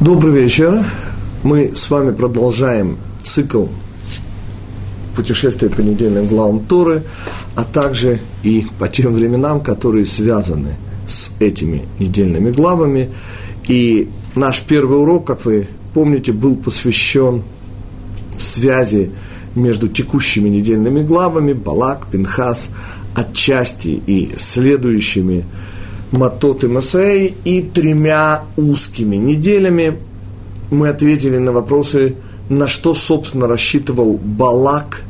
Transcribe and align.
Добрый 0.00 0.32
вечер. 0.32 0.82
Мы 1.42 1.72
с 1.74 1.90
вами 1.90 2.12
продолжаем 2.12 2.96
цикл 3.22 3.66
путешествия 5.14 5.68
по 5.68 5.82
недельным 5.82 6.26
главам 6.26 6.60
Торы, 6.60 7.02
а 7.54 7.64
также 7.64 8.18
и 8.42 8.66
по 8.78 8.88
тем 8.88 9.12
временам, 9.12 9.60
которые 9.60 10.06
связаны 10.06 10.76
с 11.06 11.32
этими 11.38 11.84
недельными 11.98 12.50
главами. 12.50 13.10
И 13.68 14.08
наш 14.34 14.62
первый 14.62 14.98
урок, 14.98 15.26
как 15.26 15.44
вы 15.44 15.68
помните, 15.92 16.32
был 16.32 16.56
посвящен 16.56 17.42
связи 18.38 19.10
между 19.54 19.86
текущими 19.86 20.48
недельными 20.48 21.02
главами 21.02 21.52
Балак, 21.52 22.06
Пинхас, 22.10 22.70
отчасти 23.14 24.00
и 24.06 24.30
следующими 24.38 25.44
Матот 26.12 26.64
и 26.64 26.66
Масей, 26.66 27.34
и 27.44 27.62
тремя 27.62 28.42
узкими 28.56 29.16
неделями 29.16 29.98
мы 30.70 30.88
ответили 30.88 31.38
на 31.38 31.52
вопросы, 31.52 32.16
на 32.48 32.66
что, 32.66 32.94
собственно, 32.94 33.46
рассчитывал 33.46 34.18
Балак. 34.22 35.02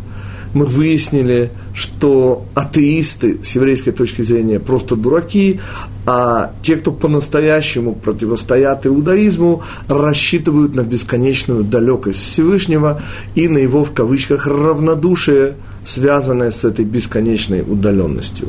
Мы 0.53 0.67
выяснили, 0.67 1.53
что 1.75 2.45
атеисты 2.55 3.39
с 3.43 3.55
еврейской 3.55 3.93
точки 3.93 4.23
зрения 4.23 4.59
просто 4.59 4.97
дураки, 4.97 5.61
а 6.07 6.53
те, 6.63 6.77
кто 6.77 6.91
по-настоящему 6.91 7.95
противостоят 7.95 8.85
иудаизму, 8.85 9.63
рассчитывают 9.87 10.75
на 10.75 10.83
бесконечную 10.83 11.63
далекость 11.63 12.23
Всевышнего 12.23 13.01
и 13.37 13.47
на 13.47 13.59
его, 13.59 13.85
в 13.85 13.93
кавычках, 13.93 14.49
равнодушие, 14.49 15.55
связанное 15.85 16.51
с 16.51 16.65
этой 16.65 16.85
бесконечной 16.85 17.61
удаленностью. 17.61 18.49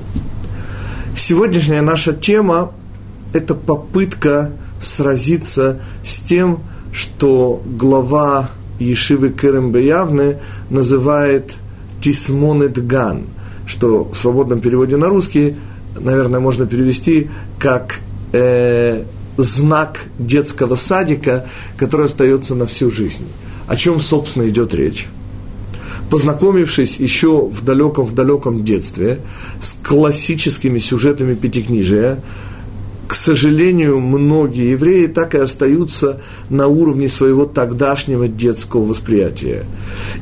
Сегодняшняя 1.16 1.82
наша 1.82 2.14
тема– 2.14 2.72
это 3.34 3.54
попытка 3.54 4.52
сразиться 4.80 5.80
с 6.04 6.20
тем, 6.20 6.60
что 6.94 7.62
глава 7.66 8.50
Ешивы 8.80 9.30
Керем 9.30 9.72
Беявны 9.72 10.38
называет 10.70 11.54
Тисмонет 12.02 12.86
Ган, 12.86 13.28
что 13.68 14.06
в 14.06 14.16
свободном 14.16 14.62
переводе 14.62 14.98
на 14.98 15.08
русский, 15.08 15.56
наверное, 16.00 16.40
можно 16.40 16.66
перевести 16.66 17.30
как 17.60 18.00
э, 18.32 19.04
знак 19.38 20.00
детского 20.18 20.76
садика, 20.76 21.46
который 21.78 22.06
остается 22.08 22.56
на 22.56 22.66
всю 22.66 22.90
жизнь. 22.90 23.28
О 23.68 23.76
чем, 23.76 24.00
собственно, 24.00 24.48
идет 24.48 24.74
речь? 24.74 25.08
Познакомившись 26.12 27.00
еще 27.00 27.46
в 27.46 27.64
далеком-в 27.64 28.14
далеком 28.14 28.66
детстве 28.66 29.22
с 29.62 29.72
классическими 29.74 30.78
сюжетами 30.78 31.36
Пятикнижия, 31.36 32.22
к 33.08 33.16
сожалению, 33.16 34.02
многие 34.02 34.72
евреи 34.72 35.08
так 35.08 35.36
и 35.36 35.38
остаются 35.38 36.20
на 36.50 36.68
уровне 36.68 37.08
своего 37.08 37.46
тогдашнего 37.46 38.28
детского 38.28 38.84
восприятия. 38.84 39.64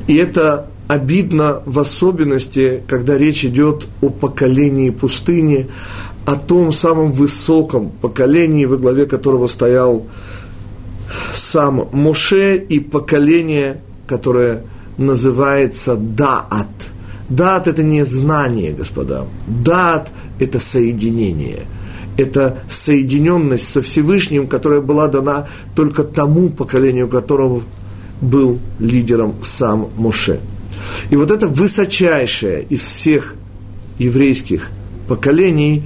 И 0.07 0.15
это 0.15 0.67
обидно 0.87 1.63
в 1.65 1.79
особенности, 1.79 2.83
когда 2.87 3.17
речь 3.17 3.43
идет 3.43 3.87
о 4.01 4.09
поколении 4.09 4.91
пустыни, 4.91 5.69
о 6.27 6.35
том 6.35 6.71
самом 6.71 7.11
высоком 7.11 7.89
поколении, 7.89 8.65
во 8.65 8.77
главе 8.77 9.07
которого 9.07 9.47
стоял 9.47 10.05
сам 11.33 11.89
Моше 11.91 12.57
и 12.57 12.79
поколение, 12.79 13.81
которое 14.05 14.63
называется 14.99 15.95
даат. 15.95 16.67
Даат– 17.29 17.67
это 17.67 17.83
не 17.83 18.05
знание, 18.05 18.73
господа. 18.73 19.25
Даат– 19.47 20.11
это 20.39 20.59
соединение. 20.59 21.65
Это 22.17 22.59
соединенность 22.69 23.67
со 23.69 23.81
Всевышним, 23.81 24.47
которая 24.47 24.81
была 24.81 25.07
дана 25.07 25.47
только 25.75 26.03
тому 26.03 26.49
поколению, 26.49 27.07
которого 27.07 27.63
был 28.19 28.59
лидером 28.79 29.35
сам 29.41 29.89
Моше. 29.95 30.39
И 31.09 31.15
вот 31.15 31.31
это 31.31 31.47
высочайшее 31.47 32.65
из 32.69 32.81
всех 32.81 33.35
еврейских 33.99 34.69
поколений, 35.07 35.83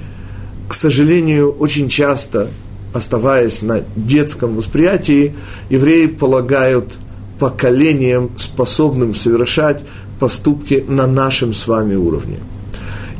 к 0.68 0.74
сожалению, 0.74 1.52
очень 1.52 1.88
часто, 1.88 2.48
оставаясь 2.92 3.62
на 3.62 3.82
детском 3.94 4.56
восприятии, 4.56 5.34
евреи 5.68 6.06
полагают 6.06 6.96
поколением, 7.38 8.30
способным 8.36 9.14
совершать 9.14 9.82
поступки 10.18 10.84
на 10.88 11.06
нашем 11.06 11.54
с 11.54 11.66
вами 11.66 11.94
уровне. 11.94 12.38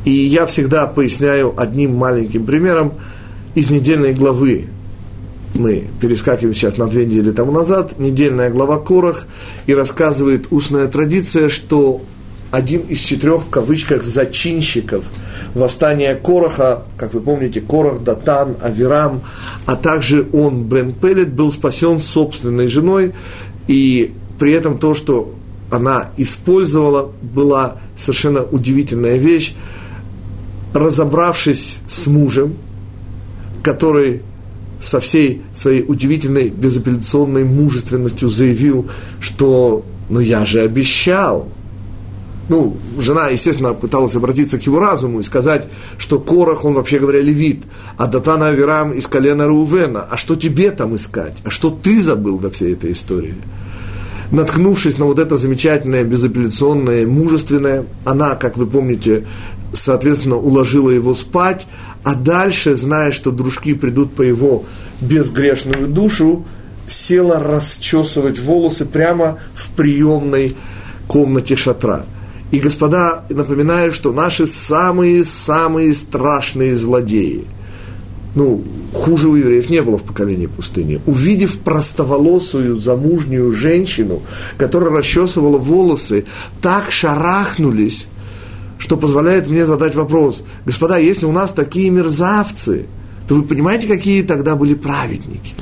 И 0.04 0.12
я 0.12 0.46
всегда 0.46 0.86
поясняю 0.86 1.54
одним 1.56 1.94
маленьким 1.94 2.44
примером 2.44 2.94
из 3.54 3.70
недельной 3.70 4.12
главы. 4.12 4.66
Мы 5.54 5.84
перескакиваем 6.00 6.54
сейчас 6.54 6.76
на 6.76 6.86
две 6.88 7.06
недели 7.06 7.30
тому 7.30 7.52
назад. 7.52 7.98
Недельная 7.98 8.50
глава 8.50 8.78
Корах 8.78 9.26
и 9.66 9.74
рассказывает 9.74 10.48
устная 10.50 10.88
традиция, 10.88 11.48
что 11.48 12.02
один 12.50 12.82
из 12.82 13.00
четырех, 13.00 13.42
в 13.42 13.50
кавычках, 13.50 14.02
зачинщиков 14.02 15.04
восстания 15.54 16.14
Короха, 16.14 16.84
как 16.96 17.14
вы 17.14 17.20
помните, 17.20 17.60
Корах, 17.60 18.02
Датан, 18.02 18.56
Авирам, 18.60 19.22
а 19.66 19.74
также 19.74 20.26
он, 20.32 20.64
Бен 20.64 20.92
Пелет, 20.92 21.32
был 21.32 21.50
спасен 21.50 21.98
собственной 21.98 22.68
женой, 22.68 23.12
и 23.66 24.12
при 24.38 24.52
этом 24.52 24.78
то, 24.78 24.94
что 24.94 25.34
она 25.70 26.10
использовала, 26.16 27.10
была 27.22 27.78
совершенно 27.96 28.42
удивительная 28.42 29.16
вещь. 29.16 29.54
Разобравшись 30.72 31.78
с 31.88 32.06
мужем, 32.06 32.54
который 33.62 34.22
со 34.80 35.00
всей 35.00 35.42
своей 35.54 35.84
удивительной 35.86 36.50
безапелляционной 36.50 37.44
мужественностью 37.44 38.28
заявил, 38.28 38.88
что 39.20 39.84
«ну 40.10 40.20
я 40.20 40.44
же 40.44 40.60
обещал». 40.60 41.48
Ну, 42.48 42.76
жена, 42.98 43.28
естественно, 43.28 43.72
пыталась 43.72 44.16
обратиться 44.16 44.58
к 44.58 44.62
его 44.62 44.78
разуму 44.78 45.20
и 45.20 45.22
сказать, 45.22 45.66
что 45.96 46.18
Корах, 46.18 46.64
он 46.64 46.74
вообще 46.74 46.98
говоря, 46.98 47.20
левит, 47.20 47.62
а 47.96 48.06
Датана 48.06 48.48
Авирам 48.48 48.92
из 48.92 49.06
колена 49.06 49.46
Рувена. 49.46 50.06
А 50.10 50.16
что 50.16 50.36
тебе 50.36 50.70
там 50.70 50.94
искать? 50.94 51.36
А 51.44 51.50
что 51.50 51.70
ты 51.70 52.00
забыл 52.00 52.36
во 52.36 52.50
всей 52.50 52.74
этой 52.74 52.92
истории? 52.92 53.34
наткнувшись 54.30 54.98
на 54.98 55.06
вот 55.06 55.18
это 55.18 55.36
замечательное, 55.36 56.04
безапелляционное, 56.04 57.06
мужественное, 57.06 57.84
она, 58.04 58.34
как 58.34 58.56
вы 58.56 58.66
помните, 58.66 59.26
соответственно, 59.72 60.36
уложила 60.36 60.90
его 60.90 61.14
спать, 61.14 61.66
а 62.02 62.14
дальше, 62.14 62.74
зная, 62.74 63.12
что 63.12 63.30
дружки 63.30 63.74
придут 63.74 64.14
по 64.14 64.22
его 64.22 64.64
безгрешную 65.00 65.86
душу, 65.86 66.44
села 66.86 67.40
расчесывать 67.40 68.38
волосы 68.38 68.84
прямо 68.84 69.38
в 69.54 69.70
приемной 69.70 70.56
комнате 71.06 71.56
шатра. 71.56 72.04
И, 72.54 72.60
господа, 72.60 73.24
напоминаю, 73.30 73.92
что 73.92 74.12
наши 74.12 74.46
самые-самые 74.46 75.92
страшные 75.92 76.76
злодеи– 76.76 77.44
ну, 78.34 78.64
хуже 78.92 79.28
у 79.28 79.36
евреев 79.36 79.70
не 79.70 79.82
было 79.82 79.98
в 79.98 80.02
поколении 80.02 80.46
пустыни. 80.46 81.00
Увидев 81.06 81.58
простоволосую 81.60 82.76
замужнюю 82.76 83.52
женщину, 83.52 84.22
которая 84.56 84.90
расчесывала 84.90 85.58
волосы, 85.58 86.26
так 86.60 86.90
шарахнулись, 86.90 88.06
что 88.78 88.96
позволяет 88.96 89.48
мне 89.48 89.66
задать 89.66 89.94
вопрос, 89.94 90.44
господа, 90.64 90.98
если 90.98 91.26
у 91.26 91.32
нас 91.32 91.52
такие 91.52 91.90
мерзавцы, 91.90 92.86
то 93.28 93.34
вы 93.34 93.42
понимаете, 93.42 93.86
какие 93.86 94.22
тогда 94.22 94.56
были 94.56 94.74
праведники? 94.74 95.54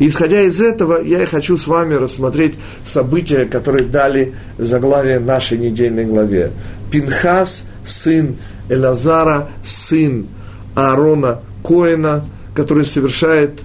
Исходя 0.00 0.40
из 0.40 0.60
этого, 0.62 1.02
я 1.02 1.22
и 1.22 1.26
хочу 1.26 1.58
с 1.58 1.66
вами 1.66 1.94
рассмотреть 1.94 2.54
события, 2.84 3.44
которые 3.44 3.84
дали 3.84 4.32
заглавие 4.56 5.18
нашей 5.18 5.58
недельной 5.58 6.06
главе. 6.06 6.52
Пинхас, 6.90 7.64
сын 7.84 8.36
Элазара, 8.70 9.50
сын 9.62 10.26
Аарона, 10.74 11.40
Коина, 11.62 12.24
который 12.54 12.86
совершает 12.86 13.60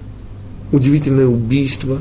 удивительное 0.72 1.26
убийство. 1.26 1.98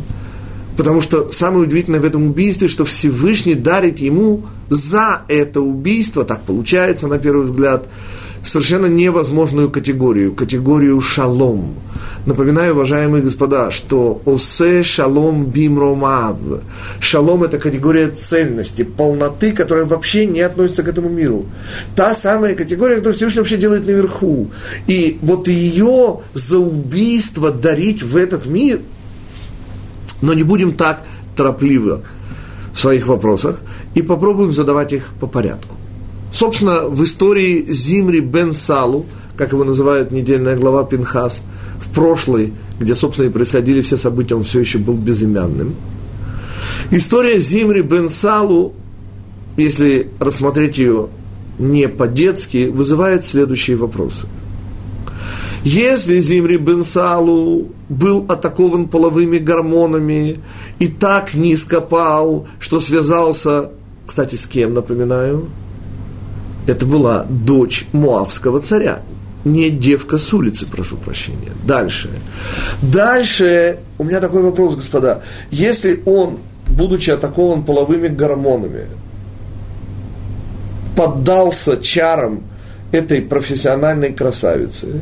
Потому 0.75 0.99
что 0.99 1.31
самое 1.31 1.63
удивительное 1.63 2.01
в 2.01 2.05
этом 2.05 2.27
убийстве, 2.27 2.67
что 2.67 2.83
Всевышний 2.83 3.55
дарит 3.55 3.99
ему 3.99 4.43
за 4.69 5.21
это 5.29 5.61
убийство, 5.61 6.25
так 6.25 6.41
получается 6.41 7.07
на 7.07 7.19
первый 7.19 7.45
взгляд, 7.45 7.87
совершенно 8.45 8.85
невозможную 8.85 9.69
категорию, 9.69 10.33
категорию 10.33 11.01
шалом. 11.01 11.75
Напоминаю, 12.25 12.73
уважаемые 12.73 13.23
господа, 13.23 13.71
что 13.71 14.21
осе 14.25 14.83
шалом 14.83 15.45
бимромав. 15.45 16.37
Шалом– 16.99 17.43
это 17.43 17.57
категория 17.57 18.09
цельности, 18.09 18.83
полноты, 18.83 19.51
которая 19.51 19.85
вообще 19.85 20.25
не 20.25 20.41
относится 20.41 20.83
к 20.83 20.87
этому 20.87 21.09
миру. 21.09 21.45
Та 21.95 22.13
самая 22.13 22.55
категория, 22.55 22.95
которую 22.95 23.15
Всевышний 23.15 23.39
вообще 23.39 23.57
делает 23.57 23.87
наверху. 23.87 24.49
И 24.87 25.17
вот 25.21 25.47
ее 25.47 26.21
за 26.33 26.59
убийство 26.59 27.51
дарить 27.51 28.03
в 28.03 28.15
этот 28.15 28.45
мир, 28.45 28.79
но 30.21 30.33
не 30.33 30.43
будем 30.43 30.73
так 30.73 31.03
торопливо 31.35 32.01
в 32.73 32.79
своих 32.79 33.07
вопросах 33.07 33.61
и 33.93 34.01
попробуем 34.01 34.53
задавать 34.53 34.93
их 34.93 35.09
по 35.19 35.27
порядку. 35.27 35.74
Собственно, 36.35 36.89
в 36.89 37.01
истории 37.01 37.65
Зимри 37.69 38.19
бен 38.19 38.51
Салу, 38.51 39.05
как 39.37 39.53
его 39.53 39.63
называют 39.63 40.11
недельная 40.11 40.57
глава 40.57 40.83
Пинхас, 40.83 41.41
в 41.79 41.89
прошлой, 41.93 42.51
где, 42.77 42.93
собственно, 42.93 43.27
и 43.27 43.29
происходили 43.29 43.79
все 43.79 43.95
события, 43.95 44.35
он 44.35 44.43
все 44.43 44.59
еще 44.59 44.77
был 44.77 44.95
безымянным. 44.95 45.75
История 46.91 47.39
Зимри 47.39 47.83
бен 47.83 48.09
Салу, 48.09 48.73
если 49.55 50.09
рассмотреть 50.19 50.77
ее 50.77 51.07
не 51.57 51.87
по-детски, 51.87 52.67
вызывает 52.67 53.23
следующие 53.23 53.77
вопросы. 53.77 54.27
Если 55.63 56.19
Зимри 56.19 56.57
бен 56.57 56.83
Салу 56.83 57.69
был 57.87 58.25
атакован 58.27 58.89
половыми 58.89 59.37
гормонами 59.37 60.41
и 60.79 60.87
так 60.89 61.33
низко 61.33 61.79
пал, 61.79 62.45
что 62.59 62.81
связался, 62.81 63.71
кстати, 64.05 64.35
с 64.35 64.45
кем, 64.47 64.73
напоминаю, 64.73 65.47
это 66.67 66.85
была 66.85 67.25
дочь 67.29 67.87
Муавского 67.91 68.59
царя, 68.59 69.01
не 69.43 69.69
девка 69.69 70.17
с 70.17 70.33
улицы, 70.33 70.65
прошу 70.65 70.97
прощения. 70.97 71.51
Дальше. 71.65 72.09
Дальше 72.81 73.79
у 73.97 74.03
меня 74.03 74.19
такой 74.19 74.41
вопрос, 74.41 74.75
господа. 74.75 75.21
Если 75.51 76.01
он, 76.05 76.39
будучи 76.67 77.11
атакован 77.11 77.63
половыми 77.63 78.07
гормонами, 78.07 78.87
поддался 80.95 81.77
чарам 81.77 82.43
этой 82.91 83.21
профессиональной 83.21 84.13
красавицы, 84.13 85.01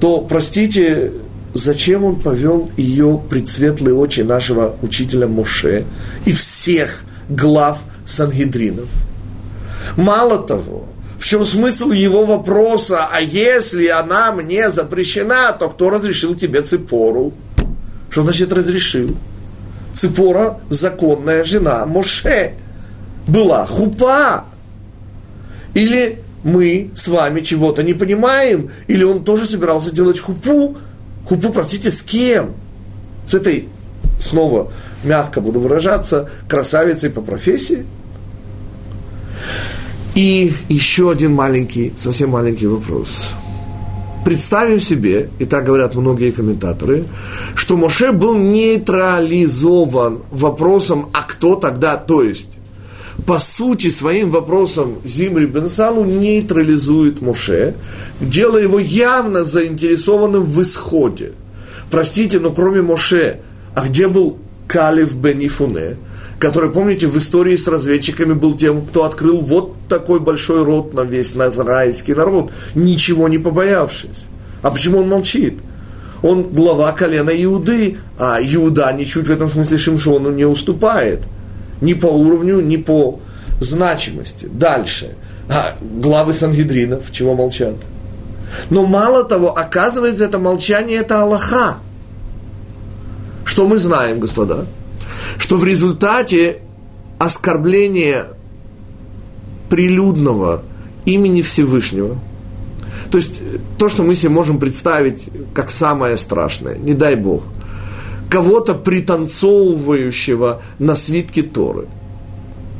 то, 0.00 0.20
простите, 0.20 1.12
зачем 1.54 2.04
он 2.04 2.16
повел 2.20 2.70
ее 2.76 3.20
предсветлые 3.28 3.94
очи 3.94 4.20
нашего 4.20 4.76
учителя 4.82 5.26
Моше 5.26 5.84
и 6.26 6.32
всех 6.32 7.04
глав 7.28 7.80
Сангидринов? 8.06 8.88
Мало 9.96 10.42
того, 10.42 10.86
в 11.18 11.24
чем 11.24 11.44
смысл 11.44 11.90
его 11.90 12.24
вопроса, 12.24 13.08
а 13.10 13.20
если 13.20 13.86
она 13.86 14.32
мне 14.32 14.70
запрещена, 14.70 15.52
то 15.52 15.68
кто 15.68 15.90
разрешил 15.90 16.34
тебе 16.34 16.62
цепору? 16.62 17.32
Что 18.10 18.22
значит 18.22 18.52
разрешил? 18.52 19.16
Цепора– 19.94 20.60
законная 20.70 21.44
жена 21.44 21.86
Моше. 21.86 22.54
Была 23.26 23.64
хупа. 23.64 24.44
Или 25.72 26.20
мы 26.42 26.90
с 26.94 27.08
вами 27.08 27.40
чего-то 27.40 27.82
не 27.82 27.94
понимаем, 27.94 28.70
или 28.86 29.02
он 29.02 29.24
тоже 29.24 29.46
собирался 29.46 29.92
делать 29.92 30.20
хупу. 30.20 30.76
Хупу, 31.24 31.50
простите, 31.50 31.90
с 31.90 32.02
кем? 32.02 32.54
С 33.26 33.34
этой, 33.34 33.68
снова 34.20 34.70
мягко 35.04 35.40
буду 35.40 35.60
выражаться, 35.60 36.28
красавицей 36.48 37.10
по 37.10 37.22
профессии? 37.22 37.86
И 40.14 40.52
еще 40.68 41.10
один 41.10 41.32
маленький, 41.32 41.92
совсем 41.96 42.30
маленький 42.30 42.68
вопрос. 42.68 43.30
Представим 44.24 44.80
себе, 44.80 45.28
и 45.38 45.44
так 45.44 45.64
говорят 45.64 45.96
многие 45.96 46.30
комментаторы, 46.30 47.04
что 47.54 47.76
Моше 47.76 48.12
был 48.12 48.38
нейтрализован 48.38 50.22
вопросом, 50.30 51.10
а 51.12 51.22
кто 51.22 51.56
тогда, 51.56 51.96
то 51.96 52.22
есть, 52.22 52.48
по 53.26 53.38
сути, 53.38 53.90
своим 53.90 54.30
вопросом 54.30 54.94
Зимри 55.04 55.46
Бенсалу 55.46 56.04
нейтрализует 56.04 57.20
Моше, 57.20 57.74
делая 58.20 58.62
его 58.62 58.78
явно 58.78 59.44
заинтересованным 59.44 60.44
в 60.44 60.62
исходе. 60.62 61.32
Простите, 61.90 62.38
но 62.38 62.50
кроме 62.50 62.82
Моше, 62.82 63.40
а 63.74 63.86
где 63.86 64.08
был 64.08 64.38
Калиф 64.68 65.14
Бенифуне? 65.14 65.96
Который, 66.44 66.70
помните, 66.70 67.06
в 67.06 67.16
истории 67.16 67.56
с 67.56 67.66
разведчиками 67.66 68.34
был 68.34 68.54
тем, 68.54 68.84
кто 68.84 69.04
открыл 69.04 69.40
вот 69.40 69.76
такой 69.88 70.20
большой 70.20 70.62
рот 70.62 70.92
на 70.92 71.00
весь 71.00 71.34
назрайский 71.34 72.12
народ, 72.12 72.50
ничего 72.74 73.28
не 73.28 73.38
побоявшись. 73.38 74.26
А 74.60 74.70
почему 74.70 74.98
он 74.98 75.08
молчит? 75.08 75.60
Он 76.22 76.42
глава 76.42 76.92
колена 76.92 77.30
Иуды, 77.30 77.96
а 78.18 78.40
Иуда 78.42 78.92
ничуть 78.92 79.26
в 79.26 79.32
этом 79.32 79.48
смысле 79.48 79.78
Шимшону 79.78 80.32
не 80.32 80.44
уступает. 80.44 81.20
Ни 81.80 81.94
по 81.94 82.08
уровню, 82.08 82.60
ни 82.60 82.76
по 82.76 83.20
значимости. 83.60 84.44
Дальше. 84.44 85.16
А, 85.48 85.72
главы 85.80 86.34
Сангидринов, 86.34 87.10
чего 87.10 87.34
молчат? 87.34 87.76
Но 88.68 88.84
мало 88.84 89.24
того, 89.24 89.56
оказывается, 89.56 90.26
это 90.26 90.38
молчание– 90.38 90.98
это 91.00 91.22
Аллаха. 91.22 91.78
Что 93.46 93.66
мы 93.66 93.78
знаем, 93.78 94.20
господа? 94.20 94.66
Что 95.38 95.56
в 95.56 95.64
результате 95.64 96.58
оскорбления 97.18 98.28
прилюдного 99.68 100.62
имени 101.04 101.42
Всевышнего, 101.42 102.18
то 103.10 103.18
есть 103.18 103.42
то, 103.78 103.88
что 103.88 104.02
мы 104.02 104.14
себе 104.14 104.30
можем 104.30 104.58
представить 104.58 105.28
как 105.52 105.70
самое 105.70 106.16
страшное, 106.16 106.76
не 106.76 106.94
дай 106.94 107.16
Бог, 107.16 107.44
кого-то 108.28 108.74
пританцовывающего 108.74 110.62
на 110.78 110.94
свитке 110.94 111.42
Торы, 111.42 111.86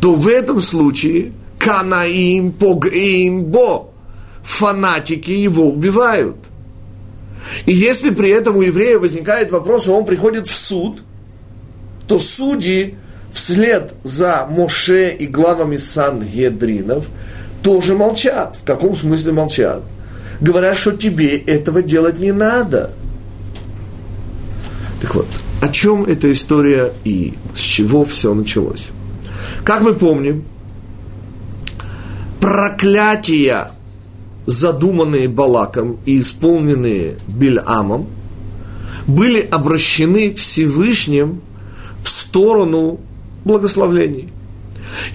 то 0.00 0.14
в 0.14 0.29
этом 0.29 0.61
случае 0.61 1.32
канаим 1.58 2.52
погим 2.52 3.44
бо, 3.44 3.91
фанатики 4.43 5.31
его 5.31 5.69
убивают. 5.69 6.37
И 7.67 7.73
если 7.73 8.11
при 8.11 8.31
этом 8.31 8.56
у 8.56 8.62
еврея 8.62 8.99
возникает 8.99 9.52
вопрос, 9.52 9.87
он 9.88 10.05
приходит 10.05 10.49
в 10.49 10.56
суд– 10.56 11.02
то 12.06 12.19
судьи 12.19 12.97
вслед 13.33 13.95
за 14.05 14.47
Моше 14.49 15.11
и 15.11 15.27
главами 15.27 15.77
Сан-Гедринов 15.77 17.09
тоже 17.62 17.95
молчат. 17.95 18.59
В 18.62 18.65
каком 18.65 18.97
смысле 18.97 19.33
молчат? 19.33 19.83
Говорят, 20.41 20.77
что 20.77 20.93
тебе 20.93 21.37
этого 21.37 21.83
делать 21.83 22.19
не 22.19 22.33
надо. 22.33 22.93
Так 25.01 25.15
вот, 25.15 25.27
о 25.61 25.69
чем 25.69 26.05
эта 26.05 26.31
история 26.31 26.93
и 27.05 27.35
с 27.55 27.59
чего 27.59 28.05
все 28.05 28.35
началось? 28.35 28.91
Как 29.65 29.81
мы 29.81 29.95
помним, 29.95 30.45
проклятия, 32.41 33.71
задуманные 34.47 35.29
Балаком 35.29 35.99
и 36.05 36.21
исполненные 36.21 37.17
Бильамом, 37.27 38.06
были 39.06 39.41
обращены 39.41 40.33
Всевышним– 40.35 41.41
в 42.05 42.09
сторону 42.09 43.01
благословлений. 43.45 44.29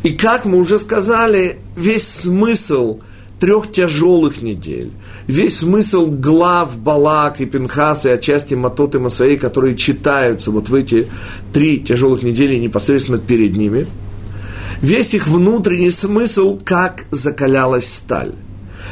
И 0.04 0.12
как 0.12 0.46
мы 0.46 0.58
уже 0.58 0.78
сказали, 0.80 1.60
весь 1.78 2.08
смысл 2.08 3.00
трех 3.40 3.72
тяжелых 3.72 4.42
недель, 4.42 4.92
весь 5.28 5.60
смысл 5.60 6.08
глав 6.08 6.78
Балак 6.78 7.40
и 7.40 7.46
Пинхас 7.46 8.06
и 8.06 8.10
отчасти 8.10 8.56
Матот 8.56 8.96
и 8.96 8.98
Масаи, 8.98 9.36
которые 9.36 9.78
читаются 9.78 10.52
вот 10.52 10.68
в 10.68 10.76
эти 10.76 11.08
три 11.54 11.80
тяжелых 11.80 12.24
недели 12.24 12.56
непосредственно 12.56 13.20
перед 13.20 13.56
ними, 13.56 13.86
весь 14.82 15.14
их 15.14 15.28
внутренний 15.28 15.92
смысл, 15.92 16.60
как 16.66 17.06
закалялась 17.12 17.88
сталь. 17.88 18.34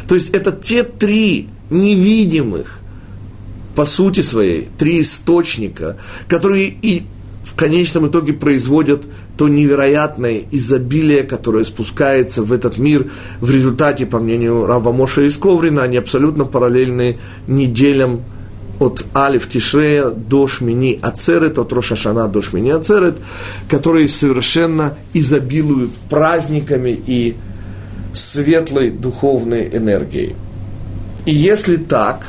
То 0.08 0.16
есть 0.16 0.30
это 0.30 0.52
те 0.52 0.84
три 0.84 1.50
невидимых, 1.70 2.80
по 3.76 3.86
сути 3.86 4.22
своей, 4.22 4.70
три 4.78 5.02
источника, 5.02 5.98
которые 6.28 6.68
и 6.68 7.06
в 7.48 7.56
конечном 7.56 8.08
итоге 8.08 8.34
производят 8.34 9.06
то 9.38 9.48
невероятное 9.48 10.44
изобилие, 10.52 11.24
которое 11.24 11.64
спускается 11.64 12.44
в 12.44 12.52
этот 12.52 12.78
мир 12.78 13.10
в 13.40 13.50
результате, 13.50 14.06
по 14.06 14.20
мнению 14.20 14.66
Рава 14.66 14.92
Моша 14.92 15.22
из 15.22 15.38
Коврина, 15.38 15.84
они 15.84 15.96
абсолютно 15.96 16.44
параллельны 16.44 17.18
неделям 17.48 18.22
от 18.80 19.06
Алиф 19.16 19.48
Тишрея 19.48 20.10
до 20.10 20.48
Шмини 20.48 21.00
Ацерет, 21.02 21.58
от 21.58 21.72
Рошашана 21.72 22.28
до 22.28 22.42
Шмини 22.42 22.72
Ацерет, 22.72 23.16
которые 23.70 24.10
совершенно 24.10 24.96
изобилуют 25.14 25.92
праздниками 26.10 27.00
и 27.08 27.36
светлой 28.14 28.92
духовной 28.92 29.70
энергией. 29.72 30.36
И 31.26 31.34
если 31.34 31.78
так, 31.78 32.28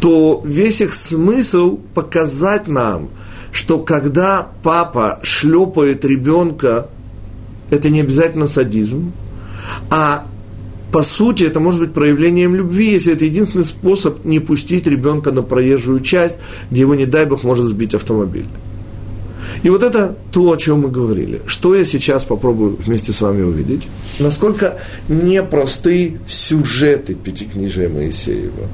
то 0.00 0.42
весь 0.46 0.80
их 0.80 0.94
смысл 0.94 1.78
показать 1.94 2.68
нам– 2.68 3.10
что 3.52 3.78
когда 3.78 4.48
папа 4.62 5.20
шлепает 5.22 6.04
ребенка, 6.04 6.88
это 7.70 7.88
не 7.90 8.00
обязательно 8.00 8.46
садизм, 8.46 9.12
а 9.90 10.26
по 10.92 11.02
сути, 11.02 11.44
это 11.44 11.60
может 11.60 11.80
быть 11.80 11.92
проявлением 11.92 12.56
любви, 12.56 12.92
если 12.92 13.12
это 13.12 13.24
единственный 13.24 13.64
способ 13.64 14.24
не 14.24 14.40
пустить 14.40 14.86
ребенка 14.88 15.30
на 15.30 15.42
проезжую 15.42 16.00
часть, 16.00 16.36
где 16.70 16.80
его, 16.80 16.94
не 16.96 17.06
дай 17.06 17.26
бог, 17.26 17.44
может 17.44 17.66
сбить 17.66 17.94
автомобиль. 17.94 18.46
И 19.62 19.70
вот 19.70 19.82
это 19.82 20.16
то, 20.32 20.52
о 20.52 20.56
чем 20.56 20.80
мы 20.80 20.90
говорили. 20.90 21.42
Что 21.46 21.74
я 21.74 21.84
сейчас 21.84 22.24
попробую 22.24 22.76
вместе 22.76 23.12
с 23.12 23.20
вами 23.20 23.42
увидеть? 23.42 23.86
Насколько 24.18 24.78
непросты 25.08 26.18
сюжеты 26.26 27.14
Пятикнижия 27.14 27.88
Моисеева. 27.88 28.68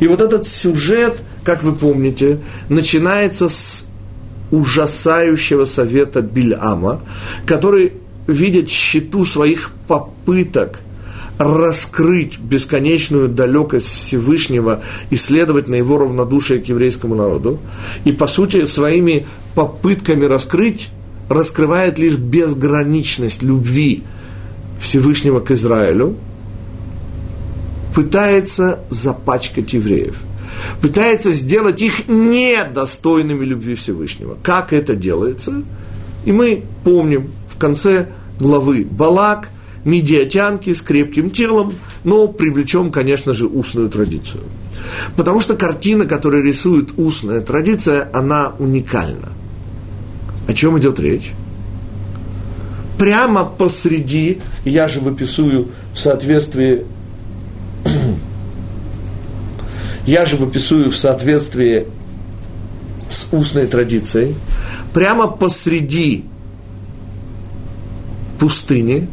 И 0.00 0.08
вот 0.08 0.20
этот 0.20 0.46
сюжет, 0.46 1.22
как 1.44 1.62
вы 1.62 1.72
помните, 1.72 2.38
начинается 2.68 3.48
с 3.48 3.86
ужасающего 4.52 5.64
совета 5.64 6.20
Бильама, 6.20 7.00
который 7.44 7.94
видит 8.28 8.68
счету 8.68 9.24
своих 9.24 9.72
попыток 9.88 10.78
раскрыть 11.38 12.38
бесконечную 12.38 13.28
далекость 13.28 13.88
Всевышнего, 13.88 14.82
исследовать 15.10 15.68
на 15.68 15.74
его 15.74 15.98
равнодушие 15.98 16.60
к 16.60 16.66
еврейскому 16.66 17.16
народу. 17.16 17.58
И, 18.04 18.12
по 18.12 18.28
сути, 18.28 18.66
своими 18.66 19.26
попытками 19.56 20.26
раскрыть, 20.26 20.90
раскрывает 21.28 21.98
лишь 21.98 22.16
безграничность 22.16 23.42
любви 23.42 24.04
Всевышнего 24.80 25.40
к 25.40 25.50
Израилю, 25.50 26.16
пытается 27.94 28.80
запачкать 28.90 29.72
евреев– 29.72 30.16
пытается 30.80 31.32
сделать 31.32 31.80
их 31.82 32.08
недостойными 32.08 33.44
любви 33.44 33.74
Всевышнего. 33.74 34.36
Как 34.42 34.72
это 34.72 34.94
делается? 34.94 35.62
И 36.24 36.32
мы 36.32 36.64
помним 36.84 37.30
в 37.48 37.58
конце 37.58 38.08
главы 38.38 38.84
Балак, 38.84 39.48
медиатянки 39.84 40.72
с 40.72 40.82
крепким 40.82 41.30
телом, 41.30 41.74
но 42.04 42.28
привлечем, 42.28 42.90
конечно 42.90 43.34
же, 43.34 43.46
устную 43.46 43.88
традицию. 43.88 44.42
Потому 45.16 45.40
что 45.40 45.56
картина, 45.56 46.06
которую 46.06 46.42
рисует 46.44 46.90
устная 46.96 47.40
традиция, 47.40 48.08
она 48.12 48.52
уникальна. 48.58 49.30
О 50.48 50.52
чем 50.52 50.78
идет 50.78 50.98
речь? 51.00 51.32
Прямо 52.98 53.44
посреди, 53.44 54.38
я 54.64 54.88
же 54.88 55.00
выписую 55.00 55.68
в 55.92 55.98
соответствии, 55.98 56.84
я 60.06 60.24
же 60.24 60.36
выписую 60.36 60.90
в 60.90 60.96
соответствии 60.96 61.86
с 63.08 63.28
устной 63.32 63.66
традицией, 63.66 64.34
прямо 64.92 65.28
посреди 65.28 66.24
пустыни 68.38 69.08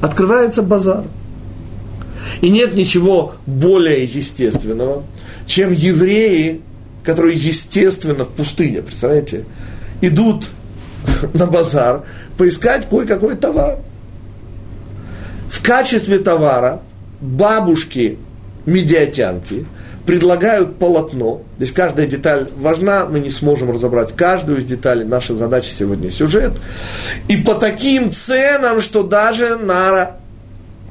открывается 0.00 0.62
базар. 0.62 1.04
И 2.40 2.50
нет 2.50 2.74
ничего 2.74 3.34
более 3.46 4.04
естественного, 4.04 5.04
чем 5.46 5.72
евреи, 5.72 6.60
которые 7.04 7.36
естественно 7.36 8.24
в 8.24 8.30
пустыне, 8.30 8.82
представляете, 8.82 9.44
идут 10.00 10.48
на 11.34 11.46
базар 11.46 12.04
поискать 12.36 12.88
кое-какой 12.88 13.36
товар. 13.36 13.78
В 15.48 15.62
качестве 15.62 16.18
товара 16.18 16.82
бабушки 17.20 18.18
медиатянки 18.66 19.66
предлагают 20.06 20.78
полотно. 20.78 21.42
Здесь 21.56 21.72
каждая 21.72 22.06
деталь 22.06 22.48
важна, 22.58 23.06
мы 23.06 23.18
не 23.18 23.30
сможем 23.30 23.72
разобрать 23.72 24.14
каждую 24.14 24.58
из 24.58 24.64
деталей. 24.64 25.04
Наша 25.04 25.34
задача 25.34 25.70
сегодня 25.70 26.10
сюжет. 26.10 26.52
И 27.28 27.36
по 27.36 27.54
таким 27.54 28.12
ценам, 28.12 28.80
что 28.80 29.02
даже 29.02 29.56
на 29.56 30.12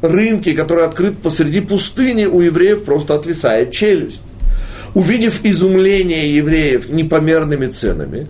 рынке, 0.01 0.53
который 0.53 0.83
открыт 0.83 1.17
посреди 1.17 1.61
пустыни, 1.61 2.25
у 2.25 2.41
евреев 2.41 2.83
просто 2.83 3.15
отвисает 3.15 3.71
челюсть. 3.71 4.21
Увидев 4.93 5.43
изумление 5.43 6.35
евреев 6.35 6.89
непомерными 6.89 7.67
ценами, 7.67 8.27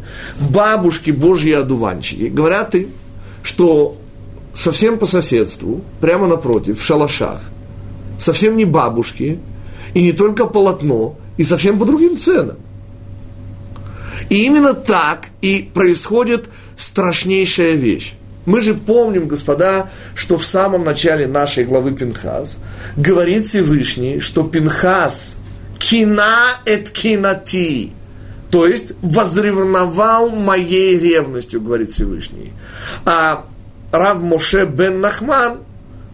бабушки 0.50 1.12
божьи 1.12 1.52
одуванчики 1.52 2.24
говорят 2.24 2.74
им, 2.76 2.90
что 3.44 3.98
совсем 4.54 4.98
по 4.98 5.06
соседству, 5.06 5.82
прямо 6.02 6.28
напротив, 6.28 6.80
в 6.80 6.84
шалашах, 6.84 7.42
совсем 8.18 8.58
не 8.58 8.66
бабушки, 8.66 9.40
и 9.96 10.04
не 10.04 10.12
только 10.12 10.46
полотно, 10.46 11.18
и 11.38 11.44
совсем 11.44 11.80
по 11.80 11.86
другим 11.86 12.20
ценам. 12.20 12.58
И 14.30 14.46
именно 14.46 14.74
так 14.74 15.30
и 15.42 15.70
происходит 15.74 16.50
страшнейшая 16.76 17.74
вещь. 17.74 18.14
Мы 18.46 18.62
же 18.62 18.76
помним, 18.76 19.28
господа, 19.28 19.90
что 20.14 20.38
в 20.38 20.46
самом 20.46 20.84
начале 20.84 21.28
нашей 21.28 21.64
главы 21.64 21.94
Пинхас 21.94 22.60
говорит 22.96 23.46
Всевышний, 23.46 24.20
что 24.20 24.44
Пинхас 24.44 25.38
кина 25.80 26.58
эт 26.66 26.90
кинати, 26.90 27.92
то 28.52 28.68
есть 28.68 28.94
возревновал 29.02 30.30
моей 30.30 31.00
ревностью, 31.00 31.62
говорит 31.62 31.92
Всевышний. 31.92 32.52
А 33.06 33.46
Рав 33.92 34.22
Моше 34.22 34.66
бен 34.66 35.00
Нахман, 35.00 35.60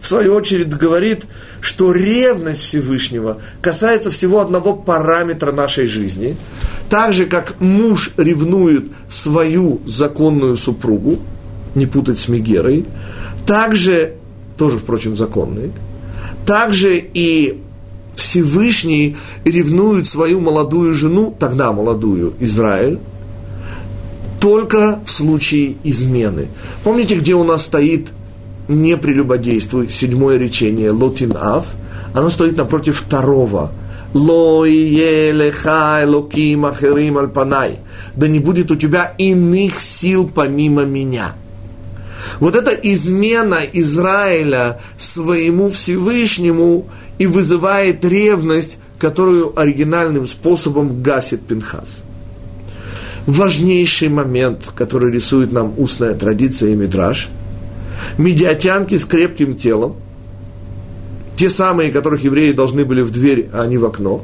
в 0.02 0.08
свою 0.08 0.34
очередь, 0.34 0.68
говорит, 0.68 1.26
что 1.60 1.92
ревность 1.92 2.62
Всевышнего 2.62 3.40
касается 3.60 4.10
всего 4.10 4.40
одного 4.40 4.74
параметра 4.74 5.52
нашей 5.52 5.86
жизни, 5.86 6.36
так 6.90 7.12
же, 7.12 7.24
как 7.26 7.60
муж 7.60 8.10
ревнует 8.16 8.86
свою 9.08 9.80
законную 9.86 10.56
супругу, 10.56 11.20
не 11.76 11.86
путать 11.86 12.18
с 12.18 12.26
Мегерой, 12.26 12.84
также, 13.46 14.14
тоже, 14.58 14.78
впрочем, 14.78 15.14
законный, 15.14 15.70
также 16.44 16.98
и 16.98 17.62
Всевышний 18.16 19.16
ревнует 19.44 20.08
свою 20.08 20.40
молодую 20.40 20.94
жену, 20.94 21.32
тогда 21.38 21.72
молодую, 21.72 22.34
Израиль, 22.40 22.98
только 24.40 24.98
в 25.06 25.12
случае 25.12 25.76
измены. 25.84 26.48
Помните, 26.82 27.14
где 27.14 27.34
у 27.34 27.44
нас 27.44 27.64
стоит 27.66 28.08
не 28.72 28.96
прелюбодействуй, 28.96 29.88
седьмое 29.88 30.38
речение, 30.38 30.90
лотин 30.90 31.36
ав, 31.36 31.66
оно 32.14 32.28
стоит 32.28 32.56
напротив 32.56 32.98
второго. 32.98 33.72
Да 38.14 38.28
не 38.28 38.38
будет 38.38 38.70
у 38.70 38.76
тебя 38.76 39.14
иных 39.16 39.80
сил 39.80 40.30
помимо 40.32 40.84
меня. 40.84 41.32
Вот 42.38 42.54
эта 42.54 42.70
измена 42.72 43.60
Израиля 43.72 44.80
своему 44.98 45.70
Всевышнему 45.70 46.86
и 47.18 47.26
вызывает 47.26 48.04
ревность, 48.04 48.78
которую 48.98 49.58
оригинальным 49.58 50.26
способом 50.26 51.02
гасит 51.02 51.40
Пинхас. 51.46 52.02
Важнейший 53.26 54.08
момент, 54.08 54.70
который 54.74 55.10
рисует 55.10 55.52
нам 55.52 55.72
устная 55.78 56.14
традиция 56.14 56.72
и 56.72 56.74
мидраж– 56.74 57.28
медиатянки 58.18 58.96
с 58.96 59.04
крепким 59.04 59.54
телом, 59.54 59.96
те 61.36 61.50
самые, 61.50 61.90
которых 61.90 62.24
евреи 62.24 62.52
должны 62.52 62.84
были 62.84 63.02
в 63.02 63.10
дверь, 63.10 63.48
а 63.52 63.66
не 63.66 63.78
в 63.78 63.84
окно. 63.84 64.22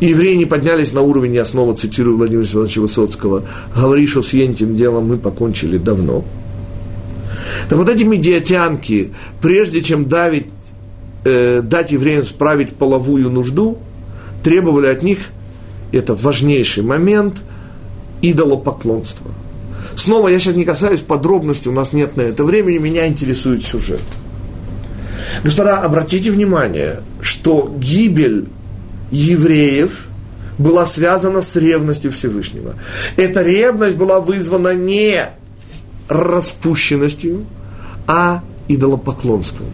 И 0.00 0.06
евреи 0.06 0.34
не 0.34 0.44
поднялись 0.44 0.92
на 0.92 1.00
уровень, 1.00 1.34
я 1.34 1.44
снова 1.44 1.74
цитирую 1.74 2.18
Владимира 2.18 2.46
Семеновича 2.46 2.82
Высоцкого, 2.82 3.44
говори, 3.74 4.06
что 4.06 4.22
с 4.22 4.34
этим 4.34 4.76
делом 4.76 5.08
мы 5.08 5.16
покончили 5.16 5.78
давно. 5.78 6.24
Так 7.68 7.78
вот 7.78 7.88
эти 7.88 8.04
медиатянки, 8.04 9.12
прежде 9.40 9.80
чем 9.80 10.06
давить, 10.06 10.48
э, 11.24 11.62
дать 11.62 11.92
евреям 11.92 12.24
справить 12.24 12.74
половую 12.74 13.30
нужду, 13.30 13.78
требовали 14.42 14.86
от 14.86 15.02
них, 15.02 15.18
это 15.92 16.14
важнейший 16.14 16.82
момент, 16.82 17.42
идолопоклонства– 18.20 19.30
Снова 19.96 20.28
я 20.28 20.38
сейчас 20.38 20.54
не 20.54 20.64
касаюсь 20.64 21.00
подробностей, 21.00 21.70
у 21.70 21.74
нас 21.74 21.94
нет 21.94 22.16
на 22.16 22.20
это 22.20 22.44
времени, 22.44 22.76
меня 22.76 23.06
интересует 23.06 23.64
сюжет. 23.64 24.02
Господа, 25.42 25.78
обратите 25.78 26.30
внимание, 26.30 27.00
что 27.22 27.74
гибель 27.78 28.46
евреев 29.10 30.06
была 30.58 30.84
связана 30.84 31.40
с 31.40 31.56
ревностью 31.56 32.12
Всевышнего. 32.12 32.74
Эта 33.16 33.42
ревность 33.42 33.96
была 33.96 34.20
вызвана 34.20 34.74
не 34.74 35.30
распущенностью, 36.08 37.46
а 38.06 38.42
идолопоклонством. 38.68 39.68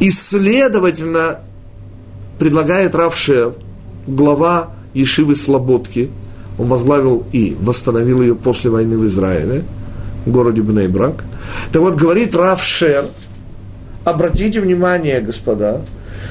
И, 0.00 0.10
следовательно, 0.10 1.40
предлагает 2.38 2.94
Равшер, 2.94 3.54
глава 4.06 4.70
Ешивы 4.94 5.36
Слободки– 5.36 6.10
он 6.58 6.68
возглавил 6.68 7.24
и 7.32 7.56
восстановил 7.60 8.22
ее 8.22 8.34
после 8.34 8.70
войны 8.70 8.98
в 8.98 9.06
Израиле, 9.06 9.64
в 10.26 10.30
городе 10.30 10.62
Бнейбрак. 10.62 11.24
Так 11.72 11.82
вот, 11.82 11.96
говорит 11.96 12.34
Раф 12.36 12.62
Шер, 12.62 13.06
обратите 14.04 14.60
внимание, 14.60 15.20
господа, 15.20 15.82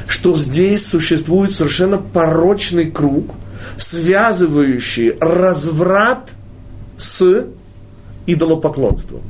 что 0.08 0.36
здесь 0.36 0.86
существует 0.86 1.54
совершенно 1.54 1.98
порочный 1.98 2.90
круг, 2.92 3.32
связывающий 3.78 5.16
разврат 5.20 6.32
с 6.98 7.46
идолопоклонством. 8.26 9.22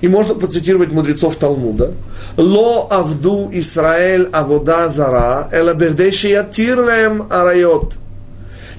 И 0.00 0.08
можно 0.08 0.34
процитировать 0.34 0.92
мудрецов 0.92 1.36
Талмуда. 1.36 1.92
Ло 2.36 2.88
авду 2.90 3.48
Исраэль 3.52 4.28
авода 4.32 4.88
зара, 4.88 5.48
эла 5.52 5.74
бердеши 5.74 6.28
ятирлем 6.28 7.26
арайот. 7.30 7.94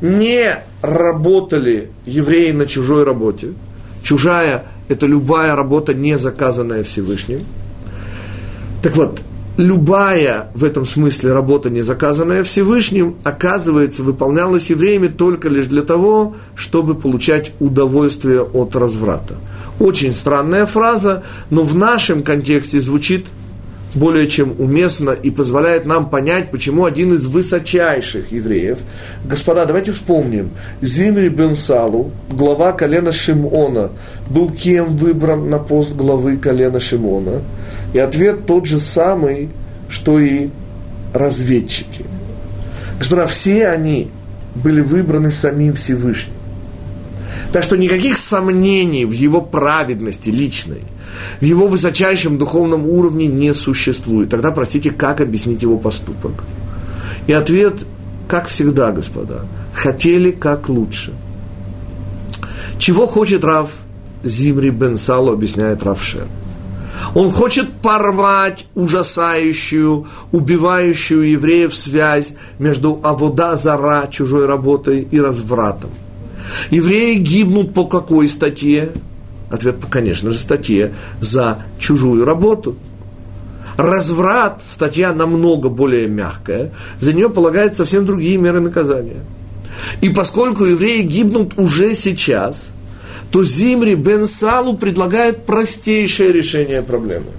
Не 0.01 0.57
работали 0.85 1.89
евреи 2.05 2.51
на 2.51 2.65
чужой 2.65 3.03
работе. 3.03 3.53
Чужая– 4.03 4.63
это 4.87 5.05
любая 5.05 5.55
работа, 5.55 5.93
не 5.93 6.17
заказанная 6.17 6.83
Всевышним. 6.83 7.41
Так 8.81 8.95
вот, 8.95 9.21
любая 9.57 10.49
в 10.53 10.63
этом 10.63 10.85
смысле 10.85 11.33
работа, 11.33 11.69
не 11.69 11.81
заказанная 11.81 12.43
Всевышним, 12.43 13.15
оказывается, 13.23 14.03
выполнялась 14.03 14.69
евреями 14.69 15.07
только 15.07 15.49
лишь 15.49 15.67
для 15.67 15.81
того, 15.81 16.35
чтобы 16.55 16.95
получать 16.95 17.51
удовольствие 17.59 18.43
от 18.43 18.75
разврата. 18.75 19.35
Очень 19.79 20.13
странная 20.13 20.65
фраза, 20.65 21.23
но 21.49 21.63
в 21.63 21.75
нашем 21.75 22.23
контексте 22.23 22.79
звучит 22.79 23.27
более 23.95 24.27
чем 24.27 24.55
уместно 24.59 25.11
и 25.11 25.31
позволяет 25.31 25.85
нам 25.85 26.09
понять, 26.09 26.51
почему 26.51 26.85
один 26.85 27.13
из 27.13 27.25
высочайших 27.25 28.31
евреев, 28.31 28.79
господа, 29.23 29.65
давайте 29.65 29.91
вспомним, 29.91 30.51
Зимри 30.81 31.29
бен 31.29 31.55
Салу, 31.55 32.11
глава 32.29 32.73
колена 32.73 33.11
Шимона, 33.11 33.91
был 34.29 34.49
кем 34.49 34.95
выбран 34.95 35.49
на 35.49 35.59
пост 35.59 35.95
главы 35.95 36.37
колена 36.37 36.79
Шимона? 36.79 37.41
И 37.93 37.99
ответ 37.99 38.45
тот 38.45 38.65
же 38.65 38.79
самый, 38.79 39.49
что 39.89 40.19
и 40.19 40.49
разведчики. 41.13 42.05
Господа, 42.99 43.27
все 43.27 43.67
они 43.67 44.09
были 44.55 44.81
выбраны 44.81 45.31
самим 45.31 45.73
Всевышним. 45.73 46.33
Так 47.51 47.63
что 47.63 47.77
никаких 47.77 48.17
сомнений 48.17 49.05
в 49.05 49.11
его 49.11 49.41
праведности 49.41 50.29
личной, 50.29 50.81
в 51.39 51.43
его 51.43 51.67
высочайшем 51.67 52.37
духовном 52.37 52.85
уровне 52.85 53.27
не 53.27 53.53
существует. 53.53 54.29
Тогда, 54.29 54.51
простите, 54.51 54.91
как 54.91 55.21
объяснить 55.21 55.63
его 55.63 55.77
поступок? 55.77 56.31
И 57.27 57.33
ответ, 57.33 57.85
как 58.27 58.47
всегда, 58.47 58.91
господа, 58.91 59.45
хотели 59.73 60.31
как 60.31 60.69
лучше. 60.69 61.13
Чего 62.77 63.07
хочет 63.07 63.43
Рав 63.43 63.69
Зимри 64.23 64.69
Бен 64.69 64.97
Сало, 64.97 65.33
объясняет 65.33 65.83
Равшер. 65.83 66.27
Он 67.13 67.29
хочет 67.29 67.71
порвать 67.81 68.65
ужасающую, 68.73 70.07
убивающую 70.31 71.29
евреев 71.29 71.75
связь 71.75 72.35
между 72.57 72.99
авода 73.03 73.55
зара, 73.55 74.07
чужой 74.07 74.45
работой 74.45 75.07
и 75.11 75.19
развратом– 75.19 75.89
Евреи 76.69 77.15
гибнут 77.15 77.73
по 77.73 77.85
какой 77.85 78.27
статье? 78.27 78.91
Ответ, 79.55 79.77
конечно 79.89 80.31
же, 80.31 80.39
статье 80.39 80.91
за 81.21 81.59
чужую 81.79 82.25
работу. 82.25 82.75
Разврат, 83.77 84.61
статья 84.67 85.13
намного 85.13 85.69
более 85.69 86.09
мягкая, 86.09 86.71
за 86.99 87.13
нее 87.13 87.29
полагают 87.29 87.77
совсем 87.77 88.05
другие 88.05 88.37
меры 88.37 88.59
наказания. 88.59 89.21
И 90.01 90.09
поскольку 90.09 90.65
евреи 90.65 91.03
гибнут 91.03 91.57
уже 91.57 91.93
сейчас, 91.93 92.67
то 93.31 93.43
Зимри 93.43 93.95
Бен 93.95 94.25
Салу 94.25 94.75
предлагает 94.75 95.45
простейшее 95.45 96.33
решение 96.33 96.81
проблемы. 96.81 97.31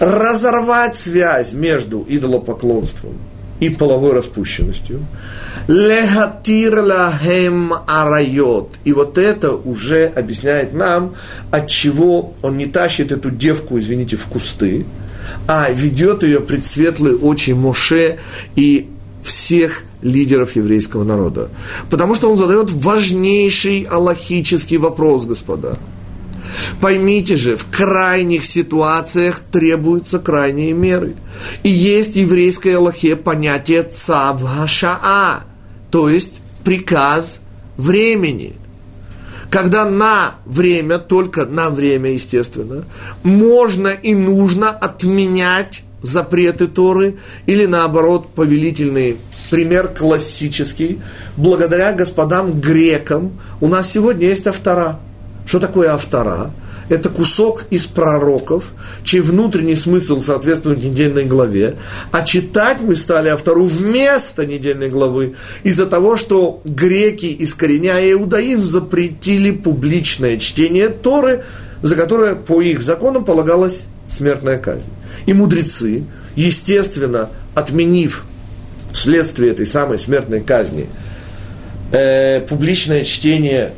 Разорвать 0.00 0.96
связь 0.96 1.54
между 1.54 2.04
идолопоклонством 2.06 3.14
и 3.60 3.68
половой 3.68 4.12
распущенностью– 4.12 5.00
Лехатир 5.68 6.80
лахем 6.80 7.74
арайот. 7.86 8.70
И 8.84 8.94
вот 8.94 9.18
это 9.18 9.52
уже 9.52 10.06
объясняет 10.06 10.72
нам, 10.72 11.14
от 11.50 11.68
чего 11.68 12.32
он 12.40 12.56
не 12.56 12.64
тащит 12.64 13.12
эту 13.12 13.30
девку, 13.30 13.78
извините, 13.78 14.16
в 14.16 14.24
кусты, 14.26 14.86
а 15.46 15.70
ведет 15.70 16.22
ее 16.22 16.40
пред 16.40 16.64
светлые 16.64 17.16
очи 17.16 17.50
Моше 17.50 18.18
и 18.56 18.88
всех 19.22 19.82
лидеров 20.00 20.56
еврейского 20.56 21.04
народа. 21.04 21.50
Потому 21.90 22.14
что 22.14 22.30
он 22.30 22.38
задает 22.38 22.70
важнейший 22.70 23.82
аллахический 23.82 24.78
вопрос, 24.78 25.26
господа. 25.26 25.76
Поймите 26.80 27.36
же, 27.36 27.56
в 27.56 27.66
крайних 27.70 28.44
ситуациях 28.44 29.40
требуются 29.40 30.18
крайние 30.18 30.72
меры. 30.72 31.14
И 31.62 31.70
есть 31.70 32.14
в 32.14 32.16
еврейской 32.16 32.76
Аллахе 32.76 33.16
понятие 33.16 33.82
цавгашаа 33.82 35.44
то 35.90 36.08
есть 36.08 36.40
приказ 36.64 37.40
времени. 37.76 38.54
Когда 39.50 39.86
на 39.86 40.34
время, 40.44 40.98
только 40.98 41.46
на 41.46 41.70
время, 41.70 42.12
естественно, 42.12 42.84
можно 43.22 43.88
и 43.88 44.14
нужно 44.14 44.68
отменять 44.70 45.82
запреты 46.02 46.66
Торы 46.66 47.16
или 47.46 47.64
наоборот 47.64 48.34
повелительные 48.34 49.16
пример 49.50 49.88
классический. 49.88 51.00
Благодаря 51.36 51.92
господам 51.92 52.60
грекам 52.60 53.32
у 53.60 53.68
нас 53.68 53.90
сегодня 53.90 54.26
есть 54.28 54.46
автора. 54.46 55.00
Что 55.48 55.60
такое 55.60 55.94
автора? 55.94 56.50
это 56.90 57.10
кусок 57.10 57.64
из 57.70 57.86
пророков, 57.86 58.72
чей 59.04 59.20
внутренний 59.20 59.76
смысл 59.76 60.20
соответствует 60.20 60.82
недельной 60.82 61.24
главе, 61.24 61.74
а 62.12 62.22
читать 62.22 62.78
мы 62.80 62.96
стали 62.96 63.28
автору 63.28 63.66
вместо 63.66 64.46
недельной 64.46 64.88
главы 64.88 65.34
из-за 65.64 65.84
того, 65.84 66.16
что 66.16 66.62
греки, 66.64 67.36
искореняя 67.40 68.12
иудаизм, 68.12 68.62
запретили 68.62 69.50
публичное 69.50 70.38
чтение 70.38 70.88
Торы, 70.88 71.44
за 71.82 71.94
которое 71.94 72.34
по 72.34 72.62
их 72.62 72.80
законам 72.80 73.24
полагалась 73.26 73.86
смертная 74.08 74.56
казнь. 74.56 74.90
И 75.26 75.34
мудрецы, 75.34 76.04
естественно, 76.36 77.28
отменив 77.54 78.24
вследствие 78.92 79.50
этой 79.50 79.66
самой 79.66 79.98
смертной 79.98 80.40
казни 80.40 80.88
э, 81.92 82.40
публичное 82.48 83.04
чтение 83.04 83.72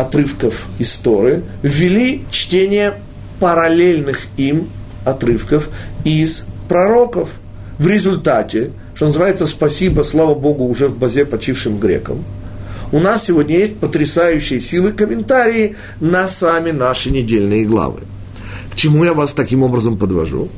отрывков 0.00 0.66
истории, 0.78 1.42
ввели 1.62 2.24
чтение 2.30 2.94
параллельных 3.38 4.26
им 4.36 4.68
отрывков 5.04 5.68
из 6.04 6.46
пророков. 6.68 7.30
В 7.78 7.86
результате, 7.86 8.70
что 8.94 9.06
называется, 9.06 9.46
спасибо, 9.46 10.02
слава 10.02 10.34
Богу, 10.34 10.64
уже 10.64 10.88
в 10.88 10.98
базе 10.98 11.24
почившим 11.24 11.78
грекам, 11.78 12.24
у 12.92 12.98
нас 12.98 13.24
сегодня 13.24 13.56
есть 13.56 13.76
потрясающие 13.76 14.58
силы 14.58 14.92
комментарии 14.92 15.76
на 16.00 16.26
сами 16.26 16.72
наши 16.72 17.10
недельные 17.10 17.64
главы. 17.64 18.00
К 18.72 18.76
чему 18.76 19.04
я 19.04 19.14
вас 19.14 19.32
таким 19.32 19.62
образом 19.62 19.96
подвожу? 19.96 20.48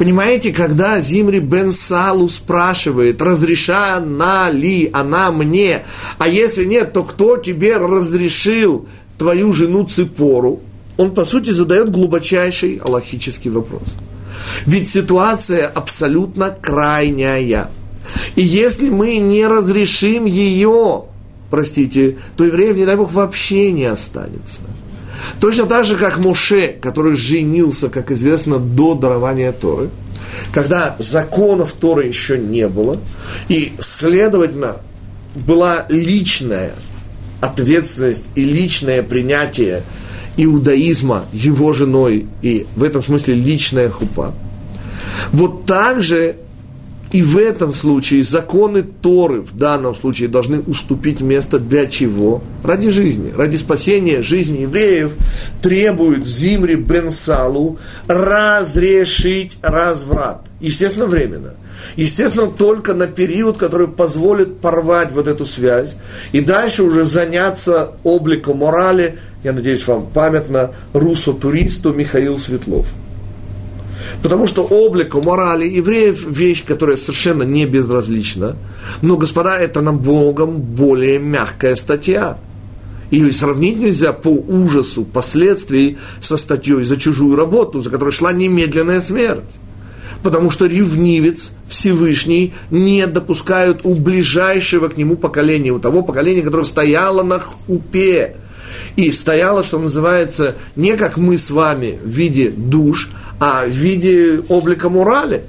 Понимаете, 0.00 0.50
когда 0.50 0.98
Зимри 0.98 1.40
бен 1.40 1.72
Салу 1.72 2.26
спрашивает, 2.30 3.20
разрешена 3.20 4.48
ли 4.50 4.88
она 4.94 5.30
мне, 5.30 5.84
а 6.16 6.26
если 6.26 6.64
нет, 6.64 6.94
то 6.94 7.02
кто 7.02 7.36
тебе 7.36 7.76
разрешил 7.76 8.88
твою 9.18 9.52
жену 9.52 9.84
Ципору, 9.84 10.60
он, 10.96 11.10
по 11.10 11.26
сути, 11.26 11.50
задает 11.50 11.90
глубочайший 11.90 12.80
аллахический 12.82 13.50
вопрос. 13.50 13.82
Ведь 14.64 14.88
ситуация 14.88 15.66
абсолютно 15.66 16.48
крайняя. 16.48 17.70
И 18.36 18.42
если 18.42 18.88
мы 18.88 19.18
не 19.18 19.46
разрешим 19.46 20.24
ее, 20.24 21.04
простите, 21.50 22.16
то 22.38 22.46
евреев, 22.46 22.74
не 22.74 22.86
дай 22.86 22.96
Бог, 22.96 23.12
вообще 23.12 23.70
не 23.70 23.84
останется. 23.84 24.60
Точно 25.38 25.66
так 25.66 25.84
же, 25.84 25.96
как 25.96 26.24
Моше, 26.24 26.74
который 26.80 27.14
женился, 27.14 27.88
как 27.88 28.10
известно, 28.10 28.58
до 28.58 28.94
дарования 28.94 29.52
Торы, 29.52 29.90
когда 30.52 30.96
законов 30.98 31.72
Торы 31.72 32.06
еще 32.06 32.38
не 32.38 32.68
было, 32.68 32.98
и, 33.48 33.72
следовательно, 33.78 34.76
была 35.34 35.86
личная 35.88 36.72
ответственность 37.40 38.24
и 38.34 38.44
личное 38.44 39.02
принятие 39.02 39.82
иудаизма 40.36 41.26
его 41.32 41.72
женой, 41.72 42.26
и 42.42 42.66
в 42.76 42.82
этом 42.82 43.02
смысле 43.02 43.34
личная 43.34 43.90
хупа. 43.90 44.34
Вот 45.32 45.66
так 45.66 46.02
же 46.02 46.36
и 47.12 47.22
в 47.22 47.38
этом 47.38 47.74
случае 47.74 48.22
законы 48.22 48.82
Торы 48.82 49.40
в 49.40 49.56
данном 49.56 49.96
случае 49.96 50.28
должны 50.28 50.60
уступить 50.60 51.20
место 51.20 51.58
для 51.58 51.86
чего? 51.86 52.40
Ради 52.62 52.90
жизни, 52.90 53.32
ради 53.36 53.56
спасения 53.56 54.22
жизни 54.22 54.62
евреев 54.62 55.12
требует 55.60 56.24
Зимри 56.24 56.76
Бен 56.76 57.10
Салу 57.10 57.78
разрешить 58.06 59.58
разврат. 59.60 60.46
Естественно, 60.60 61.06
временно. 61.06 61.54
Естественно, 61.96 62.46
только 62.46 62.94
на 62.94 63.08
период, 63.08 63.56
который 63.56 63.88
позволит 63.88 64.60
порвать 64.60 65.10
вот 65.10 65.26
эту 65.26 65.46
связь 65.46 65.96
и 66.30 66.40
дальше 66.40 66.84
уже 66.84 67.04
заняться 67.04 67.92
обликом 68.04 68.58
морали, 68.58 69.18
я 69.42 69.52
надеюсь, 69.52 69.86
вам 69.86 70.06
памятно, 70.06 70.72
русо-туристу 70.92 71.92
Михаил 71.92 72.36
Светлов– 72.36 72.86
Потому 74.22 74.46
что 74.46 74.62
облик 74.62 75.14
морали 75.14 75.68
евреев– 75.68 76.24
вещь, 76.28 76.64
которая 76.64 76.96
совершенно 76.96 77.42
не 77.42 77.66
безразлична. 77.66 78.56
Но, 79.02 79.16
господа, 79.16 79.58
это 79.58 79.80
нам 79.80 79.98
Богом 79.98 80.60
более 80.60 81.18
мягкая 81.18 81.76
статья. 81.76 82.38
Ее 83.10 83.32
сравнить 83.32 83.78
нельзя 83.78 84.12
по 84.12 84.28
ужасу 84.28 85.04
последствий 85.04 85.98
со 86.20 86.36
статьей 86.36 86.84
за 86.84 86.96
чужую 86.96 87.36
работу, 87.36 87.80
за 87.80 87.90
которой 87.90 88.10
шла 88.10 88.32
немедленная 88.32 89.00
смерть. 89.00 89.50
Потому 90.22 90.50
что 90.50 90.66
ревнивец 90.66 91.52
Всевышний 91.66 92.52
не 92.70 93.06
допускают 93.06 93.80
у 93.84 93.94
ближайшего 93.94 94.88
к 94.88 94.96
нему 94.96 95.16
поколения, 95.16 95.72
у 95.72 95.78
того 95.78 96.02
поколения, 96.02 96.42
которое 96.42 96.64
стояло 96.64 97.22
на 97.22 97.40
хупе. 97.40 98.36
И 98.96 99.10
стояло, 99.12 99.64
что 99.64 99.78
называется, 99.78 100.56
не 100.76 100.96
как 100.96 101.16
мы 101.16 101.38
с 101.38 101.50
вами 101.50 101.98
в 102.04 102.08
виде 102.08 102.50
душ, 102.50 103.08
а 103.40 103.64
в 103.64 103.70
виде 103.70 104.42
облика 104.48 104.90
морали, 104.90 105.42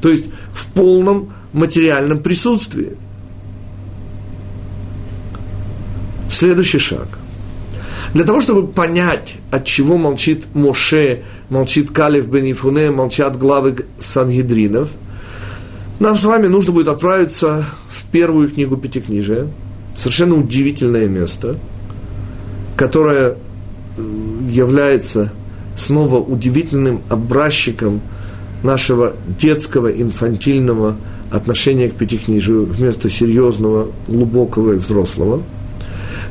то 0.00 0.08
есть 0.08 0.30
в 0.52 0.66
полном 0.72 1.32
материальном 1.52 2.18
присутствии. 2.22 2.96
Следующий 6.30 6.78
шаг. 6.78 7.06
Для 8.14 8.24
того, 8.24 8.40
чтобы 8.40 8.66
понять, 8.66 9.36
от 9.50 9.66
чего 9.66 9.98
молчит 9.98 10.46
Моше, 10.54 11.22
молчит 11.50 11.90
Калев 11.90 12.28
бен 12.28 12.50
Ифуне, 12.50 12.90
молчат 12.90 13.38
главы 13.38 13.84
Сангидринов, 13.98 14.88
нам 15.98 16.16
с 16.16 16.24
вами 16.24 16.46
нужно 16.46 16.72
будет 16.72 16.88
отправиться 16.88 17.64
в 17.88 18.04
первую 18.10 18.50
книгу 18.50 18.76
Пятикнижия, 18.76 19.48
совершенно 19.94 20.36
удивительное 20.36 21.08
место, 21.08 21.58
которое 22.76 23.36
э, 23.96 24.02
является 24.50 25.32
снова 25.76 26.18
удивительным 26.18 27.02
образчиком 27.08 28.00
нашего 28.62 29.14
детского, 29.38 29.88
инфантильного 29.88 30.96
отношения 31.30 31.88
к 31.88 31.94
пятикнижию 31.94 32.64
вместо 32.64 33.08
серьезного, 33.08 33.88
глубокого 34.08 34.72
и 34.72 34.76
взрослого. 34.76 35.42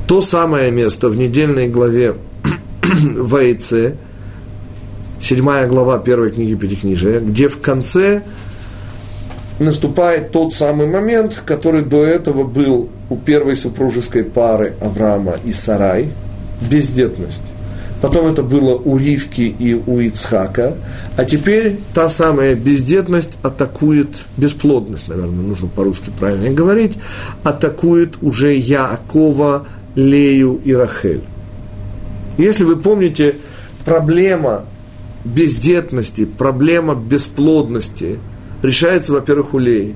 То 0.08 0.22
самое 0.22 0.72
место 0.72 1.10
в 1.10 1.18
недельной 1.18 1.68
главе 1.68 2.16
Вайце, 3.18 3.96
седьмая 5.20 5.68
глава 5.68 5.98
первой 6.00 6.32
книги 6.32 6.56
Пятикнижия, 6.56 7.20
где 7.20 7.48
в 7.48 7.60
конце 7.60 8.24
наступает 9.60 10.32
тот 10.32 10.54
самый 10.54 10.88
момент, 10.88 11.42
который 11.46 11.82
до 11.82 12.04
этого 12.04 12.44
был 12.44 12.90
у 13.10 13.16
первой 13.16 13.56
супружеской 13.56 14.24
пары 14.24 14.76
Авраама 14.82 15.36
и 15.44 15.52
Сарай, 15.52 16.10
бездетность. 16.70 17.55
Потом 18.06 18.28
это 18.28 18.44
было 18.44 18.76
у 18.76 19.00
Ривки 19.00 19.42
и 19.42 19.74
у 19.74 20.00
Ицхака. 20.00 20.76
А 21.18 21.26
теперь 21.26 21.80
та 21.96 22.08
самая 22.08 22.54
бездетность 22.54 23.40
атакует, 23.42 24.26
бесплодность, 24.38 25.08
наверное, 25.08 25.44
нужно 25.44 25.68
по-русски 25.68 26.12
правильно 26.20 26.52
говорить, 26.52 27.00
атакует 27.42 28.18
уже 28.22 28.56
Яакова, 28.58 29.66
Лею 29.96 30.62
и 30.64 30.76
Рахель. 30.76 31.24
Если 32.38 32.64
вы 32.64 32.76
помните, 32.76 33.38
проблема 33.86 34.66
бездетности, 35.24 36.26
проблема 36.26 36.94
бесплодности 36.94 38.20
решается, 38.62 39.14
во-первых, 39.14 39.56
у 39.56 39.58
Леи. 39.58 39.96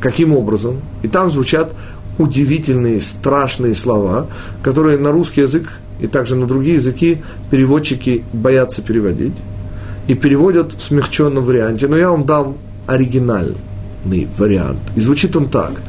Каким 0.00 0.34
образом? 0.36 0.80
И 1.04 1.06
там 1.06 1.30
звучат 1.30 1.74
удивительные, 2.18 3.00
страшные 3.00 3.76
слова, 3.76 4.26
которые 4.64 4.98
на 4.98 5.12
русский 5.12 5.42
язык 5.42 5.68
и 6.00 6.06
также 6.06 6.36
на 6.36 6.46
другие 6.46 6.76
языки 6.76 7.18
переводчики 7.50 8.24
боятся 8.32 8.82
переводить 8.82 9.34
и 10.06 10.14
переводят 10.14 10.72
в 10.72 10.82
смягченном 10.82 11.44
варианте. 11.44 11.88
Но 11.88 11.96
я 11.96 12.10
вам 12.10 12.24
дам 12.24 12.56
оригинальный 12.86 13.56
вариант. 14.36 14.80
И 14.96 15.00
звучит 15.00 15.36
он 15.36 15.48
так. 15.48 15.80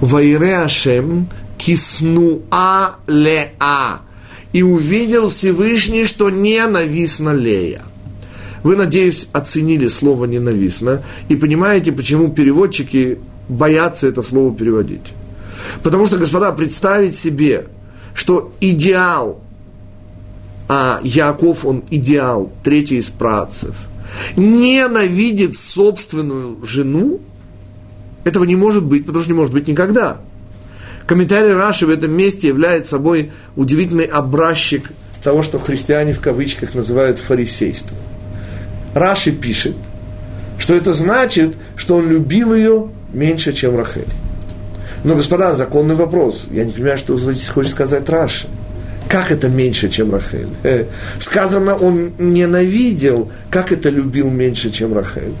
Вайре 0.00 0.58
Ашем 0.58 1.28
киснуа 1.58 2.96
леа. 3.06 4.00
И 4.52 4.62
увидел 4.62 5.28
Всевышний, 5.28 6.06
что 6.06 6.30
ненавистно 6.30 7.34
Лея. 7.34 7.82
Вы, 8.62 8.76
надеюсь, 8.76 9.28
оценили 9.32 9.86
слово 9.86 10.24
«ненавистно» 10.24 11.02
и 11.28 11.36
понимаете, 11.36 11.92
почему 11.92 12.32
переводчики 12.32 13.18
боятся 13.48 14.08
это 14.08 14.22
слово 14.22 14.56
переводить. 14.56 15.12
Потому 15.82 16.06
что, 16.06 16.16
господа, 16.16 16.50
представить 16.52 17.14
себе, 17.14 17.66
что 18.14 18.52
идеал 18.60 19.40
а 20.68 21.00
Яков, 21.02 21.64
он 21.64 21.84
идеал, 21.90 22.52
третий 22.62 22.96
из 22.96 23.08
працев, 23.08 23.76
ненавидит 24.36 25.56
собственную 25.56 26.64
жену, 26.66 27.20
этого 28.24 28.44
не 28.44 28.56
может 28.56 28.84
быть, 28.84 29.06
потому 29.06 29.22
что 29.22 29.32
не 29.32 29.38
может 29.38 29.54
быть 29.54 29.68
никогда. 29.68 30.18
Комментарий 31.06 31.52
Раши 31.52 31.86
в 31.86 31.90
этом 31.90 32.10
месте 32.12 32.48
является 32.48 32.92
собой 32.92 33.30
удивительный 33.54 34.06
образчик 34.06 34.90
того, 35.22 35.42
что 35.42 35.58
христиане 35.58 36.12
в 36.12 36.20
кавычках 36.20 36.74
называют 36.74 37.18
фарисейством. 37.18 37.96
Раши 38.94 39.30
пишет, 39.30 39.76
что 40.58 40.74
это 40.74 40.92
значит, 40.92 41.54
что 41.76 41.96
он 41.96 42.08
любил 42.08 42.54
ее 42.54 42.88
меньше, 43.12 43.52
чем 43.52 43.76
Рахель. 43.76 44.06
Но, 45.04 45.14
господа, 45.14 45.52
законный 45.52 45.94
вопрос. 45.94 46.48
Я 46.50 46.64
не 46.64 46.72
понимаю, 46.72 46.98
что 46.98 47.16
здесь 47.16 47.48
хочет 47.48 47.72
сказать 47.72 48.08
Раши. 48.08 48.48
Как 49.08 49.30
это 49.30 49.48
меньше, 49.48 49.88
чем 49.88 50.10
Рахель? 50.12 50.48
Э, 50.64 50.86
сказано, 51.20 51.76
он 51.76 52.10
ненавидел. 52.18 53.30
Как 53.50 53.70
это 53.70 53.88
любил 53.88 54.30
меньше, 54.30 54.70
чем 54.70 54.94
Рахель? 54.94 55.32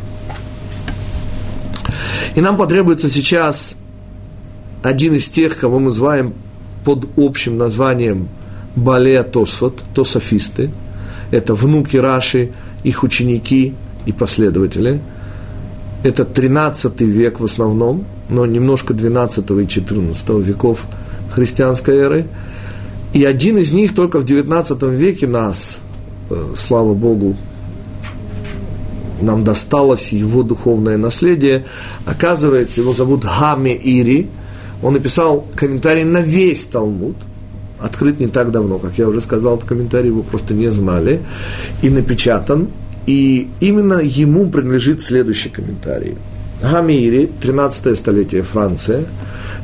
И 2.36 2.40
нам 2.40 2.56
потребуется 2.56 3.08
сейчас 3.08 3.76
один 4.82 5.14
из 5.14 5.28
тех, 5.28 5.58
кого 5.58 5.78
мы 5.78 5.86
называем 5.86 6.34
под 6.84 7.08
общим 7.16 7.58
названием 7.58 8.28
Балея 8.76 9.24
Тосфот, 9.24 9.82
тософисты. 9.94 10.70
Это 11.32 11.54
внуки 11.54 11.96
Раши, 11.96 12.50
их 12.84 13.02
ученики 13.02 13.74
и 14.04 14.12
последователи. 14.12 15.00
Это 16.04 16.24
13 16.24 17.00
век 17.00 17.40
в 17.40 17.44
основном, 17.44 18.04
но 18.28 18.46
немножко 18.46 18.94
12 18.94 19.50
и 19.50 19.66
14 19.66 20.28
веков 20.46 20.86
христианской 21.32 21.96
эры– 21.96 22.26
и 23.16 23.24
один 23.24 23.56
из 23.56 23.72
них 23.72 23.94
только 23.94 24.20
в 24.20 24.26
XIX 24.26 24.94
веке 24.94 25.26
нас, 25.26 25.80
э, 26.28 26.52
слава 26.54 26.92
Богу, 26.92 27.34
нам 29.22 29.42
досталось 29.42 30.12
его 30.12 30.42
духовное 30.42 30.98
наследие. 30.98 31.64
Оказывается, 32.04 32.82
его 32.82 32.92
зовут 32.92 33.24
Хаме 33.24 33.74
Ири. 33.74 34.28
Он 34.82 34.92
написал 34.92 35.46
комментарий 35.54 36.04
на 36.04 36.20
весь 36.20 36.66
Талмуд. 36.66 37.16
Открыт 37.80 38.20
не 38.20 38.26
так 38.26 38.50
давно, 38.50 38.78
как 38.78 38.98
я 38.98 39.08
уже 39.08 39.22
сказал, 39.22 39.56
этот 39.56 39.66
комментарий 39.66 40.08
его 40.08 40.22
просто 40.22 40.52
не 40.52 40.70
знали. 40.70 41.22
И 41.80 41.88
напечатан. 41.88 42.68
И 43.06 43.48
именно 43.60 44.02
ему 44.02 44.50
принадлежит 44.50 45.00
следующий 45.00 45.48
комментарий. 45.48 46.16
Гамири, 46.60 47.30
13 47.40 47.96
столетие 47.96 48.42
Франция, 48.42 49.04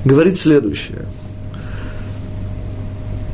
говорит 0.06 0.38
следующее– 0.38 1.04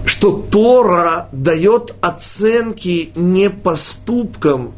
что 0.09 0.31
Тора 0.51 1.29
дает 1.33 1.95
оценки 2.01 3.11
не 3.15 3.51
поступкам 3.51 4.73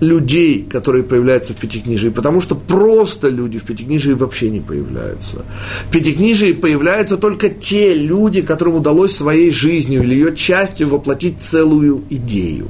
людей, 0.00 0.66
которые 0.70 1.04
появляются 1.04 1.52
в 1.52 1.56
Пятикнижии, 1.56 2.08
потому 2.08 2.40
что 2.40 2.54
просто 2.54 3.28
люди 3.28 3.58
в 3.58 3.64
Пятикнижии 3.64 4.12
вообще 4.12 4.50
не 4.50 4.60
появляются. 4.60 5.44
В 5.88 5.92
Пятикнижии 5.92 6.52
появляются 6.52 7.16
только 7.16 7.50
те 7.50 7.94
люди, 7.94 8.40
которым 8.40 8.76
удалось 8.76 9.14
своей 9.14 9.50
жизнью 9.50 10.02
или 10.02 10.14
ее 10.14 10.34
частью 10.34 10.88
воплотить 10.88 11.40
целую 11.40 12.04
идею. 12.10 12.68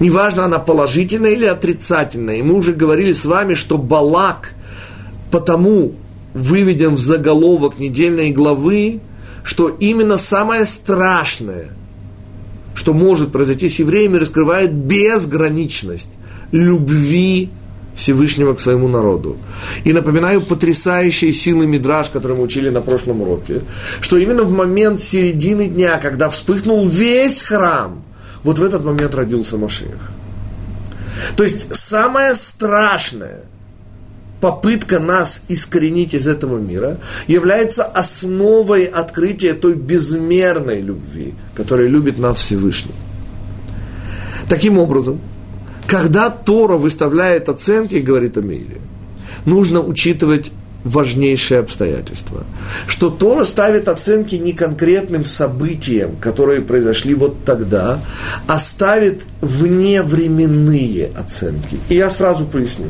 Неважно, 0.00 0.44
она 0.44 0.58
положительная 0.58 1.32
или 1.32 1.46
отрицательная. 1.46 2.36
И 2.36 2.42
мы 2.42 2.54
уже 2.54 2.72
говорили 2.72 3.12
с 3.12 3.24
вами, 3.24 3.54
что 3.54 3.78
Балак 3.78 4.52
потому 5.30 5.92
выведен 6.34 6.94
в 6.94 6.98
заголовок 6.98 7.78
недельной 7.78 8.32
главы, 8.32 9.00
что 9.48 9.68
именно 9.70 10.18
самое 10.18 10.66
страшное, 10.66 11.70
что 12.74 12.92
может 12.92 13.32
произойти 13.32 13.70
с 13.70 13.78
евреями, 13.78 14.18
раскрывает 14.18 14.74
безграничность 14.74 16.10
любви 16.52 17.48
Всевышнего 17.96 18.52
к 18.52 18.60
своему 18.60 18.88
народу. 18.88 19.38
И 19.84 19.94
напоминаю 19.94 20.42
потрясающие 20.42 21.32
силы 21.32 21.66
Мидраж, 21.66 22.10
которые 22.10 22.36
мы 22.36 22.44
учили 22.44 22.68
на 22.68 22.82
прошлом 22.82 23.22
уроке, 23.22 23.62
что 24.02 24.18
именно 24.18 24.42
в 24.42 24.52
момент 24.52 25.00
середины 25.00 25.66
дня, 25.66 25.96
когда 25.96 26.28
вспыхнул 26.28 26.86
весь 26.86 27.40
храм, 27.40 28.04
вот 28.44 28.58
в 28.58 28.62
этот 28.62 28.84
момент 28.84 29.14
родился 29.14 29.56
Машех. 29.56 30.12
То 31.36 31.42
есть 31.42 31.74
самое 31.74 32.34
страшное– 32.34 33.44
попытка 34.40 35.00
нас 35.00 35.44
искоренить 35.48 36.14
из 36.14 36.28
этого 36.28 36.58
мира 36.58 36.98
является 37.26 37.84
основой 37.84 38.84
открытия 38.84 39.54
той 39.54 39.74
безмерной 39.74 40.80
любви, 40.80 41.34
которая 41.54 41.88
любит 41.88 42.18
нас 42.18 42.38
Всевышний. 42.38 42.94
Таким 44.48 44.78
образом, 44.78 45.20
когда 45.86 46.30
Тора 46.30 46.76
выставляет 46.76 47.48
оценки, 47.48 47.96
говорит 47.96 48.36
о 48.36 48.42
мире, 48.42 48.78
нужно 49.44 49.80
учитывать 49.80 50.52
важнейшее 50.84 51.60
обстоятельство, 51.60 52.44
что 52.86 53.10
Тора 53.10 53.44
ставит 53.44 53.88
оценки 53.88 54.36
не 54.36 54.52
конкретным 54.52 55.24
событиям, 55.24 56.16
которые 56.16 56.62
произошли 56.62 57.14
вот 57.14 57.44
тогда, 57.44 58.00
а 58.46 58.58
ставит 58.58 59.22
вневременные 59.40 61.10
оценки. 61.16 61.78
И 61.88 61.96
я 61.96 62.10
сразу 62.10 62.46
поясню 62.46 62.86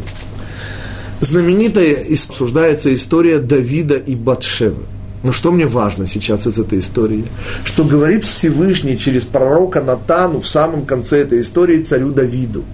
знаменитая 1.20 2.04
обсуждается 2.28 2.92
история 2.94 3.38
Давида 3.38 3.96
и 3.96 4.14
Батшевы. 4.14 4.84
Но 5.22 5.32
что 5.32 5.50
мне 5.50 5.66
важно 5.66 6.06
сейчас 6.06 6.46
из 6.46 6.58
этой 6.58 6.78
истории? 6.78 7.24
Что 7.64 7.84
говорит 7.84 8.24
Всевышний 8.24 8.96
через 8.96 9.24
пророка 9.24 9.82
Натану 9.82 10.40
в 10.40 10.46
самом 10.46 10.86
конце 10.86 11.20
этой 11.20 11.40
истории 11.40 11.82
царю 11.82 12.10
Давиду. 12.10 12.64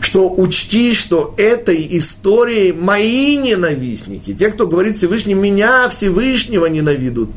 Что 0.00 0.28
учти, 0.30 0.92
что 0.92 1.34
этой 1.38 1.86
историей 1.98 2.72
мои 2.72 3.36
ненавистники, 3.36 4.34
те, 4.34 4.50
кто 4.50 4.66
говорит 4.66 4.96
Всевышний, 4.96 5.34
меня 5.34 5.88
Всевышнего 5.88 6.66
ненавидут, 6.66 7.30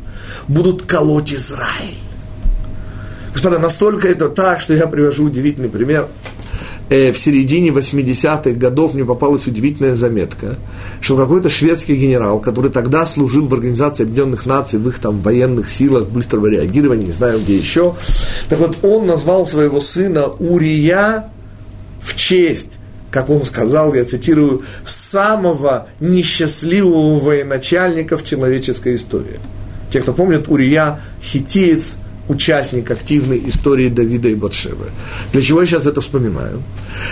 будут 0.48 0.82
колоть 0.82 1.34
Израиль. 1.34 1.98
Господа, 3.32 3.60
настолько 3.60 4.08
это 4.08 4.28
так, 4.28 4.60
что 4.60 4.74
я 4.74 4.88
привожу 4.88 5.26
удивительный 5.26 5.70
пример. 5.70 6.08
Э, 6.92 7.14
в 7.14 7.18
середине 7.18 7.70
80-х 7.70 8.52
годов 8.52 8.94
мне 8.94 9.06
попалась 9.06 9.48
удивительная 9.48 9.96
заметка, 9.96 10.58
что 11.00 11.16
какой-то 11.16 11.48
шведский 11.48 11.96
генерал, 11.96 12.42
который 12.42 12.70
тогда 12.70 13.06
служил 13.06 13.48
в 13.48 13.54
Организации 13.54 14.04
Объединенных 14.04 14.46
Наций, 14.46 14.78
в 14.78 14.90
их 14.90 15.00
там 15.00 15.22
военных 15.22 15.70
силах 15.70 16.08
быстрого 16.08 16.48
реагирования, 16.48 17.06
не 17.06 17.14
знаю 17.14 17.40
где 17.40 17.56
еще, 17.56 17.96
так 18.50 18.60
вот 18.60 18.80
он 18.82 19.08
назвал 19.08 19.46
своего 19.46 19.80
сына 19.80 20.28
Урия 20.28 21.30
в 22.02 22.16
честь 22.16 22.74
как 23.10 23.30
он 23.30 23.44
сказал, 23.44 23.94
я 23.94 24.06
цитирую, 24.06 24.62
самого 24.86 25.90
несчастливого 26.00 27.20
военачальника 27.20 28.18
в 28.18 28.24
человеческой 28.24 28.96
истории. 28.96 29.38
Те, 29.92 30.00
кто 30.00 30.14
помнит, 30.14 30.48
Урия 30.48 31.02
хитиец, 31.22 31.98
участник 32.32 32.90
активной 32.92 33.42
истории 33.48 33.90
Давида 33.90 34.30
и 34.30 34.36
Батшевы. 34.36 34.86
Для 35.34 35.42
чего 35.42 35.62
я 35.62 35.68
сейчас 35.68 35.86
это 35.86 36.02
вспоминаю? 36.02 36.64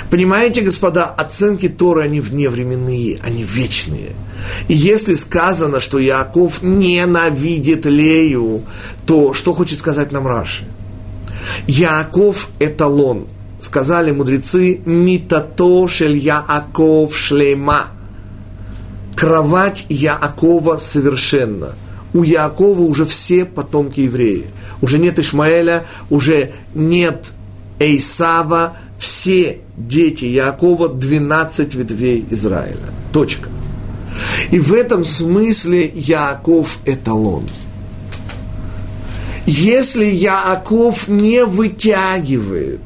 Понимаете, 0.10 0.62
господа, 0.62 1.05
оценки 1.05 1.67
Торы, 1.69 2.03
они 2.03 2.21
вневременные, 2.21 3.17
они 3.21 3.43
вечные. 3.43 4.12
И 4.69 4.73
если 4.73 5.15
сказано, 5.15 5.82
что 5.82 5.99
Яков 5.99 6.63
ненавидит 6.63 7.86
Лею, 7.86 8.62
то 9.05 9.34
что 9.34 9.53
хочет 9.53 9.79
сказать 9.79 10.12
нам 10.12 10.27
Раши? 10.27 10.63
Яков– 11.67 12.49
эталон. 12.60 13.27
Сказали 13.62 14.12
мудрецы, 14.12 14.79
«Митато 14.86 15.88
шель 15.88 16.17
Яаков 16.17 17.17
шлема». 17.17 17.88
Кровать 19.15 19.86
Яакова 19.89 20.77
совершенно. 20.77 21.75
У 22.13 22.24
Яакова 22.24 22.82
уже 22.82 23.06
все 23.06 23.45
потомки 23.45 24.02
евреи– 24.02 24.45
уже 24.82 24.98
нет 24.98 25.19
Ишмаэля, 25.19 25.86
уже 26.10 26.52
нет 26.74 27.32
Эйсава, 27.80 28.78
все 28.98 29.60
дети 29.78 30.26
Якова, 30.26 30.89
12 30.89 31.76
ветвей 31.76 32.26
Израиля. 32.30 32.78
Точка. 33.12 33.50
И 34.52 34.60
в 34.60 34.74
этом 34.74 35.04
смысле 35.04 35.91
Яков 35.95 36.80
эталон. 36.86 37.45
Если 39.45 40.06
Яков 40.06 41.08
не 41.08 41.45
вытягивает 41.45 42.82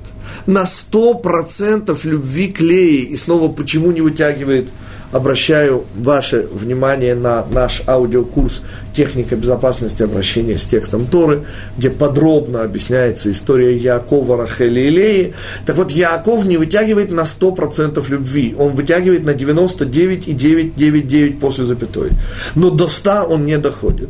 на 0.46 0.64
100% 0.64 2.00
любви 2.04 2.48
к 2.50 2.62
Лее, 2.62 3.02
и 3.04 3.18
снова 3.18 3.52
почему 3.52 3.92
не 3.92 4.02
вытягивает– 4.02 4.70
обращаю 5.14 5.86
ваше 5.96 6.46
внимание 6.52 7.16
на 7.16 7.46
наш 7.46 7.84
аудиокурс 7.88 8.62
«Техника 8.96 9.36
безопасности 9.36 10.04
обращения 10.04 10.58
с 10.58 10.66
текстом 10.66 11.06
Торы», 11.06 11.46
где 11.78 11.92
подробно 11.92 12.64
объясняется 12.64 13.32
история 13.32 13.78
Якова, 13.78 14.38
Рахели 14.38 14.80
и 14.82 14.90
Леи. 14.90 15.34
Так 15.66 15.78
вот, 15.78 15.92
Яков 15.92 16.46
не 16.46 16.58
вытягивает 16.58 17.12
на 17.12 17.22
100% 17.22 18.04
любви, 18.10 18.56
он 18.58 18.74
вытягивает 18.74 19.24
на 19.24 19.36
99,999 19.36 21.40
после 21.40 21.66
запятой. 21.66 22.10
Но 22.56 22.72
до 22.72 22.88
100 22.88 23.28
он 23.30 23.46
не 23.46 23.60
доходит. 23.60 24.10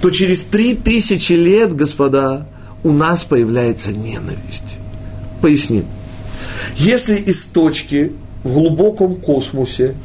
То 0.00 0.10
через 0.10 0.42
3000 0.42 1.32
лет, 1.32 1.74
господа, 1.74 2.46
у 2.84 2.92
нас 2.92 3.24
появляется 3.24 3.90
ненависть. 3.92 4.78
Поясним. 5.40 5.86
Если 6.76 7.16
из 7.16 7.44
точки 7.46 8.12
в 8.44 8.54
глубоком 8.54 9.16
космосе 9.16 9.96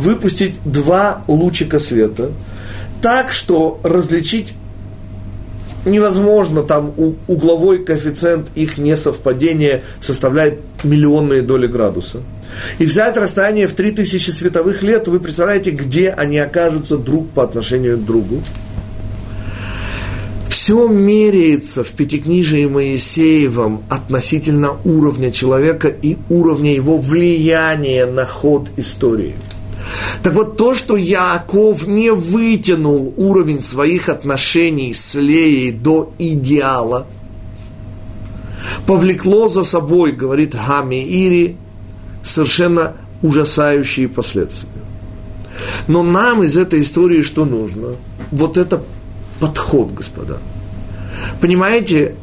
выпустить 0.00 0.58
два 0.64 1.22
лучика 1.28 1.78
света, 1.78 2.32
так 3.00 3.32
что 3.32 3.80
различить 3.84 4.54
невозможно, 5.84 6.62
там 6.62 6.92
угловой 7.26 7.84
коэффициент 7.84 8.48
их 8.54 8.78
несовпадения 8.78 9.82
составляет 10.00 10.58
миллионные 10.84 11.42
доли 11.42 11.66
градуса. 11.66 12.20
И 12.78 12.84
взять 12.84 13.16
расстояние 13.16 13.66
в 13.66 13.72
3000 13.72 14.30
световых 14.30 14.82
лет, 14.82 15.08
вы 15.08 15.20
представляете, 15.20 15.70
где 15.70 16.10
они 16.10 16.38
окажутся 16.38 16.96
друг 16.98 17.30
по 17.30 17.44
отношению 17.44 17.96
к 17.96 18.04
другу. 18.04 18.42
Все 20.48 20.88
меряется 20.88 21.84
в 21.84 21.90
Пятикнижии 21.92 22.66
Моисеевом 22.66 23.82
относительно 23.88 24.76
уровня 24.84 25.30
человека 25.30 25.88
и 25.88 26.18
уровня 26.28 26.74
его 26.74 26.98
влияния 26.98 28.04
на 28.06 28.26
ход 28.26 28.68
истории– 28.76 29.34
так 30.22 30.34
вот, 30.34 30.56
то, 30.56 30.74
что 30.74 30.96
Яков 30.96 31.86
не 31.86 32.12
вытянул 32.12 33.14
уровень 33.16 33.62
своих 33.62 34.08
отношений 34.08 34.92
с 34.92 35.14
Леей 35.14 35.72
до 35.72 36.12
идеала, 36.18 37.06
повлекло 38.86 39.48
за 39.48 39.62
собой, 39.62 40.12
говорит 40.12 40.54
Хами 40.54 41.02
Ири, 41.02 41.56
совершенно 42.22 42.94
ужасающие 43.22 44.08
последствия. 44.08 44.68
Но 45.88 46.02
нам 46.02 46.42
из 46.42 46.56
этой 46.56 46.82
истории 46.82 47.22
что 47.22 47.44
нужно? 47.44 47.96
Вот 48.30 48.56
это 48.56 48.82
подход, 49.40 49.92
господа. 49.92 50.38
Понимаете, 51.40 52.14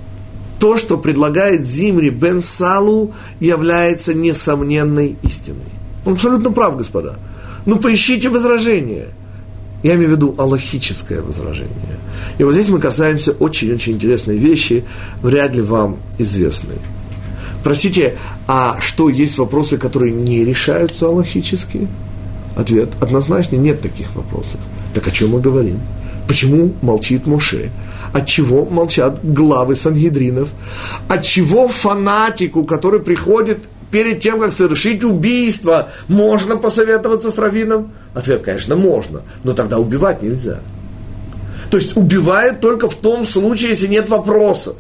то, 0.60 0.78
что 0.78 0.98
предлагает 0.98 1.66
Зимри 1.66 2.10
Бен 2.10 2.42
Салу, 2.42 3.14
является 3.40 4.14
несомненной 4.14 5.18
истиной. 5.22 5.66
Он 6.06 6.14
абсолютно 6.14 6.52
прав, 6.52 6.78
господа. 6.78 7.18
Ну, 7.68 7.76
поищите 7.80 8.30
возражение. 8.30 9.10
Я 9.84 9.96
имею 9.96 10.10
в 10.10 10.12
виду 10.14 10.36
аллахическое 10.38 11.22
возражение. 11.22 12.00
И 12.38 12.44
вот 12.44 12.54
здесь 12.54 12.70
мы 12.70 12.80
касаемся 12.80 13.34
очень-очень 13.34 13.94
интересной 13.94 14.38
вещи, 14.38 14.86
вряд 15.22 15.54
ли 15.54 15.62
вам 15.62 15.98
известной. 16.18 16.78
Простите, 17.64 18.16
а 18.48 18.78
что, 18.80 19.10
есть 19.10 19.38
вопросы, 19.38 19.78
которые 19.78 20.14
не 20.14 20.46
решаются 20.46 21.08
аллахически? 21.08 21.90
Ответ 22.56 22.90
однозначно 23.02 23.58
нет 23.58 23.82
таких 23.82 24.16
вопросов. 24.16 24.62
Так 24.94 25.06
о 25.06 25.12
чем 25.12 25.32
мы 25.32 25.42
говорим? 25.42 25.82
Почему 26.26 26.74
молчит 26.82 27.28
Моше? 27.28 27.70
От 28.14 28.28
чего 28.28 28.66
молчат 28.66 29.20
главы 29.24 29.76
Сангидринов? 29.76 30.50
От 31.10 31.24
чего 31.24 31.68
фанатику, 31.68 32.64
который 32.64 33.02
приходит 33.02 33.60
перед 33.92 34.20
тем, 34.20 34.40
как 34.40 34.52
совершить 34.52 35.04
убийство, 35.04 35.90
можно 36.08 36.58
посоветоваться 36.58 37.32
с 37.32 37.38
раввином? 37.38 37.94
Ответ, 38.14 38.44
конечно, 38.44 38.76
можно, 38.76 39.22
но 39.44 39.54
тогда 39.54 39.80
убивать 39.80 40.22
нельзя. 40.22 40.60
То 41.70 41.78
есть 41.78 41.98
убивают 41.98 42.62
только 42.62 42.90
в 42.90 42.96
том 42.96 43.26
случае, 43.26 43.70
если 43.70 43.88
нет 43.88 44.10
вопросов. 44.10 44.78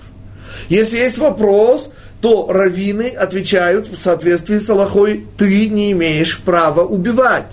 Если 0.69 0.97
есть 0.97 1.17
вопрос, 1.17 1.91
то 2.21 2.47
раввины 2.51 3.09
отвечают 3.09 3.87
в 3.87 3.95
соответствии 3.95 4.57
с 4.57 4.69
Аллахой, 4.69 5.25
ты 5.37 5.69
не 5.69 5.91
имеешь 5.91 6.39
права 6.39 6.81
убивать. 6.81 7.47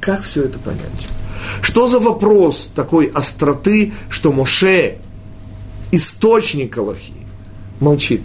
Как 0.00 0.22
все 0.22 0.44
это 0.44 0.58
понять? 0.58 1.08
Что 1.60 1.86
за 1.86 1.98
вопрос 1.98 2.70
такой 2.74 3.06
остроты, 3.06 3.92
что 4.08 4.32
Моше, 4.32 4.98
источник 5.92 6.76
Аллахи, 6.78 7.14
молчит? 7.80 8.22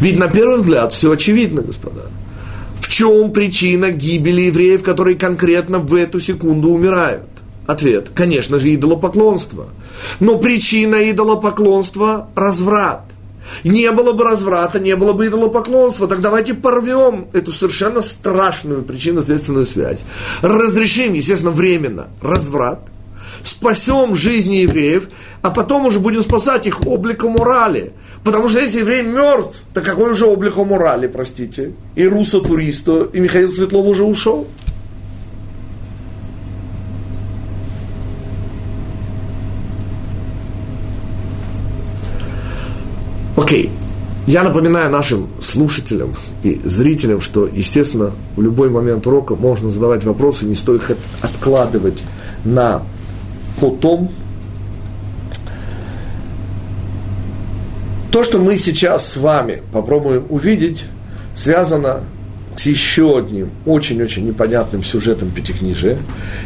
Ведь 0.00 0.18
на 0.18 0.28
первый 0.28 0.56
взгляд 0.56 0.92
все 0.92 1.12
очевидно, 1.12 1.62
господа. 1.62 2.02
В 2.80 2.88
чем 2.88 3.32
причина 3.32 3.90
гибели 3.90 4.42
евреев, 4.42 4.82
которые 4.82 5.16
конкретно 5.16 5.78
в 5.78 5.94
эту 5.94 6.20
секунду 6.20 6.70
умирают? 6.70 7.24
Ответ, 7.66 8.10
конечно 8.14 8.58
же, 8.58 8.72
идолопоклонство. 8.74 9.68
Но 10.20 10.38
причина 10.38 11.10
идолопоклонства– 11.10 12.28
разврат. 12.34 13.02
Не 13.64 13.90
было 13.92 14.12
бы 14.12 14.24
разврата, 14.24 14.78
не 14.78 14.94
было 14.96 15.12
бы 15.12 15.26
идолопоклонства. 15.26 16.06
Так 16.06 16.20
давайте 16.20 16.54
порвем 16.54 17.28
эту 17.32 17.52
совершенно 17.52 18.02
страшную 18.02 18.82
причинно-следственную 18.82 19.66
связь. 19.66 20.04
Разрешим, 20.42 21.12
естественно, 21.12 21.52
временно 21.52 22.08
разврат, 22.20 22.80
спасем 23.42 24.14
жизни 24.14 24.56
евреев, 24.56 25.08
а 25.42 25.50
потом 25.50 25.86
уже 25.86 26.00
будем 26.00 26.22
спасать 26.22 26.66
их 26.66 26.86
обликом 26.86 27.32
морали– 27.32 27.92
Потому 28.24 28.48
что 28.48 28.60
если 28.60 28.80
еврей 28.80 29.02
мертв, 29.02 29.60
то 29.72 29.80
какой 29.80 30.10
уже 30.10 30.26
облик 30.26 30.58
у 30.58 30.64
морали, 30.64 31.06
простите? 31.06 31.72
И 31.94 32.06
Руссо 32.06 32.40
Туристо, 32.40 33.08
и 33.12 33.20
Михаил 33.20 33.50
Светлов 33.50 33.86
уже 33.86 34.04
ушел. 34.04 34.46
Окей. 43.36 43.70
Я 44.26 44.42
напоминаю 44.42 44.90
нашим 44.90 45.28
слушателям 45.40 46.16
и 46.42 46.60
зрителям, 46.64 47.20
что, 47.20 47.46
естественно, 47.46 48.10
в 48.34 48.42
любой 48.42 48.70
момент 48.70 49.06
урока 49.06 49.36
можно 49.36 49.70
задавать 49.70 50.02
вопросы, 50.02 50.46
не 50.46 50.56
стоит 50.56 50.82
их 50.82 50.96
откладывать 51.22 52.02
на 52.44 52.82
потом, 53.60 54.10
То, 58.16 58.24
что 58.24 58.38
мы 58.38 58.56
сейчас 58.56 59.12
с 59.12 59.16
вами 59.18 59.62
попробуем 59.74 60.24
увидеть, 60.30 60.86
связано 61.34 62.00
с 62.54 62.64
еще 62.64 63.18
одним 63.18 63.50
очень-очень 63.66 64.26
непонятным 64.26 64.82
сюжетом 64.82 65.28
Пятикнижия. 65.28 65.98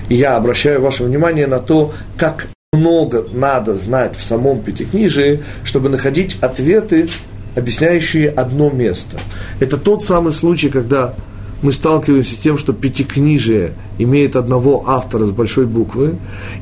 И 0.09 0.16
я 0.16 0.35
обращаю 0.35 0.80
ваше 0.80 1.04
внимание 1.04 1.46
на 1.46 1.61
то, 1.61 1.94
как 2.16 2.48
много 2.72 3.24
надо 3.33 3.76
знать 3.76 4.16
в 4.16 4.24
самом 4.24 4.62
Пятикнижии, 4.62 5.44
чтобы 5.62 5.90
находить 5.90 6.38
ответы, 6.40 7.09
объясняющие 7.54 8.30
одно 8.30 8.68
место. 8.70 9.18
Это 9.61 9.76
тот 9.76 10.02
самый 10.02 10.33
случай, 10.33 10.70
когда 10.70 11.14
мы 11.62 11.73
сталкиваемся 11.73 12.35
с 12.35 12.38
тем, 12.38 12.57
что 12.59 12.73
Пятикнижие 12.73 13.73
имеет 13.99 14.37
одного 14.37 14.85
автора 14.88 15.27
с 15.27 15.31
большой 15.31 15.66
буквы, 15.66 16.16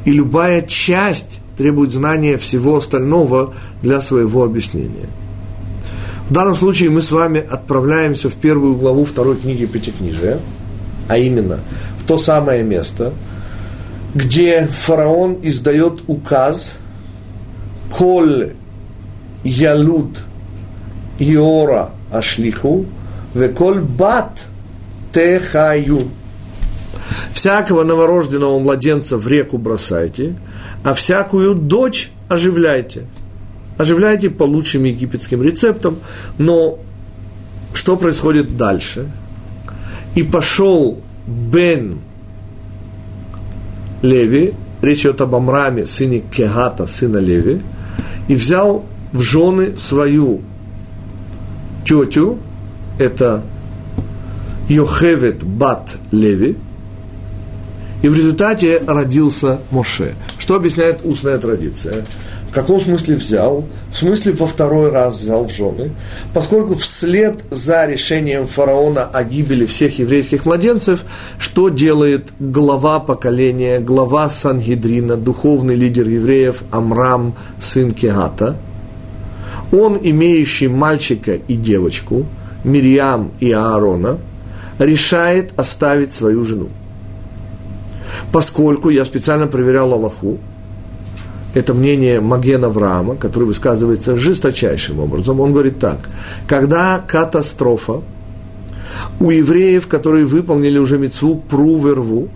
и 0.05 0.13
любая 0.13 0.63
часть 0.63 1.41
требует 1.57 1.93
знания 1.93 2.37
всего 2.37 2.77
остального 2.77 3.55
для 3.83 4.01
своего 4.01 4.45
объяснения. 4.45 5.09
В 6.29 6.33
данном 6.33 6.57
случае 6.57 6.91
мы 6.91 7.01
с 7.01 7.11
вами 7.11 7.41
отправляемся 7.41 8.29
в 8.29 8.35
первую 8.35 8.75
главу 8.75 9.05
второй 9.05 9.37
книги 9.37 9.67
Пятикнижия, 9.67 10.41
а 11.09 11.17
именно 11.17 11.61
в 11.99 12.07
то 12.07 12.19
самое 12.19 12.63
место– 12.63 13.13
где 14.15 14.67
фараон 14.67 15.39
издает 15.43 16.03
указ 16.07 16.77
«Коль 17.91 18.55
ялуд 19.45 20.19
иора 21.19 21.91
ашлиху, 22.11 22.87
веколь 23.35 23.81
бат 23.81 24.41
техаю». 25.13 26.01
Всякого 27.33 27.85
новорожденного 27.85 28.59
младенца 28.59 29.17
в 29.17 29.29
реку 29.29 29.59
бросайте, 29.59 30.35
а 30.83 30.93
всякую 30.95 31.55
дочь 31.55 32.11
оживляйте. 32.29 33.05
Оживляйте 33.77 34.29
по 34.29 34.43
лучшим 34.43 34.85
египетским 34.85 35.43
рецептам, 35.43 35.99
но 36.37 36.81
что 37.75 37.97
происходит 37.97 38.57
дальше? 38.57 39.09
И 40.17 40.25
пошел 40.25 40.99
Бен 41.29 42.01
Леви, 44.03 44.55
речь 44.83 45.03
идет 45.03 45.21
об 45.21 45.35
Амраме, 45.35 45.87
сыне 45.87 46.21
Кегата, 46.21 46.87
сына 46.87 47.19
Леви, 47.19 47.61
и 48.27 48.35
взял 48.35 48.85
в 49.13 49.21
жены 49.23 49.79
свою 49.79 50.41
тетю, 51.85 52.39
это 52.99 53.45
Йохевет 54.69 55.43
Бат 55.43 55.97
Леви, 56.13 56.57
и 58.03 58.09
в 58.09 58.15
результате 58.15 58.83
родился 58.87 59.61
Моше. 59.71 60.15
Что 60.39 60.55
объясняет 60.55 61.01
устная 61.05 61.39
традиция? 61.39 62.05
В 62.49 62.53
каком 62.53 62.81
смысле 62.81 63.17
взял? 63.17 63.67
В 63.91 63.97
смысле 63.97 64.33
во 64.33 64.47
второй 64.47 64.91
раз 64.91 65.19
взял 65.21 65.45
в 65.45 65.53
жены, 65.53 65.91
поскольку 66.33 66.77
вслед 66.77 67.45
за 67.51 67.87
решением 67.87 68.47
фараона 68.47 69.05
о 69.05 69.23
гибели 69.25 69.67
всех 69.67 69.99
еврейских 69.99 70.47
младенцев, 70.47 71.05
что 71.39 71.69
делает 71.69 72.29
глава 72.39 73.01
поколения, 73.01 73.81
глава 73.81 74.29
Сангидрина, 74.31 75.17
духовный 75.17 75.75
лидер 75.75 76.09
евреев 76.09 76.63
Амрам, 76.71 77.35
сын 77.61 77.91
Кегата? 77.91 78.57
Он, 79.71 79.99
имеющий 80.01 80.69
мальчика 80.69 81.35
и 81.35 81.55
девочку, 81.55 82.25
Мирьям 82.65 83.33
и 83.41 83.53
Аарона, 83.53 84.19
решает 84.79 85.53
оставить 85.57 86.13
свою 86.13 86.45
жену. 86.45 86.69
Поскольку 88.33 88.91
я 88.91 89.05
специально 89.05 89.47
проверял 89.47 89.93
Аллаху, 89.93 90.39
это 91.55 91.75
мнение 91.75 92.21
Маген 92.21 92.65
Авраама, 92.65 93.17
который 93.17 93.45
высказывается 93.45 94.17
жесточайшим 94.17 95.01
образом. 95.01 95.41
Он 95.41 95.53
говорит 95.53 95.79
так, 95.79 95.99
когда 96.47 97.03
катастрофа, 97.07 98.03
у 99.21 99.31
евреев, 99.31 99.87
которые 99.87 100.27
выполнили 100.27 100.79
уже 100.79 100.99
мецву 100.99 101.37
пру 101.37 102.29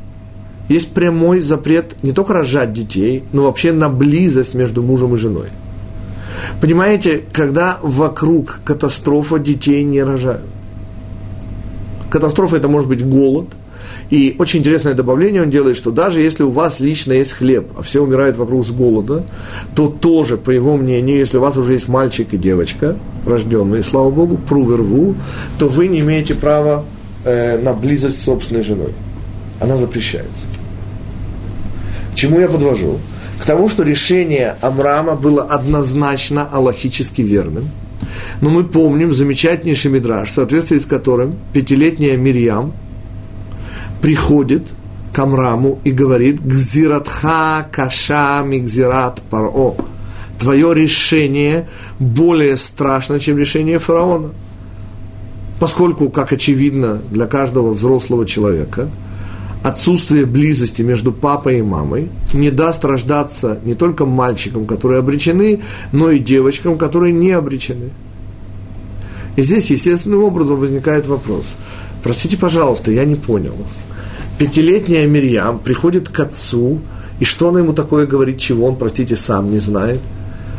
есть 0.69 0.93
прямой 0.93 1.41
запрет 1.41 2.03
не 2.03 2.13
только 2.13 2.33
рожать 2.33 2.73
детей, 2.73 3.25
но 3.33 3.45
вообще 3.45 3.73
на 3.73 3.89
близость 3.89 4.55
между 4.55 4.83
мужем 4.83 5.15
и 5.15 5.19
женой. 5.19 5.49
Понимаете, 6.61 7.23
когда 7.33 7.79
вокруг 7.83 8.61
катастрофа, 8.65 9.39
детей 9.39 9.85
не 9.85 10.03
рожают. 10.03 10.47
Катастрофа 12.13 12.57
это 12.57 12.69
может 12.69 12.89
быть 12.89 13.05
голод– 13.05 13.47
и 14.11 14.37
очень 14.39 14.61
интересное 14.61 14.93
добавление 14.93 15.41
он 15.41 15.51
делает, 15.51 15.75
что 15.75 15.91
даже 15.91 16.21
если 16.21 16.43
у 16.43 16.51
вас 16.51 16.81
лично 16.81 17.15
есть 17.15 17.33
хлеб, 17.33 17.69
а 17.79 17.83
все 17.83 18.03
умирают 18.03 18.37
вокруг 18.37 18.67
с 18.67 18.71
голода, 18.71 19.25
то 19.75 19.89
тоже, 19.89 20.37
по 20.37 20.51
его 20.51 20.77
мнению, 20.77 21.19
если 21.19 21.39
у 21.39 21.41
вас 21.41 21.57
уже 21.57 21.73
есть 21.73 21.89
мальчик 21.89 22.29
и 22.33 22.37
девочка, 22.37 22.97
рожденные, 23.27 23.83
слава 23.83 24.11
Богу, 24.11 24.37
пру 24.37 25.15
то 25.59 25.69
вы 25.69 25.89
не 25.89 26.01
имеете 26.01 26.35
права 26.35 26.85
э, 27.25 27.59
на 27.59 27.73
близость 27.73 28.21
с 28.21 28.25
собственной 28.25 28.63
женой. 28.63 28.93
Она 29.61 29.77
запрещается. 29.77 30.47
К 32.13 32.15
чему 32.15 32.39
я 32.39 32.49
подвожу? 32.49 32.99
К 33.41 33.47
тому, 33.47 33.71
что 33.71 33.83
решение 33.83 34.57
Амрама 34.61 35.17
было 35.17 35.43
однозначно 35.43 36.47
аллахически 36.53 37.23
верным. 37.23 37.71
Но 38.41 38.51
мы 38.51 38.65
помним 38.65 39.15
замечательнейший 39.15 39.91
мидраж, 39.91 40.29
в 40.29 40.33
соответствии 40.33 40.79
с 40.79 40.87
которым 40.87 41.35
пятилетняя 41.53 42.17
Мирьям– 42.17 42.73
приходит 44.03 44.75
к 45.13 45.19
Амраму 45.19 45.79
и 45.85 45.93
говорит 45.93 46.45
«Гзиратха 46.45 47.67
каша 47.71 48.43
мигзират 48.45 49.23
паро». 49.31 49.75
Твое 50.39 50.75
решение 50.75 51.69
более 52.01 52.57
страшно, 52.57 53.21
чем 53.21 53.39
решение 53.39 53.79
фараона. 53.79 54.31
Поскольку, 55.61 56.09
как 56.09 56.33
очевидно 56.33 57.01
для 57.11 57.27
каждого 57.27 57.73
взрослого 57.73 58.27
человека, 58.27 58.89
отсутствие 59.63 60.27
близости 60.27 60.83
между 60.83 61.13
папой 61.13 61.59
и 61.61 61.63
мамой 61.63 62.09
не 62.33 62.51
даст 62.51 62.85
рождаться 62.85 63.59
не 63.65 63.75
только 63.75 64.05
мальчикам, 64.05 64.67
которые 64.67 64.99
обречены, 64.99 65.61
но 65.93 66.11
и 66.11 66.19
девочкам, 66.19 66.77
которые 66.77 67.13
не 67.13 67.31
обречены. 67.33 67.91
И 69.37 69.43
здесь 69.43 69.71
естественным 69.71 70.25
образом 70.25 70.59
возникает 70.59 71.07
вопрос. 71.07 71.55
Простите, 72.03 72.37
пожалуйста, 72.37 72.91
я 72.91 73.05
не 73.05 73.15
понял 73.15 73.55
пятилетняя 74.43 75.07
Мирьям 75.07 75.61
приходит 75.61 76.09
к 76.09 76.19
отцу, 76.19 76.81
и 77.21 77.25
что 77.25 77.51
она 77.51 77.61
ему 77.61 77.75
такое 77.75 78.07
говорит, 78.07 78.39
чего 78.39 78.67
он, 78.67 78.75
простите, 78.75 79.15
сам 79.15 79.53
не 79.53 79.61
знает. 79.61 80.01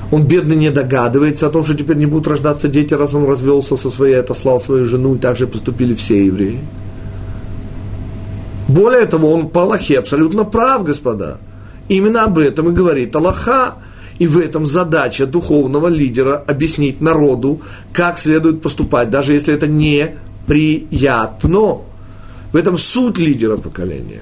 Он, 0.09 0.23
бедный, 0.23 0.55
не 0.55 0.69
догадывается 0.69 1.47
о 1.47 1.49
том, 1.49 1.65
что 1.65 1.73
теперь 1.73 1.97
не 1.97 2.05
будут 2.05 2.27
рождаться 2.27 2.69
дети, 2.69 2.93
раз 2.93 3.13
он 3.13 3.25
развелся 3.25 3.75
со 3.75 3.89
своей, 3.89 4.15
отослал 4.15 4.61
свою 4.61 4.85
жену, 4.85 5.15
и 5.15 5.17
так 5.17 5.35
же 5.35 5.47
поступили 5.47 5.93
все 5.95 6.25
евреи. 6.25 6.59
Более 8.67 9.05
того, 9.05 9.33
он 9.33 9.49
по 9.49 9.63
Аллахе 9.63 9.99
абсолютно 9.99 10.43
прав, 10.43 10.83
господа. 10.83 11.37
Именно 11.89 12.23
об 12.23 12.37
этом 12.37 12.69
и 12.69 12.73
говорит 12.73 13.15
Аллаха. 13.15 13.75
И 14.19 14.27
в 14.27 14.37
этом 14.37 14.67
задача 14.67 15.25
духовного 15.25 15.87
лидера 15.87 16.43
объяснить 16.47 17.01
народу, 17.01 17.61
как 17.91 18.19
следует 18.19 18.61
поступать, 18.61 19.09
даже 19.09 19.33
если 19.33 19.53
это 19.53 19.65
не 19.67 20.11
приятно. 20.45 21.79
В 22.51 22.55
этом 22.55 22.77
суть 22.77 23.17
лидера 23.17 23.57
поколения. 23.57 24.21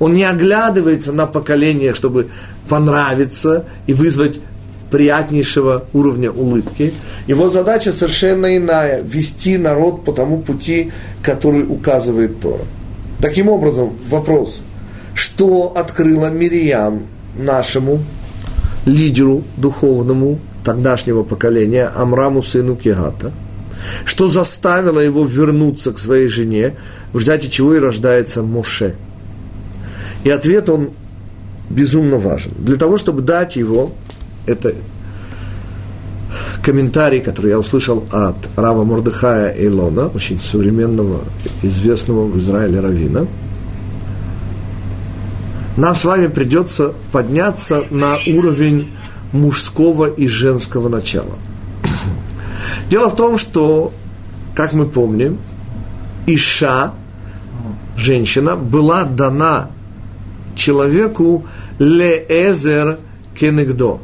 Он 0.00 0.12
не 0.12 0.24
оглядывается 0.24 1.12
на 1.12 1.26
поколение, 1.26 1.94
чтобы 1.94 2.28
понравиться 2.68 3.64
и 3.86 3.94
вызвать 3.94 4.40
приятнейшего 4.90 5.84
уровня 5.92 6.30
улыбки. 6.30 6.92
Его 7.26 7.48
задача 7.48 7.92
совершенно 7.92 8.56
иная– 8.56 9.02
вести 9.04 9.58
народ 9.58 10.04
по 10.04 10.12
тому 10.12 10.38
пути, 10.38 10.90
который 11.22 11.62
указывает 11.62 12.40
Тора. 12.40 12.62
Таким 13.20 13.48
образом, 13.48 13.92
вопрос, 14.08 14.62
что 15.14 15.72
открыла 15.74 16.30
Мириам 16.30 17.06
нашему 17.36 18.00
лидеру 18.86 19.42
духовному 19.56 20.38
тогдашнего 20.64 21.22
поколения 21.22 21.86
Амраму 21.86 22.42
сыну 22.42 22.76
Кегата– 22.76 23.32
что 24.04 24.28
заставило 24.28 25.00
его 25.00 25.24
вернуться 25.24 25.92
к 25.92 25.98
своей 25.98 26.28
жене, 26.28 26.74
в 27.12 27.18
результате 27.18 27.48
чего 27.48 27.74
и 27.74 27.78
рождается 27.78 28.42
Моше. 28.42 28.94
И 30.24 30.30
ответ 30.30 30.68
он 30.68 30.90
безумно 31.70 32.16
важен. 32.16 32.52
Для 32.58 32.76
того, 32.76 32.96
чтобы 32.96 33.22
дать 33.22 33.56
его, 33.56 33.92
это 34.46 34.74
комментарий, 36.62 37.20
который 37.20 37.50
я 37.50 37.58
услышал 37.58 38.04
от 38.10 38.36
Рава 38.56 38.84
Мордыхая 38.84 39.54
Эйлона, 39.54 40.08
очень 40.08 40.38
современного, 40.38 41.20
известного 41.62 42.24
в 42.26 42.38
Израиле 42.38 42.80
равина, 42.80 43.26
нам 45.76 45.94
с 45.94 46.04
вами 46.04 46.26
придется 46.26 46.92
подняться 47.12 47.84
на 47.90 48.16
уровень 48.26 48.90
мужского 49.32 50.06
и 50.06 50.26
женского 50.26 50.88
начала– 50.88 51.36
Дело 52.88 53.10
в 53.10 53.16
том, 53.16 53.36
что, 53.36 53.92
как 54.54 54.72
мы 54.72 54.86
помним, 54.86 55.38
Иша, 56.26 56.92
женщина, 57.96 58.56
была 58.56 59.04
дана 59.04 59.70
человеку 60.56 61.44
леэзер 61.78 62.98
кенегдо. 63.38 64.00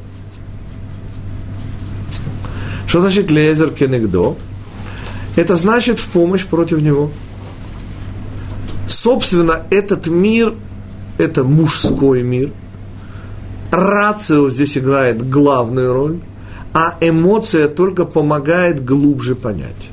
Что 2.95 3.01
значит 3.01 3.29
леэзер 3.29 3.71
кенегдо? 3.71 4.37
Это 5.35 5.57
значит 5.57 5.99
в 5.99 6.07
помощь 6.11 6.47
против 6.47 6.81
него. 6.81 7.11
Собственно, 8.87 9.63
этот 9.71 10.07
мир, 10.07 10.55
это 11.19 11.43
мужской 11.43 12.23
мир, 12.23 12.53
рацио 13.73 14.49
здесь 14.49 14.79
играет 14.79 15.29
главную 15.29 15.93
роль, 15.93 16.21
а 16.73 16.97
эмоция 17.01 17.67
только 17.67 18.05
помогает 18.05 18.85
глубже 18.85 19.35
понять. 19.35 19.91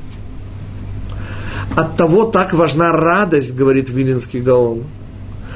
От 1.75 1.97
того 1.97 2.25
так 2.25 2.53
важна 2.53 2.91
радость, 2.91 3.55
говорит 3.55 3.89
Вилинский 3.89 4.41
Гаон, 4.41 4.83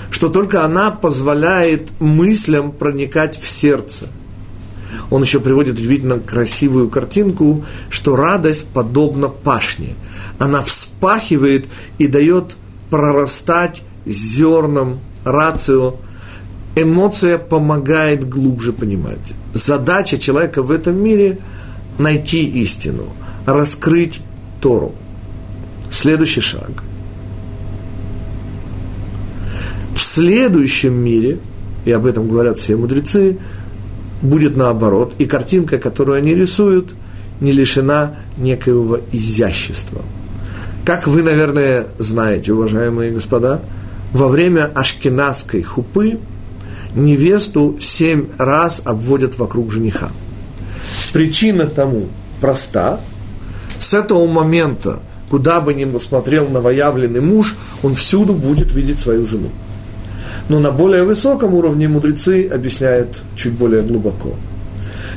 что 0.09 0.29
только 0.29 0.65
она 0.65 0.89
позволяет 0.89 1.91
мыслям 1.99 2.71
проникать 2.71 3.37
в 3.37 3.47
сердце. 3.47 4.07
Он 5.09 5.21
еще 5.21 5.39
приводит 5.39 5.75
удивительно 5.75 6.19
красивую 6.19 6.89
картинку, 6.89 7.63
что 7.89 8.15
радость 8.15 8.65
подобна 8.67 9.29
пашне. 9.29 9.95
Она 10.39 10.61
вспахивает 10.63 11.67
и 11.97 12.07
дает 12.07 12.57
прорастать 12.89 13.83
зерном 14.05 14.99
рацию. 15.23 15.97
Эмоция 16.75 17.37
помогает 17.37 18.27
глубже 18.27 18.73
понимать. 18.73 19.33
Задача 19.53 20.17
человека 20.17 20.61
в 20.61 20.71
этом 20.71 21.01
мире– 21.01 21.39
найти 21.97 22.45
истину, 22.61 23.07
раскрыть 23.45 24.21
Тору. 24.61 24.93
Следующий 25.89 26.41
шаг. 26.41 26.83
В 29.95 29.99
следующем 29.99 30.93
мире, 30.93 31.39
и 31.85 31.91
об 31.91 32.05
этом 32.05 32.27
говорят 32.27 32.57
все 32.57 32.75
мудрецы, 32.75 33.37
будет 34.25 34.57
наоборот, 34.57 35.13
и 35.17 35.25
картинка, 35.25 35.77
которую 35.77 36.17
они 36.17 36.35
рисуют, 36.35 36.93
не 37.39 37.51
лишена 37.51 38.15
некоего 38.37 38.99
изящества. 39.11 40.01
Как 40.85 41.07
вы, 41.07 41.23
наверное, 41.23 41.87
знаете, 41.97 42.53
уважаемые 42.53 43.11
господа, 43.11 43.61
во 44.11 44.27
время 44.27 44.71
ашкенадской 44.73 45.63
хупы 45.63 46.19
невесту 46.95 47.77
семь 47.79 48.27
раз 48.37 48.81
обводят 48.85 49.37
вокруг 49.37 49.71
жениха. 49.71 50.09
Причина 51.11 51.65
тому 51.65 52.07
проста. 52.39 52.99
С 53.79 53.93
этого 53.93 54.27
момента, 54.27 54.99
куда 55.29 55.59
бы 55.59 55.73
ни 55.73 55.85
посмотрел 55.85 56.47
новоявленный 56.47 57.19
муж, 57.19 57.55
он 57.83 57.93
всюду 57.93 58.33
будет 58.33 58.73
видеть 58.73 58.99
свою 58.99 59.25
жену. 59.25 59.49
Но 60.49 60.59
на 60.59 60.71
более 60.71 61.03
высоком 61.03 61.53
уровне 61.53 61.87
мудрецы 61.87 62.47
объясняют 62.47 63.21
чуть 63.35 63.53
более 63.53 63.81
глубоко. 63.81 64.35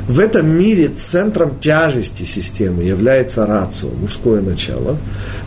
В 0.06 0.20
этом 0.20 0.48
мире 0.48 0.88
центром 0.88 1.58
тяжести 1.58 2.24
системы 2.24 2.82
является 2.82 3.44
рацио, 3.46 3.90
мужское 3.90 4.40
начало. 4.40 4.96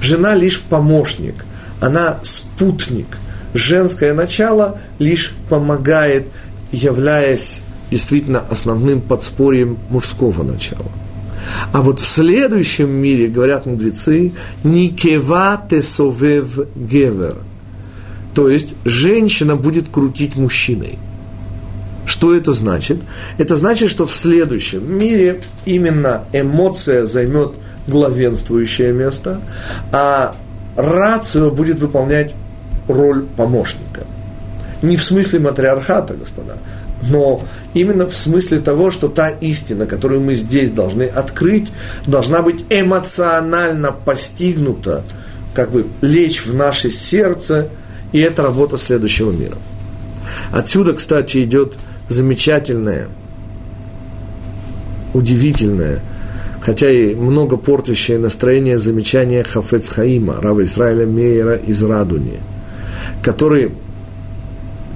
Жена 0.01 0.35
лишь 0.35 0.61
помощник, 0.61 1.45
она 1.79 2.19
спутник. 2.21 3.17
Женское 3.53 4.13
начало 4.13 4.79
лишь 4.99 5.33
помогает, 5.49 6.27
являясь 6.71 7.61
действительно 7.89 8.43
основным 8.49 9.01
подспорьем 9.01 9.77
мужского 9.89 10.43
начала. 10.43 10.91
А 11.73 11.81
вот 11.81 11.99
в 11.99 12.07
следующем 12.07 12.89
мире, 12.89 13.27
говорят 13.27 13.65
мудрецы, 13.65 14.31
«Никева 14.63 15.61
тесовев 15.69 16.59
гевер», 16.75 17.37
то 18.33 18.49
есть 18.49 18.75
женщина 18.85 19.55
будет 19.55 19.89
крутить 19.89 20.35
мужчиной. 20.35 20.97
Что 22.05 22.35
это 22.35 22.53
значит? 22.53 22.99
Это 23.37 23.55
значит, 23.55 23.89
что 23.89 24.05
в 24.05 24.15
следующем 24.15 24.97
мире 24.97 25.41
именно 25.65 26.25
эмоция 26.33 27.05
займет 27.05 27.53
главенствующее 27.87 28.91
место, 28.91 29.41
а 29.91 30.35
рацио 30.75 31.51
будет 31.51 31.79
выполнять 31.79 32.33
роль 32.87 33.23
помощника. 33.23 34.05
Не 34.81 34.97
в 34.97 35.03
смысле 35.03 35.39
матриархата, 35.39 36.13
господа, 36.15 36.57
но 37.03 37.41
именно 37.73 38.07
в 38.07 38.15
смысле 38.15 38.59
того, 38.59 38.91
что 38.91 39.07
та 39.07 39.29
истина, 39.29 39.85
которую 39.85 40.21
мы 40.21 40.35
здесь 40.35 40.71
должны 40.71 41.03
открыть, 41.03 41.71
должна 42.05 42.41
быть 42.41 42.65
эмоционально 42.69 43.91
постигнута, 43.91 45.03
как 45.53 45.71
бы 45.71 45.87
лечь 46.01 46.45
в 46.45 46.55
наше 46.55 46.89
сердце, 46.89 47.69
и 48.11 48.19
это 48.19 48.43
работа 48.43 48.77
следующего 48.77 49.31
мира. 49.31 49.55
Отсюда, 50.51 50.93
кстати, 50.93 51.43
идет 51.43 51.75
замечательное, 52.09 53.07
удивительное, 55.13 55.99
хотя 56.61 56.89
и 56.89 57.15
много 57.15 57.57
портящее 57.57 58.17
настроение 58.17 58.77
замечание 58.77 59.43
Хафец 59.43 59.89
Хаима, 59.89 60.39
Рава 60.41 60.63
Израиля 60.63 61.05
Мейера 61.05 61.55
из 61.55 61.83
Радуни, 61.83 62.39
который 63.23 63.71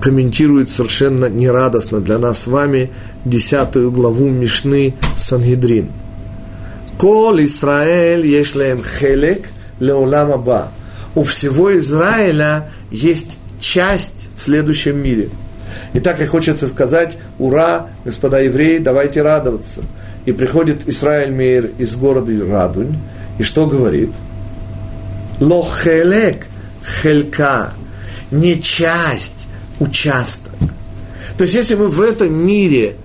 комментирует 0.02 0.70
совершенно 0.70 1.26
нерадостно 1.26 2.00
для 2.00 2.20
нас 2.20 2.44
с 2.44 2.48
вами 2.48 2.92
десятую 3.26 3.92
главу 3.92 4.30
Мишны 4.30 4.94
Сангидрин. 5.18 5.90
Кол 7.00 7.40
Исраэль 7.40 8.26
ешлем 8.26 8.84
хелек 8.84 9.50
леолам 9.80 10.32
аба. 10.32 10.72
У 11.16 11.24
всего 11.24 11.76
Израиля 11.78 12.70
есть 12.96 13.38
часть 13.60 14.30
в 14.36 14.42
следующем 14.42 14.98
мире. 14.98 15.30
И 15.94 16.00
так 16.00 16.22
и 16.22 16.26
хочется 16.26 16.68
сказать, 16.68 17.18
ура, 17.40 17.88
господа 18.04 18.40
евреи, 18.40 18.78
давайте 18.80 19.22
радоваться. 19.22 19.82
И 20.26 20.32
приходит 20.32 20.88
Исраиль 20.88 21.32
Мейр 21.32 21.72
из 21.78 21.96
города 21.96 22.32
Радунь, 22.46 22.98
и 23.38 23.44
что 23.44 23.68
говорит? 23.68 24.12
Лохелек 25.40 26.48
хелька, 27.02 27.74
не 28.32 28.62
часть, 28.62 29.48
участок. 29.80 30.54
То 31.38 31.44
есть, 31.44 31.56
если 31.56 31.76
мы 31.76 31.88
в 31.88 32.02
этом 32.02 32.34
мире 32.34 32.96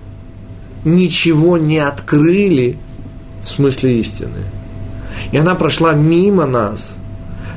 ничего 0.85 1.57
не 1.57 1.79
открыли, 1.79 2.77
в 3.43 3.49
смысле 3.49 3.99
истины, 3.99 4.39
и 5.31 5.37
она 5.37 5.55
прошла 5.55 5.93
мимо 5.93 6.45
нас, 6.45 6.95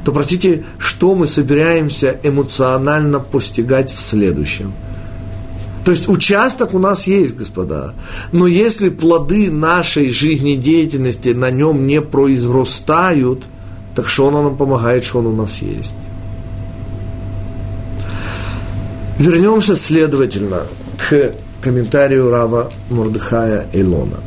то, 0.04 0.12
простите, 0.12 0.64
что 0.78 1.14
мы 1.14 1.26
собираемся 1.26 2.18
эмоционально 2.22 3.20
постигать 3.20 3.92
в 3.92 3.98
следующем? 3.98 4.72
То 5.84 5.90
есть 5.90 6.08
участок 6.08 6.74
у 6.74 6.78
нас 6.78 7.06
есть, 7.06 7.36
господа. 7.36 7.94
Но 8.32 8.46
если 8.46 8.88
плоды 8.88 9.50
нашей 9.50 10.08
жизнедеятельности 10.10 11.30
на 11.30 11.50
нем 11.50 11.86
не 11.86 12.00
произрастают, 12.00 13.44
так 13.94 14.08
что 14.08 14.26
он 14.26 14.34
нам 14.34 14.56
помогает, 14.56 15.04
что 15.04 15.18
он 15.18 15.26
у 15.26 15.36
нас 15.36 15.58
есть? 15.58 15.94
Вернемся, 19.18 19.76
следовательно, 19.76 20.62
к 20.98 21.32
комментарию 21.62 22.30
Рава 22.30 22.70
Мордыхая 22.90 23.66
Илона. 23.72 24.18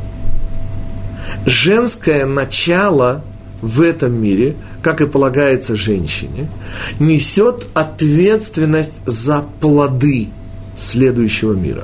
Женское 1.46 2.26
начало 2.26 3.24
в 3.62 3.82
этом 3.82 4.14
мире, 4.14 4.56
как 4.88 5.02
и 5.02 5.06
полагается 5.06 5.76
женщине, 5.76 6.48
несет 6.98 7.68
ответственность 7.74 9.02
за 9.06 9.44
плоды 9.60 10.30
следующего 10.78 11.52
мира. 11.52 11.84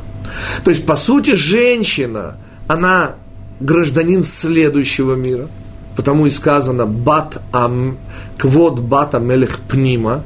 То 0.63 0.71
есть, 0.71 0.85
по 0.85 0.95
сути, 0.95 1.35
женщина, 1.35 2.37
она 2.65 3.15
гражданин 3.59 4.23
следующего 4.23 5.15
мира, 5.15 5.49
потому 5.97 6.27
и 6.27 6.29
сказано 6.29 6.85
«бат 6.85 7.41
ам, 7.51 7.97
квот 8.37 8.79
бата 8.79 9.19
мелех 9.19 9.59
пнима», 9.59 10.23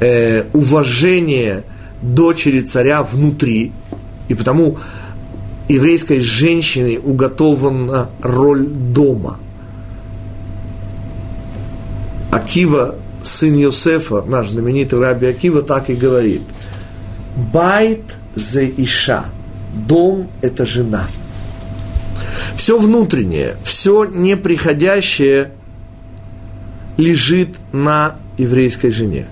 э, 0.00 0.46
уважение 0.52 1.62
дочери 2.02 2.62
царя 2.62 3.04
внутри, 3.04 3.70
и 4.26 4.34
потому 4.34 4.78
еврейской 5.68 6.18
женщине 6.18 6.98
уготована 6.98 8.08
роль 8.20 8.66
дома. 8.66 9.38
Акива, 12.34 12.96
сын 13.22 13.54
Йосефа, 13.54 14.22
наш 14.26 14.50
знаменитый 14.50 14.98
раби 14.98 15.26
Акива, 15.26 15.62
так 15.62 15.88
и 15.88 15.94
говорит. 15.94 16.42
Байт 17.52 18.16
за 18.34 18.64
Иша. 18.64 19.26
Дом– 19.74 20.30
это 20.42 20.66
жена. 20.66 21.06
Все 22.56 22.78
внутреннее, 22.78 23.56
все 23.64 24.04
неприходящее 24.04 25.52
лежит 26.96 27.50
на 27.72 28.16
еврейской 28.38 28.90
жене. 28.90 29.26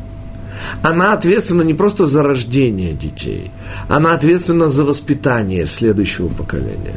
Она 0.82 1.12
ответственна 1.12 1.62
не 1.62 1.74
просто 1.74 2.06
за 2.06 2.22
рождение 2.22 2.92
детей, 2.92 3.50
она 3.88 4.14
ответственна 4.14 4.68
за 4.68 4.84
воспитание 4.84 5.66
следующего 5.66 6.28
поколения. 6.28 6.96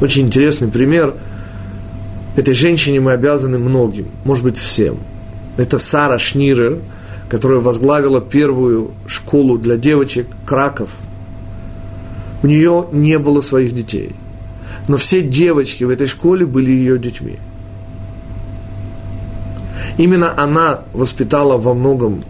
Очень 0.00 0.26
интересный 0.26 0.68
пример. 0.68 1.14
Этой 2.36 2.54
женщине 2.54 3.00
мы 3.00 3.12
обязаны 3.12 3.58
многим, 3.58 4.08
может 4.24 4.44
быть, 4.44 4.56
всем. 4.56 4.96
Это 5.56 5.78
Сара 5.78 6.18
Шнирер, 6.18 6.78
которая 7.28 7.60
возглавила 7.60 8.20
первую 8.20 8.90
школу 9.06 9.56
для 9.56 9.76
девочек 9.76 10.26
Краков. 10.44 10.90
У 12.42 12.46
нее 12.46 12.88
не 12.92 13.18
было 13.18 13.40
своих 13.40 13.74
детей. 13.74 14.14
Но 14.88 14.96
все 14.96 15.22
девочки 15.22 15.84
в 15.84 15.90
этой 15.90 16.06
школе 16.08 16.44
были 16.44 16.70
ее 16.70 16.98
детьми. 16.98 17.38
Именно 19.96 20.34
она 20.36 20.80
воспитала 20.92 21.56
во 21.56 21.72
многом 21.72 22.20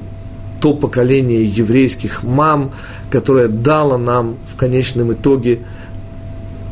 то 0.61 0.75
поколение 0.75 1.45
еврейских 1.45 2.23
мам, 2.23 2.73
которое 3.11 3.49
дало 3.49 3.99
нам 3.99 4.37
в 4.47 4.57
конечном 4.57 5.13
итоге 5.13 5.61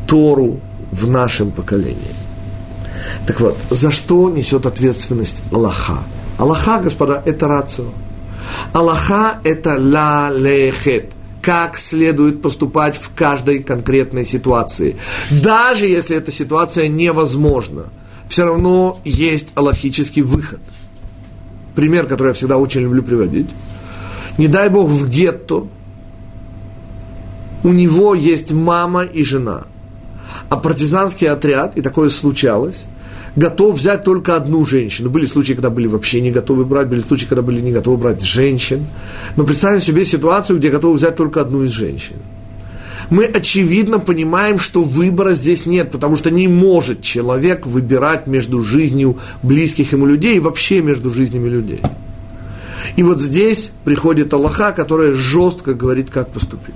Тору 0.07 0.59
в 0.91 1.07
нашем 1.07 1.51
поколении. 1.51 2.22
Так 3.27 3.39
вот, 3.39 3.57
за 3.69 3.91
что 3.91 4.29
несет 4.29 4.65
ответственность 4.65 5.43
Аллаха? 5.51 6.03
Аллаха, 6.37 6.79
господа, 6.79 7.21
это 7.25 7.47
рацио. 7.47 7.85
Аллаха– 8.73 9.39
это 9.43 9.77
ла 9.79 10.29
лехет– 10.31 11.13
как 11.43 11.77
следует 11.77 12.41
поступать 12.41 12.97
в 12.97 13.13
каждой 13.13 13.61
конкретной 13.61 14.23
ситуации. 14.23 14.95
Даже 15.29 15.85
если 15.85 16.15
эта 16.15 16.31
ситуация 16.31 16.87
невозможна, 16.87 17.87
все 18.29 18.45
равно 18.45 19.01
есть 19.03 19.49
аллахический 19.55 20.21
выход. 20.21 20.61
Пример, 21.75 22.07
который 22.07 22.29
я 22.29 22.33
всегда 22.33 22.57
очень 22.57 22.81
люблю 22.81 23.03
приводить. 23.03 23.49
Не 24.37 24.47
дай 24.47 24.69
Бог 24.69 24.89
в 24.89 25.09
гетто 25.09 25.67
у 27.63 27.69
него 27.69 28.15
есть 28.15 28.51
мама 28.51 29.03
и 29.03 29.23
жена. 29.23 29.63
А 30.49 30.57
партизанский 30.57 31.27
отряд, 31.27 31.77
и 31.77 31.81
такое 31.81 32.09
случалось, 32.09 32.85
готов 33.35 33.75
взять 33.75 34.03
только 34.03 34.35
одну 34.35 34.65
женщину. 34.65 35.09
Были 35.09 35.25
случаи, 35.25 35.53
когда 35.53 35.69
были 35.69 35.87
вообще 35.87 36.21
не 36.21 36.31
готовы 36.31 36.65
брать, 36.65 36.87
были 36.87 37.01
случаи, 37.01 37.25
когда 37.25 37.41
были 37.41 37.61
не 37.61 37.71
готовы 37.71 37.97
брать 37.97 38.21
женщин. 38.21 38.85
Но 39.35 39.43
представим 39.43 39.79
себе 39.79 40.05
ситуацию, 40.05 40.59
где 40.59 40.69
готовы 40.69 40.95
взять 40.95 41.15
только 41.15 41.41
одну 41.41 41.63
из 41.63 41.71
женщин. 41.71 42.17
Мы 43.09 43.25
очевидно 43.25 43.99
понимаем, 43.99 44.59
что 44.59 44.81
выбора 44.81 45.33
здесь 45.33 45.65
нет, 45.65 45.91
потому 45.91 46.15
что 46.15 46.31
не 46.31 46.47
может 46.47 47.01
человек 47.01 47.65
выбирать 47.65 48.27
между 48.27 48.61
жизнью 48.61 49.17
близких 49.41 49.91
ему 49.91 50.05
людей 50.05 50.37
и 50.37 50.39
вообще 50.39 50.81
между 50.81 51.09
жизнями 51.09 51.49
людей. 51.49 51.81
И 52.95 53.03
вот 53.03 53.21
здесь 53.21 53.71
приходит 53.83 54.33
Аллаха, 54.33 54.71
которая 54.71 55.13
жестко 55.13 55.73
говорит, 55.73 56.09
как 56.09 56.29
поступить. 56.29 56.75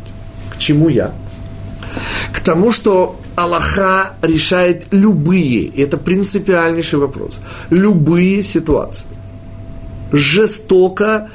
К 0.52 0.58
чему 0.58 0.90
я? 0.90 1.14
К 2.34 2.40
тому, 2.40 2.72
что 2.72 3.20
Аллаха 3.38 4.16
решает 4.24 4.88
любые, 4.90 5.68
это 5.68 5.98
принципиальнейший 5.98 6.98
вопрос, 6.98 7.40
любые 7.70 8.42
ситуации. 8.42 9.06
Жестоко, 10.12 11.30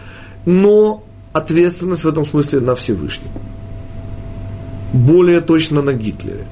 но 0.44 1.04
ответственность 1.32 2.02
в 2.02 2.08
этом 2.08 2.26
смысле 2.26 2.58
на 2.58 2.74
Всевышнего. 2.74 3.30
Более 4.92 5.40
точно 5.40 5.80
на 5.80 5.92
Гитлере, 5.92 6.44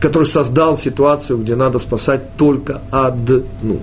который 0.00 0.28
создал 0.28 0.76
ситуацию, 0.76 1.40
где 1.40 1.56
надо 1.56 1.80
спасать 1.80 2.36
только 2.36 2.82
одну. 2.92 3.80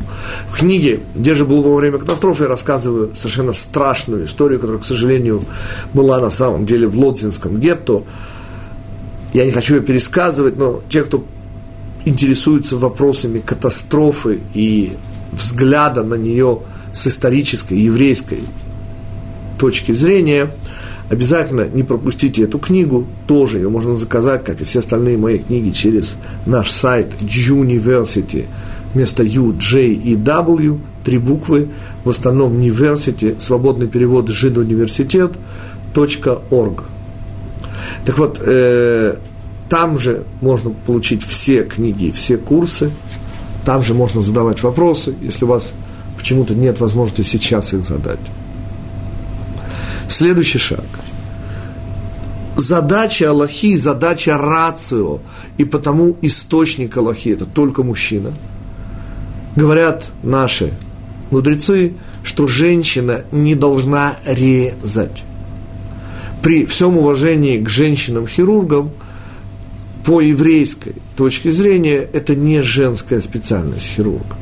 В 0.50 0.60
книге 0.60 1.02
«Где 1.14 1.34
же 1.34 1.44
был 1.44 1.62
во 1.62 1.76
время 1.76 1.98
катастрофы» 1.98 2.44
я 2.44 2.50
рассказываю 2.50 3.14
совершенно 3.16 3.52
страшную 3.52 4.28
историю, 4.28 4.62
которая, 4.62 4.82
к 4.82 4.86
сожалению, 4.86 5.44
была 5.94 6.22
на 6.22 6.30
самом 6.30 6.66
деле 6.66 6.88
в 6.88 6.98
Лодзинском 6.98 7.60
гетто, 7.60 8.04
я 9.34 9.46
не 9.46 9.52
хочу 9.52 9.76
ее 9.76 9.82
пересказывать, 9.82 10.58
но 10.58 10.82
те, 10.90 11.04
кто 11.04 11.24
интересуется 12.06 12.78
вопросами 12.78 13.40
катастрофы 13.40 14.40
и 14.54 14.94
взгляда 15.32 16.04
на 16.04 16.16
нее 16.16 16.60
с 16.94 17.08
исторической, 17.08 17.78
еврейской 17.78 18.40
точки 19.60 19.92
зрения, 19.92 20.50
обязательно 21.10 21.68
не 21.68 21.84
пропустите 21.84 22.44
эту 22.44 22.60
книгу, 22.60 23.06
тоже 23.28 23.58
ее 23.58 23.70
можно 23.70 23.96
заказать, 23.96 24.44
как 24.44 24.62
и 24.62 24.66
все 24.66 24.80
остальные 24.80 25.18
мои 25.18 25.40
книги, 25.40 25.72
через 25.72 26.18
наш 26.46 26.72
сайт 26.72 27.08
University, 27.22 28.46
вместо 28.94 29.24
U, 29.24 29.54
J 29.54 29.88
и 29.88 30.16
W, 30.16 30.80
три 31.04 31.18
буквы, 31.18 31.70
в 32.04 32.10
основном 32.10 32.58
University, 32.58 33.40
свободный 33.40 33.88
перевод 33.88 34.30
жидуниверситет, 34.30 35.34
.org. 35.94 36.84
Так 38.06 38.18
вот, 38.18 38.42
э, 38.44 39.16
там 39.70 40.00
же 40.00 40.24
можно 40.42 40.72
получить 40.72 41.24
все 41.24 41.64
книги, 41.64 42.12
все 42.12 42.38
курсы, 42.38 42.92
там 43.66 43.84
же 43.84 43.94
можно 43.94 44.22
задавать 44.22 44.64
вопросы, 44.64 45.16
если 45.22 45.46
у 45.46 45.50
вас 45.50 45.74
почему-то 46.18 46.56
нет 46.56 46.80
возможности 46.80 47.22
сейчас 47.22 47.74
их 47.74 47.86
задать. 47.86 48.20
Следующий 50.08 50.58
шаг. 50.58 50.86
Задача 52.56 53.30
Аллахи, 53.30 53.76
задача 53.76 54.38
рацио, 54.38 55.20
и 55.58 55.66
потому 55.66 56.18
источник 56.22 56.98
Аллахи– 56.98 57.30
это 57.34 57.46
только 57.46 57.84
мужчина. 57.84 58.34
Говорят 59.56 60.10
наши 60.24 60.74
мудрецы, 61.32 61.94
что 62.24 62.48
женщина 62.48 63.24
не 63.32 63.56
должна 63.56 64.16
резать 64.26 65.24
при 66.42 66.66
всем 66.66 66.98
уважении 66.98 67.60
к 67.60 67.70
женщинам-хирургам, 67.70 68.92
по 70.06 70.22
еврейской 70.22 70.94
точке 71.16 71.52
зрения, 71.52 72.08
это 72.14 72.36
не 72.36 72.62
женская 72.62 73.20
специальность 73.20 73.86
хирурга. 73.86 74.38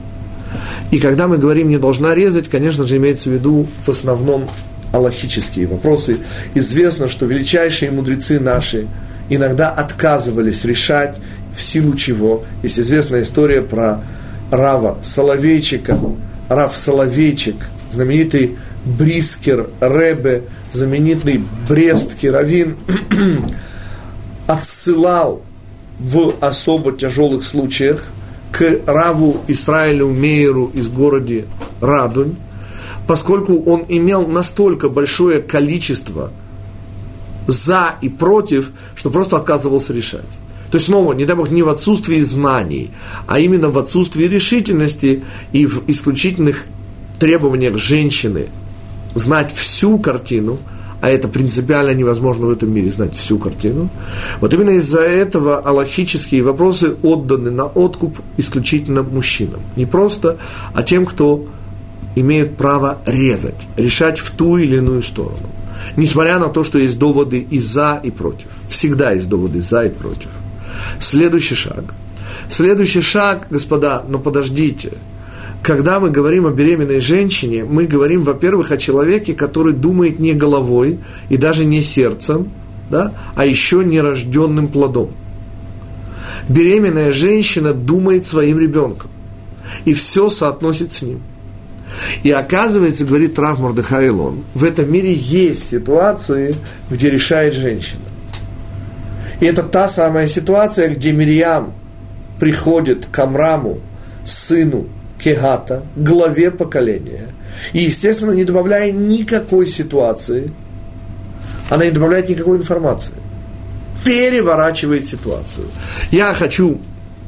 И 0.91 0.99
когда 0.99 1.27
мы 1.27 1.37
говорим 1.37 1.69
«не 1.69 1.77
должна 1.77 2.15
резать», 2.15 2.47
конечно 2.47 2.85
же, 2.85 2.97
имеется 2.97 3.29
в 3.29 3.33
виду 3.33 3.67
в 3.85 3.89
основном 3.89 4.47
аллахические 4.93 5.67
вопросы. 5.67 6.19
Известно, 6.53 7.09
что 7.09 7.25
величайшие 7.25 7.91
мудрецы 7.91 8.39
наши 8.39 8.87
иногда 9.29 9.69
отказывались 9.69 10.63
решать, 10.63 11.19
в 11.55 11.61
силу 11.61 11.95
чего. 11.95 12.45
Есть 12.63 12.79
известная 12.79 13.23
история 13.23 13.61
про 13.61 14.01
Рава 14.51 14.99
Соловейчика. 15.01 15.99
Рав 16.49 16.77
Соловейчик, 16.77 17.55
знаменитый 17.91 18.57
Брискер 18.87 19.69
Ребе, 19.81 20.43
знаменитый 20.71 21.43
Брестский 21.67 22.29
раввин, 22.29 22.77
отсылал 24.47 25.41
в 25.99 26.35
особо 26.39 26.93
тяжелых 26.93 27.43
случаях 27.43 28.05
к 28.51 28.81
Раву 28.85 29.41
Исраилю 29.47 30.07
Мейеру 30.07 30.71
из 30.73 30.87
города 30.87 31.43
Радунь, 31.81 32.35
поскольку 33.07 33.61
он 33.63 33.85
имел 33.89 34.25
настолько 34.25 34.89
большое 34.89 35.41
количество 35.41 36.31
за 37.47 37.95
и 38.01 38.09
против, 38.09 38.71
что 38.95 39.09
просто 39.09 39.37
отказывался 39.37 39.93
решать. 39.93 40.21
То 40.71 40.75
есть, 40.75 40.87
снова, 40.87 41.13
не 41.13 41.25
дай 41.25 41.35
бог, 41.35 41.49
не 41.49 41.63
в 41.63 41.69
отсутствии 41.69 42.21
знаний, 42.21 42.91
а 43.25 43.39
именно 43.39 43.69
в 43.69 43.77
отсутствии 43.77 44.25
решительности 44.25 45.23
и 45.51 45.65
в 45.65 45.89
исключительных 45.89 46.65
требованиях 47.19 47.77
женщины 47.77 48.47
знать 49.15 49.53
всю 49.53 49.97
картину, 49.99 50.57
а 50.99 51.09
это 51.09 51.27
принципиально 51.27 51.91
невозможно 51.91 52.47
в 52.47 52.51
этом 52.51 52.73
мире 52.73 52.89
знать 52.89 53.15
всю 53.15 53.37
картину. 53.37 53.89
Вот 54.41 54.53
именно 54.53 54.71
из-за 54.71 55.01
этого 55.01 55.59
аллахические 55.59 56.41
вопросы 56.41 56.95
отданы 57.03 57.51
на 57.51 57.65
откуп 57.65 58.19
исключительно 58.37 59.03
мужчинам. 59.03 59.61
Не 59.75 59.85
просто, 59.85 60.37
а 60.73 60.81
тем, 60.81 61.05
кто 61.05 61.45
имеет 62.15 62.57
право 62.57 62.97
резать, 63.05 63.67
решать 63.77 64.17
в 64.17 64.31
ту 64.31 64.57
или 64.57 64.77
иную 64.77 65.03
сторону. 65.03 65.49
Несмотря 65.95 66.39
на 66.39 66.49
то, 66.49 66.63
что 66.63 66.79
есть 66.79 66.97
доводы 66.97 67.45
и 67.49 67.59
за, 67.59 68.01
и 68.03 68.09
против. 68.09 68.47
Всегда 68.67 69.11
есть 69.11 69.29
доводы 69.29 69.61
за 69.61 69.85
и 69.85 69.89
против. 69.89 70.29
Следующий 70.99 71.55
шаг. 71.55 71.93
Следующий 72.49 73.01
шаг, 73.01 73.47
господа, 73.51 74.03
но 74.07 74.17
подождите– 74.17 74.93
когда 75.67 75.99
мы 75.99 76.11
говорим 76.11 76.47
о 76.47 76.51
беременной 76.51 77.01
женщине, 77.01 77.65
мы 77.65 77.87
говорим, 77.87 78.23
во-первых, 78.23 78.71
о 78.71 78.77
человеке, 78.77 79.33
который 79.33 79.73
думает 79.73 80.17
не 80.17 80.31
головой 80.31 80.99
и 81.27 81.35
даже 81.35 81.65
не 81.65 81.81
сердцем, 81.81 82.53
да, 82.89 83.11
а 83.35 83.45
еще 83.45 83.83
нерожденным 83.83 84.69
плодом. 84.69 85.11
Беременная 86.47 87.11
женщина 87.11 87.73
думает 87.73 88.25
своим 88.25 88.59
ребенком 88.59 89.11
и 89.83 89.93
все 89.93 90.29
соотносит 90.29 90.93
с 90.93 91.01
ним. 91.01 91.19
И 92.23 92.31
оказывается, 92.31 93.03
говорит 93.03 93.37
Рав 93.37 93.59
Мордыхайлон, 93.59 94.45
в 94.53 94.63
этом 94.63 94.89
мире 94.89 95.11
есть 95.11 95.67
ситуации, 95.67 96.55
где 96.89 97.09
решает 97.09 97.53
женщина. 97.53 98.03
И 99.41 99.45
это 99.45 99.63
та 99.63 99.89
самая 99.89 100.27
ситуация, 100.27 100.87
где 100.95 101.11
Мирьям 101.11 101.73
приходит 102.39 103.05
к 103.11 103.19
Амраму, 103.19 103.81
сыну 104.23 104.87
кегата, 105.19 105.83
главе 105.95 106.51
поколения. 106.51 107.29
И, 107.73 107.79
естественно, 107.79 108.31
не 108.31 108.43
добавляя 108.43 108.91
никакой 108.91 109.67
ситуации, 109.67 110.51
она 111.69 111.85
не 111.85 111.91
добавляет 111.91 112.29
никакой 112.29 112.57
информации. 112.57 113.13
Переворачивает 114.05 115.05
ситуацию. 115.05 115.67
Я 116.11 116.33
хочу 116.33 116.79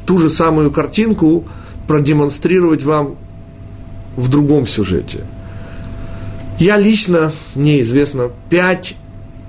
ту 0.06 0.18
же 0.18 0.30
самую 0.30 0.72
картинку 0.72 1.46
продемонстрировать 1.88 2.84
вам 2.84 3.18
в 4.16 4.30
другом 4.30 4.68
сюжете. 4.68 5.20
Я 6.60 6.78
лично, 6.78 7.32
мне 7.56 7.82
известно, 7.82 8.30
пять 8.50 8.96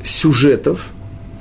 сюжетов, 0.02 0.92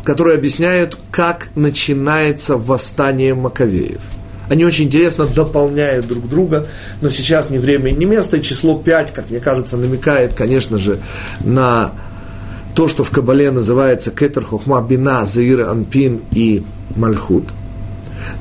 которые 0.04 0.36
объясняют, 0.36 0.98
как 1.12 1.50
начинается 1.56 2.58
восстание 2.58 3.36
Маковеев. 3.36 4.02
Они 4.50 4.66
очень 4.66 4.86
интересно 4.86 5.28
дополняют 5.28 6.08
друг 6.08 6.28
друга, 6.28 6.68
но 7.02 7.10
сейчас 7.10 7.50
не 7.50 7.60
время 7.60 7.92
и 7.92 7.94
не 7.94 8.06
место. 8.06 8.38
И 8.38 8.42
число 8.42 8.76
5, 8.76 9.14
как 9.14 9.30
мне 9.30 9.40
кажется, 9.40 9.78
намекает, 9.78 10.34
конечно 10.34 10.78
же, 10.78 11.00
на 11.42 11.92
то, 12.76 12.88
что 12.88 13.04
в 13.04 13.12
Кабале 13.12 13.52
называется 13.52 14.12
Кетер 14.12 14.44
Хохма 14.44 14.82
Бина, 14.82 15.26
Заир 15.26 15.62
Анпин 15.62 16.22
и 16.32 16.64
Мальхут. 16.96 17.46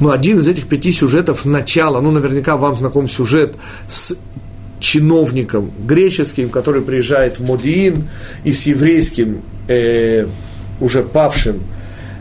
Но 0.01 0.11
один 0.11 0.39
из 0.39 0.49
этих 0.49 0.67
пяти 0.67 0.93
сюжетов 0.93 1.45
начала, 1.45 2.01
ну, 2.01 2.11
наверняка 2.11 2.57
вам 2.57 2.77
знаком 2.77 3.09
сюжет 3.09 3.57
с 3.89 4.17
чиновником 4.81 5.71
греческим, 5.87 6.51
который 6.51 6.83
приезжает 6.83 7.39
в 7.39 7.45
Модиин, 7.45 8.09
и 8.45 8.53
с 8.53 8.67
еврейским, 8.67 9.43
э, 9.67 10.27
уже 10.81 11.03
павшим 11.03 11.61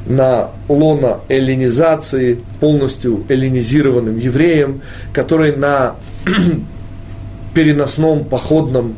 на 0.07 0.49
лона 0.69 1.19
эллинизации, 1.29 2.39
полностью 2.59 3.23
эллинизированным 3.29 4.17
евреем, 4.17 4.81
который 5.13 5.55
на 5.55 5.95
переносном 7.53 8.25
походном 8.25 8.95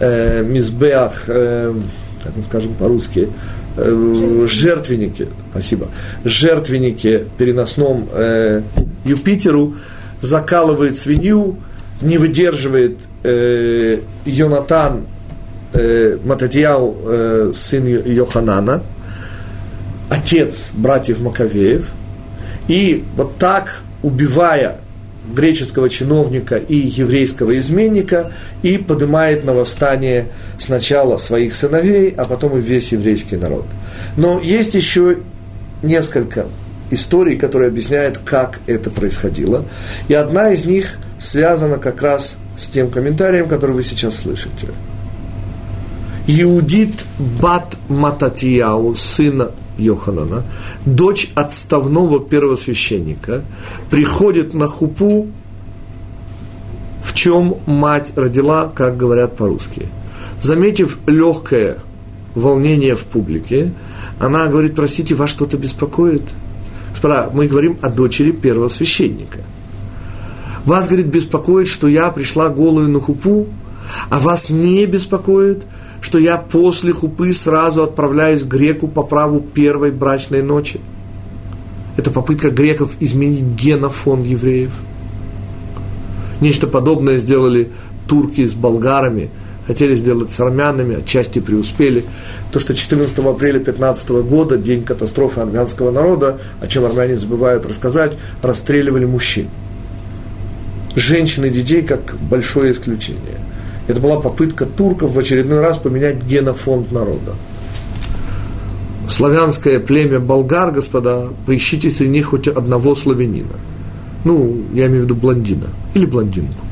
э, 0.00 0.42
мизбеах, 0.42 1.24
э, 1.28 1.74
как 2.22 2.36
мы 2.36 2.42
скажем 2.42 2.74
по-русски, 2.74 3.28
э, 3.76 4.46
жертвеннике, 4.48 5.28
спасибо, 5.50 5.88
жертвеннике 6.24 7.26
переносном 7.38 8.08
э, 8.12 8.62
Юпитеру 9.04 9.74
закалывает 10.20 10.98
свинью, 10.98 11.56
не 12.02 12.18
выдерживает 12.18 12.98
э, 13.22 14.00
Йонатан 14.24 15.06
э, 15.72 16.18
Мататьяу, 16.24 16.96
э, 17.04 17.52
сын 17.54 17.86
Йоханана, 17.86 18.82
отец 20.10 20.70
братьев 20.74 21.20
Маковеев, 21.20 21.88
и 22.68 23.04
вот 23.16 23.38
так, 23.38 23.82
убивая 24.02 24.78
греческого 25.34 25.88
чиновника 25.88 26.56
и 26.56 26.76
еврейского 26.76 27.58
изменника, 27.58 28.32
и 28.62 28.78
поднимает 28.78 29.44
на 29.44 29.54
восстание 29.54 30.26
сначала 30.58 31.16
своих 31.16 31.54
сыновей, 31.54 32.12
а 32.16 32.24
потом 32.24 32.58
и 32.58 32.60
весь 32.60 32.92
еврейский 32.92 33.36
народ. 33.36 33.64
Но 34.16 34.40
есть 34.40 34.74
еще 34.74 35.18
несколько 35.82 36.46
историй, 36.90 37.38
которые 37.38 37.68
объясняют, 37.68 38.18
как 38.18 38.60
это 38.66 38.90
происходило. 38.90 39.64
И 40.08 40.14
одна 40.14 40.50
из 40.50 40.64
них 40.64 40.98
связана 41.18 41.78
как 41.78 42.02
раз 42.02 42.38
с 42.56 42.68
тем 42.68 42.90
комментарием, 42.90 43.48
который 43.48 43.72
вы 43.72 43.82
сейчас 43.82 44.16
слышите. 44.16 44.68
Иудит 46.26 47.04
Бат 47.40 47.76
Мататияу, 47.88 48.94
сына 48.94 49.52
Йоханана, 49.80 50.44
дочь 50.86 51.30
отставного 51.34 52.20
первосвященника, 52.20 53.42
приходит 53.90 54.54
на 54.54 54.66
хупу, 54.66 55.28
в 57.02 57.14
чем 57.14 57.56
мать 57.66 58.12
родила, 58.16 58.70
как 58.72 58.96
говорят 58.96 59.36
по-русски. 59.36 59.88
Заметив 60.40 60.98
легкое 61.06 61.78
волнение 62.34 62.94
в 62.94 63.04
публике, 63.04 63.72
она 64.18 64.46
говорит, 64.46 64.74
простите, 64.74 65.14
вас 65.14 65.30
что-то 65.30 65.56
беспокоит? 65.56 66.22
Мы 67.32 67.46
говорим 67.46 67.78
о 67.80 67.88
дочери 67.88 68.30
первого 68.30 68.68
священника. 68.68 69.38
Вас, 70.66 70.88
говорит, 70.88 71.06
беспокоит, 71.06 71.66
что 71.68 71.88
я 71.88 72.10
пришла 72.10 72.50
голую 72.50 72.88
на 72.88 73.00
хупу, 73.00 73.46
а 74.10 74.20
вас 74.20 74.50
не 74.50 74.84
беспокоит, 74.84 75.64
что 76.00 76.18
я 76.18 76.38
после 76.38 76.92
хупы 76.92 77.32
сразу 77.32 77.82
отправляюсь 77.82 78.42
к 78.42 78.46
греку 78.48 78.88
по 78.88 79.02
праву 79.02 79.40
первой 79.40 79.90
брачной 79.90 80.42
ночи. 80.42 80.80
Это 81.96 82.10
попытка 82.10 82.50
греков 82.50 82.92
изменить 83.00 83.44
генофонд 83.44 84.26
евреев. 84.26 84.72
Нечто 86.40 86.66
подобное 86.66 87.18
сделали 87.18 87.70
турки 88.06 88.46
с 88.46 88.54
болгарами, 88.54 89.28
хотели 89.66 89.94
сделать 89.94 90.30
с 90.30 90.40
армянами, 90.40 90.96
отчасти 90.96 91.38
преуспели. 91.38 92.04
То, 92.50 92.58
что 92.58 92.74
14 92.74 93.18
апреля 93.18 93.60
15 93.60 94.08
года, 94.22 94.56
день 94.56 94.82
катастрофы 94.82 95.42
армянского 95.42 95.90
народа, 95.90 96.40
о 96.60 96.66
чем 96.66 96.86
армяне 96.86 97.18
забывают 97.18 97.66
рассказать, 97.66 98.16
расстреливали 98.42 99.04
мужчин. 99.04 99.48
Женщин 100.96 101.44
и 101.44 101.50
детей 101.50 101.82
как 101.82 102.16
большое 102.20 102.72
исключение– 102.72 103.38
это 103.90 104.00
была 104.00 104.20
попытка 104.20 104.66
турков 104.66 105.12
в 105.12 105.18
очередной 105.18 105.60
раз 105.60 105.78
поменять 105.78 106.24
генофонд 106.24 106.92
народа. 106.92 107.34
Славянское 109.08 109.80
племя 109.80 110.20
болгар, 110.20 110.70
господа, 110.70 111.28
поищите 111.44 111.90
среди 111.90 112.10
них 112.10 112.26
хоть 112.26 112.46
одного 112.46 112.94
славянина. 112.94 113.56
Ну, 114.24 114.62
я 114.72 114.86
имею 114.86 115.00
в 115.00 115.04
виду 115.06 115.16
блондина 115.16 115.66
или 115.94 116.06
блондинку. 116.06 116.64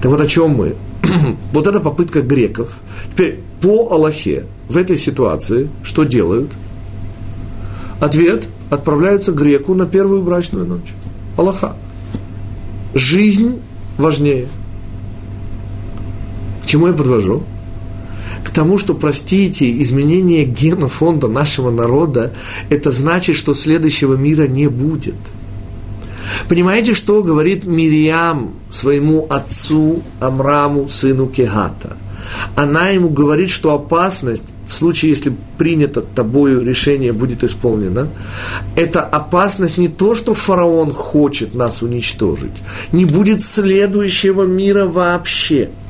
Так 0.00 0.10
вот 0.10 0.20
о 0.22 0.26
чем 0.26 0.52
мы? 0.52 0.76
вот 1.52 1.66
эта 1.66 1.80
попытка 1.80 2.22
греков. 2.22 2.78
Теперь 3.12 3.40
по 3.60 3.90
Аллахе 3.90 4.46
в 4.68 4.76
этой 4.78 4.96
ситуации 4.96 5.68
что 5.82 6.04
делают? 6.04 6.50
Ответ– 8.00 8.48
отправляется 8.70 9.32
греку 9.32 9.74
на 9.74 9.84
первую 9.84 10.22
брачную 10.22 10.66
ночь. 10.66 10.94
Аллаха. 11.36 11.76
Жизнь 12.94 13.60
важнее– 13.98 14.46
чему 16.66 16.88
я 16.88 16.92
подвожу? 16.92 17.42
К 18.44 18.50
тому, 18.50 18.78
что, 18.78 18.94
простите, 18.94 19.82
изменение 19.82 20.44
генофонда 20.44 21.28
нашего 21.28 21.70
народа, 21.70 22.32
это 22.70 22.92
значит, 22.92 23.36
что 23.36 23.54
следующего 23.54 24.14
мира 24.14 24.46
не 24.46 24.68
будет. 24.68 25.16
Понимаете, 26.48 26.94
что 26.94 27.22
говорит 27.22 27.64
Мириам 27.64 28.54
своему 28.70 29.26
отцу 29.28 30.02
Амраму, 30.20 30.88
сыну 30.88 31.26
Кегата? 31.26 31.96
Она 32.56 32.88
ему 32.88 33.08
говорит, 33.08 33.50
что 33.50 33.72
опасность, 33.72 34.52
в 34.68 34.74
случае, 34.74 35.10
если 35.10 35.32
принято 35.58 36.00
тобою 36.00 36.64
решение 36.64 37.12
будет 37.12 37.44
исполнено, 37.44 38.08
это 38.74 39.02
опасность 39.02 39.78
не 39.78 39.88
то, 39.88 40.14
что 40.14 40.34
фараон 40.34 40.92
хочет 40.92 41.54
нас 41.54 41.82
уничтожить, 41.82 42.54
не 42.92 43.04
будет 43.04 43.42
следующего 43.42 44.44
мира 44.44 44.86
вообще– 44.86 45.70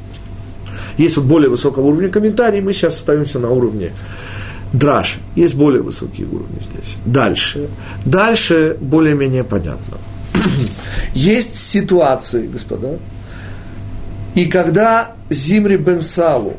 есть 0.96 1.16
вот 1.16 1.26
более 1.26 1.50
высокого 1.50 1.86
уровня 1.86 2.08
комментарий, 2.08 2.60
мы 2.60 2.72
сейчас 2.72 2.96
остаемся 2.96 3.38
на 3.38 3.50
уровне 3.50 3.92
драж. 4.72 5.18
Есть 5.34 5.54
более 5.54 5.82
высокие 5.82 6.26
уровни 6.26 6.60
здесь. 6.60 6.96
Дальше. 7.04 7.68
Дальше 8.04 8.76
более-менее 8.80 9.44
понятно. 9.44 9.98
Есть 11.14 11.56
ситуации, 11.56 12.46
господа, 12.46 12.98
и 14.34 14.46
когда 14.46 15.14
Зимри 15.30 15.76
бен 15.76 16.00
Салу 16.00 16.56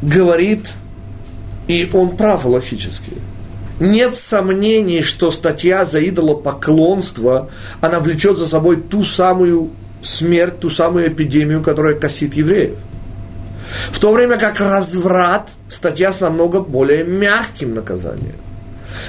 говорит, 0.00 0.72
и 1.66 1.88
он 1.92 2.16
прав 2.16 2.46
логически, 2.46 3.12
нет 3.78 4.16
сомнений, 4.16 5.02
что 5.02 5.30
статья 5.30 5.84
за 5.84 6.06
идолопоклонство, 6.08 7.50
она 7.80 8.00
влечет 8.00 8.38
за 8.38 8.46
собой 8.46 8.76
ту 8.76 9.04
самую 9.04 9.70
смерть, 10.02 10.60
ту 10.60 10.70
самую 10.70 11.08
эпидемию, 11.08 11.62
которая 11.62 11.94
косит 11.94 12.34
евреев. 12.34 12.76
В 13.90 13.98
то 13.98 14.12
время 14.12 14.38
как 14.38 14.60
разврат– 14.60 15.50
статья 15.68 16.12
с 16.12 16.20
намного 16.20 16.60
более 16.60 17.04
мягким 17.04 17.74
наказанием. 17.74 18.36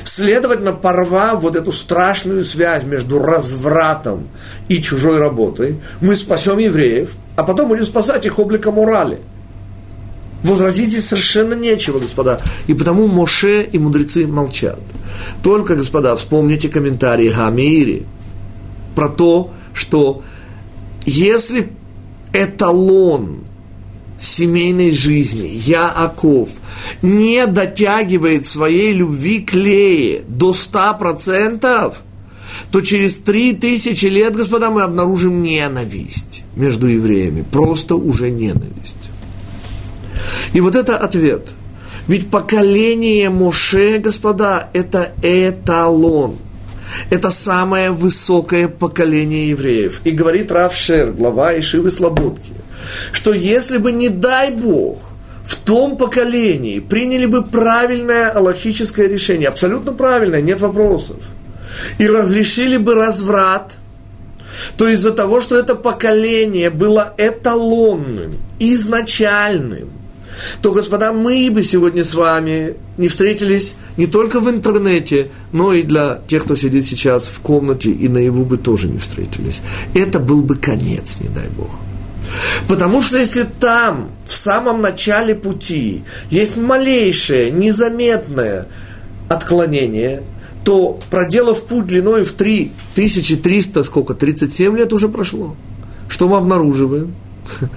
Следовательно, 0.03 0.73
порвав 0.73 1.41
вот 1.41 1.55
эту 1.55 1.71
страшную 1.71 2.43
связь 2.43 2.83
между 2.83 3.19
развратом 3.19 4.27
и 4.67 4.81
чужой 4.81 5.19
работой, 5.19 5.79
мы 6.01 6.15
спасем 6.15 6.57
евреев, 6.57 7.11
а 7.35 7.43
потом 7.43 7.69
будем 7.69 7.85
спасать 7.85 8.25
их 8.25 8.39
обликом 8.39 8.75
морали. 8.75 9.19
Возразить 10.43 10.89
здесь 10.89 11.07
совершенно 11.07 11.53
нечего, 11.53 11.99
господа. 11.99 12.39
И 12.67 12.73
потому 12.73 13.07
Моше 13.07 13.63
и 13.63 13.77
мудрецы 13.77 14.25
молчат. 14.25 14.79
Только, 15.43 15.75
господа, 15.75 16.15
вспомните 16.15 16.69
комментарии 16.69 17.29
Хамири 17.29 18.05
про 18.95 19.09
то, 19.09 19.51
что 19.73 20.23
если 21.05 21.69
эталон 22.31 23.39
семейной 24.19 24.91
жизни, 24.91 25.47
Яаков, 25.47 26.49
не 27.01 27.45
дотягивает 27.47 28.45
своей 28.45 28.93
любви 28.93 29.41
к 29.41 29.53
Лее 29.53 30.23
до 30.27 30.51
100%, 30.51 31.95
то 32.71 32.81
через 32.81 33.17
три 33.19 33.53
тысячи 33.53 34.05
лет, 34.05 34.35
господа, 34.35 34.69
мы 34.69 34.81
обнаружим 34.83 35.41
ненависть 35.41 36.43
между 36.55 36.87
евреями. 36.87 37.43
Просто 37.49 37.95
уже 37.95 38.29
ненависть. 38.29 39.09
И 40.53 40.61
вот 40.61 40.75
это 40.75 40.97
ответ. 40.97 41.53
Ведь 42.07 42.29
поколение 42.29 43.29
Моше, 43.29 43.99
господа, 43.99 44.69
это 44.73 45.13
эталон. 45.21 46.37
Это 47.11 47.29
самое 47.29 47.91
высокое 47.91 48.67
поколение 48.67 49.49
евреев. 49.49 50.01
И 50.03 50.11
говорит 50.11 50.51
Равшер, 50.51 51.11
глава 51.11 51.57
Ишивы 51.57 51.91
Слободки– 51.91 52.53
что 53.11 53.33
если 53.33 53.77
бы, 53.77 53.91
не 53.91 54.09
дай 54.09 54.51
Бог, 54.51 54.99
в 55.45 55.55
том 55.55 55.97
поколении 55.97 56.79
приняли 56.79 57.25
бы 57.25 57.43
правильное 57.43 58.29
аллахическое 58.29 59.07
решение, 59.07 59.47
абсолютно 59.47 59.93
правильное, 59.93 60.41
нет 60.41 60.61
вопросов, 60.61 61.17
и 61.97 62.07
разрешили 62.07 62.77
бы 62.77 62.93
разврат, 62.93 63.73
то 64.77 64.87
из-за 64.87 65.11
того, 65.11 65.41
что 65.41 65.57
это 65.57 65.75
поколение 65.75 66.69
было 66.69 67.13
эталонным, 67.17 68.35
изначальным, 68.59 69.89
то, 70.61 70.71
господа, 70.71 71.11
мы 71.11 71.49
бы 71.51 71.63
сегодня 71.63 72.03
с 72.03 72.13
вами 72.13 72.75
не 72.97 73.07
встретились 73.07 73.75
не 73.97 74.07
только 74.07 74.39
в 74.39 74.49
интернете, 74.49 75.29
но 75.51 75.73
и 75.73 75.83
для 75.83 76.21
тех, 76.27 76.43
кто 76.43 76.55
сидит 76.55 76.85
сейчас 76.85 77.27
в 77.27 77.39
комнате 77.39 77.91
и 77.91 78.07
наяву 78.07 78.45
бы 78.45 78.57
тоже 78.57 78.87
не 78.87 78.99
встретились. 78.99 79.61
Это 79.93 80.19
был 80.19 80.41
бы 80.41 80.55
конец, 80.55 81.17
не 81.19 81.29
дай 81.29 81.47
Бог. 81.49 81.71
Потому 82.67 83.01
что 83.01 83.17
если 83.17 83.43
там, 83.43 84.11
в 84.25 84.33
самом 84.33 84.81
начале 84.81 85.35
пути, 85.35 86.03
есть 86.29 86.57
малейшее, 86.57 87.51
незаметное 87.51 88.67
отклонение, 89.27 90.23
то 90.63 90.99
проделав 91.09 91.63
путь 91.63 91.87
длиной 91.87 92.25
в 92.25 92.31
3300, 92.33 93.83
сколько, 93.83 94.13
37 94.13 94.77
лет 94.77 94.93
уже 94.93 95.09
прошло, 95.09 95.55
что 96.07 96.27
мы 96.27 96.37
обнаруживаем? 96.37 97.15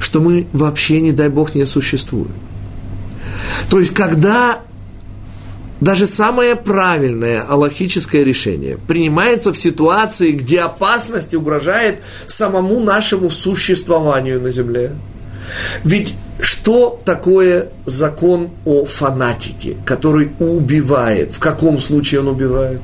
Что 0.00 0.20
мы 0.20 0.48
вообще, 0.52 1.00
не 1.00 1.12
дай 1.12 1.28
Бог, 1.28 1.54
не 1.54 1.64
существуем. 1.64 2.32
То 3.70 3.78
есть, 3.78 3.94
когда 3.94 4.62
даже 5.82 6.06
самое 6.06 6.54
правильное 6.54 7.42
аллахическое 7.42 8.22
решение 8.22 8.78
принимается 8.78 9.52
в 9.52 9.58
ситуации, 9.58 10.30
где 10.30 10.60
опасность 10.60 11.34
угрожает 11.34 11.96
самому 12.28 12.78
нашему 12.78 13.30
существованию 13.30 14.40
на 14.40 14.52
земле. 14.52 14.92
Ведь 15.82 16.14
что 16.40 17.00
такое 17.04 17.70
закон 17.84 18.50
о 18.64 18.84
фанатике, 18.84 19.76
который 19.84 20.30
убивает? 20.38 21.32
В 21.32 21.40
каком 21.40 21.80
случае 21.80 22.20
он 22.20 22.28
убивает? 22.28 22.82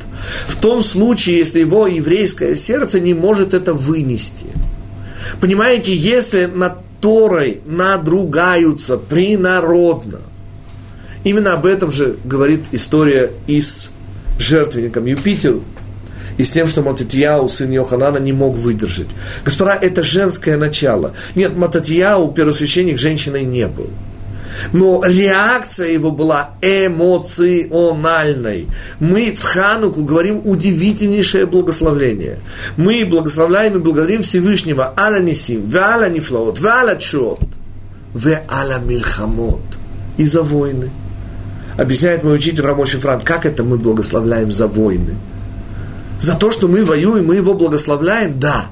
В 0.49 0.57
том 0.57 0.83
случае, 0.83 1.39
если 1.39 1.61
его 1.61 1.87
еврейское 1.87 2.57
сердце 2.57 2.99
не 2.99 3.15
может 3.15 3.55
это 3.55 3.75
вынести. 3.75 4.47
Понимаете, 5.41 5.95
если 5.95 6.47
над 6.47 6.79
Торой 7.01 7.61
надругаются 7.65 8.99
принародно, 8.99 10.19
Именно 11.29 11.53
об 11.53 11.67
этом 11.67 11.93
же 11.93 12.17
говорит 12.25 12.65
история 12.73 13.33
и 13.47 13.61
с 13.61 13.91
жертвенником 14.39 15.05
Юпитеру, 15.05 15.63
и 16.39 16.43
с 16.43 16.49
тем, 16.49 16.67
что 16.67 16.81
Мататьяу, 16.81 17.51
сын 17.51 17.71
Йоханана, 17.71 18.17
не 18.17 18.33
мог 18.33 18.57
выдержать. 18.57 19.09
Господа, 19.45 19.75
это 19.75 20.03
женское 20.03 20.57
начало. 20.57 21.13
Нет, 21.35 21.55
Мататьяу, 21.55 22.33
первосвященник, 22.33 22.99
женщиной 22.99 23.43
не 23.43 23.67
был. 23.67 23.91
Но 24.73 25.05
реакция 25.05 25.89
его 25.89 26.13
была 26.13 26.53
эмоциональной. 26.63 28.67
Мы 28.99 29.33
в 29.33 29.43
Хануку 29.43 30.05
говорим 30.05 30.41
удивительнейшее 30.47 31.45
благословление. 31.45 32.39
Мы 32.79 33.05
благословляем 33.05 33.77
и 33.77 33.81
благодарим 33.81 34.23
Всевышнего 34.23 34.95
Аля 34.99 35.21
Нисим, 35.21 35.69
Валя 35.69 36.09
Нифлоот, 36.09 36.59
Валя 36.59 36.97
Чот, 36.97 37.41
Валя 38.15 38.79
Мильхамот. 38.83 39.61
И 40.17 40.25
за 40.25 40.43
войны. 40.43 40.91
Объясняет 41.79 42.25
мой 42.25 42.35
учитель 42.35 42.65
Рамоши 42.65 42.99
Франк, 42.99 43.23
как 43.23 43.47
это 43.47 43.63
мы 43.63 43.79
благословляем 43.79 44.51
за 44.51 44.67
войны. 44.67 45.15
За 46.21 46.35
то, 46.35 46.51
что 46.51 46.67
мы 46.67 46.85
воюем, 46.85 47.27
мы 47.27 47.37
его 47.37 47.55
благословляем? 47.55 48.41
Да. 48.41 48.67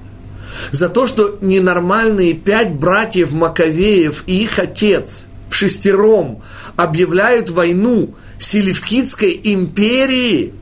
За 0.72 0.88
то, 0.88 1.06
что 1.06 1.38
ненормальные 1.40 2.34
пять 2.34 2.72
братьев 2.72 3.30
Маковеев 3.30 4.24
и 4.26 4.42
их 4.42 4.58
отец 4.58 5.26
в 5.48 5.54
шестером 5.54 6.42
объявляют 6.74 7.48
войну 7.50 8.16
Селевкидской 8.40 9.40
империи. 9.44 10.52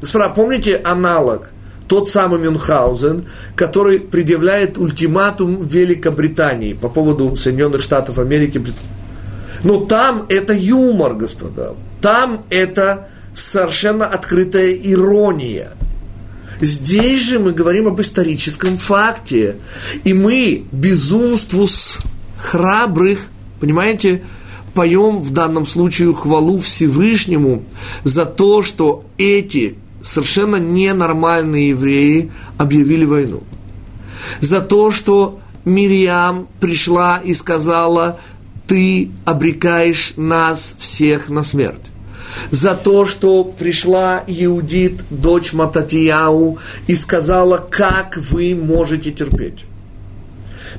Господа, 0.00 0.30
помните 0.30 0.80
аналог? 0.82 1.50
Тот 1.86 2.08
самый 2.08 2.40
Мюнхгаузен, 2.40 3.26
который 3.54 4.00
предъявляет 4.00 4.78
ультиматум 4.78 5.66
Великобритании 5.66 6.72
по 6.72 6.88
поводу 6.88 7.36
Соединенных 7.36 7.82
Штатов 7.82 8.18
Америки. 8.18 8.62
Но 9.64 9.84
там 9.84 10.24
это 10.30 10.54
юмор, 10.54 11.12
господа. 11.12 11.74
Там 12.00 12.44
это 12.50 13.08
совершенно 13.34 14.06
открытая 14.06 14.72
ирония. 14.72 15.72
Здесь 16.60 17.22
же 17.22 17.38
мы 17.38 17.52
говорим 17.52 17.88
об 17.88 18.00
историческом 18.00 18.76
факте. 18.76 19.56
И 20.04 20.12
мы 20.12 20.64
безумству 20.72 21.66
с 21.66 21.98
храбрых, 22.38 23.28
понимаете, 23.60 24.22
поем 24.74 25.20
в 25.20 25.30
данном 25.30 25.66
случае 25.66 26.14
хвалу 26.14 26.58
Всевышнему 26.58 27.64
за 28.04 28.26
то, 28.26 28.62
что 28.62 29.04
эти 29.18 29.76
совершенно 30.02 30.56
ненормальные 30.56 31.70
евреи 31.70 32.30
объявили 32.58 33.04
войну. 33.04 33.42
За 34.40 34.60
то, 34.60 34.90
что 34.90 35.40
Мирьям 35.64 36.46
пришла 36.60 37.20
и 37.22 37.34
сказала, 37.34 38.18
ты 38.70 39.10
обрекаешь 39.24 40.12
нас 40.16 40.76
всех 40.78 41.28
на 41.28 41.42
смерть. 41.42 41.90
За 42.52 42.76
то, 42.76 43.04
что 43.04 43.42
пришла 43.42 44.22
Иудит, 44.28 45.02
дочь 45.10 45.52
Мататияу, 45.52 46.58
и 46.86 46.94
сказала, 46.94 47.56
как 47.58 48.16
вы 48.16 48.54
можете 48.54 49.10
терпеть. 49.10 49.64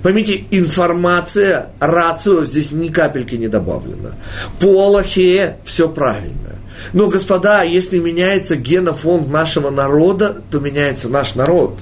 Поймите, 0.01 0.45
информация, 0.51 1.71
рацио 1.81 2.45
здесь 2.45 2.71
ни 2.71 2.87
капельки 2.87 3.35
не 3.35 3.49
добавлена. 3.49 4.15
По 4.61 4.67
Аллахе 4.67 5.57
все 5.65 5.89
правильно. 5.89 6.55
Но, 6.93 7.09
господа, 7.09 7.63
если 7.63 7.99
меняется 7.99 8.55
генофонд 8.55 9.27
нашего 9.27 9.69
народа, 9.69 10.41
то 10.49 10.61
меняется 10.61 11.09
наш 11.09 11.35
народ. 11.35 11.77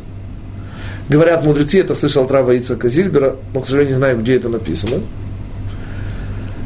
Говорят 1.08 1.46
мудрецы, 1.46 1.82
это 1.82 1.94
слышал 1.94 2.26
Трава 2.26 2.58
Ицака 2.58 2.90
Зильбера, 2.90 3.36
но, 3.54 3.62
к 3.62 3.66
сожалению, 3.66 3.94
не 3.94 3.98
знаю, 4.00 4.18
где 4.18 4.38
это 4.38 4.50
написано 4.50 5.02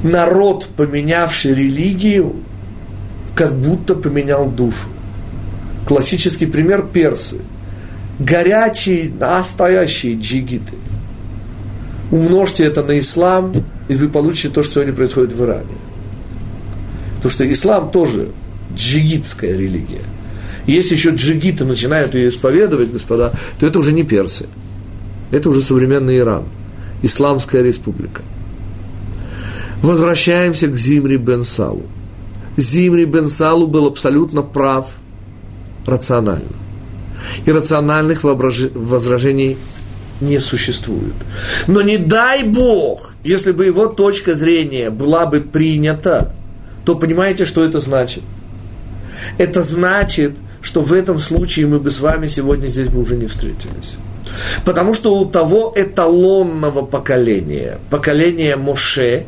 народ, 0.04 0.68
поменявший 0.76 1.56
религию, 1.56 2.36
как 3.36 3.56
будто 3.56 3.95
поменял 3.95 4.49
душу. 4.49 4.88
Классический 5.88 6.45
пример– 6.45 6.86
персы. 6.93 7.38
Горячие, 8.20 9.12
настоящие 9.20 10.16
джигиты. 10.16 10.74
Умножьте 12.12 12.64
это 12.66 12.84
на 12.84 12.99
ислам, 12.99 13.54
и 13.88 13.95
вы 13.95 14.08
получите 14.08 14.49
то, 14.49 14.62
что 14.62 14.76
сегодня 14.76 14.93
происходит 14.93 15.34
в 15.34 15.43
Иране. 15.43 15.66
Потому 17.16 17.32
что 17.32 17.51
ислам 17.51 17.89
тоже 17.91 18.30
джигитская 18.76 19.58
религия. 19.58 20.04
Если 20.68 20.95
еще 20.95 21.10
джигиты 21.10 21.66
начинают 21.66 22.16
ее 22.16 22.30
исповедовать, 22.30 22.91
господа, 22.91 23.34
то 23.60 23.66
это 23.68 23.80
уже 23.80 23.91
не 23.91 24.04
персы. 24.04 24.45
Это 25.32 25.49
уже 25.49 25.62
современный 25.62 26.20
Иран. 26.20 26.43
Исламская 27.01 27.64
республика. 27.64 28.22
Возвращаемся 29.84 30.69
к 30.69 30.77
Зимри 30.77 31.17
бен 31.17 31.43
Салу. 31.43 31.84
Зимри 32.55 33.03
бен 33.03 33.27
был 33.67 33.86
абсолютно 33.86 34.41
прав 34.41 34.88
рационально. 35.86 36.55
И 37.45 37.51
рациональных 37.51 38.23
возражений 38.23 39.57
не 40.21 40.39
существует. 40.39 41.15
Но 41.67 41.81
не 41.81 41.97
дай 41.97 42.43
Бог, 42.43 43.13
если 43.25 43.51
бы 43.51 43.65
его 43.65 43.88
точка 43.88 44.36
зрения 44.36 44.89
была 44.89 45.25
бы 45.25 45.41
принята, 45.41 46.34
то 46.86 46.95
понимаете, 46.95 47.43
что 47.43 47.61
это 47.61 47.81
значит? 47.81 48.23
Это 49.38 49.61
значит, 49.61 50.31
что 50.61 50.79
в 50.79 50.93
этом 50.93 51.19
случае 51.19 51.67
мы 51.67 51.79
бы 51.79 51.89
с 51.89 51.99
вами 51.99 52.27
сегодня 52.27 52.67
здесь 52.67 52.88
бы 52.88 53.01
уже 53.01 53.17
не 53.17 53.27
встретились. 53.27 53.97
Потому 54.63 54.93
что 54.93 55.19
у 55.19 55.25
того 55.25 55.73
эталонного 55.75 56.86
поколения, 56.86 57.79
поколения 57.89 58.55
Моше, 58.55 59.25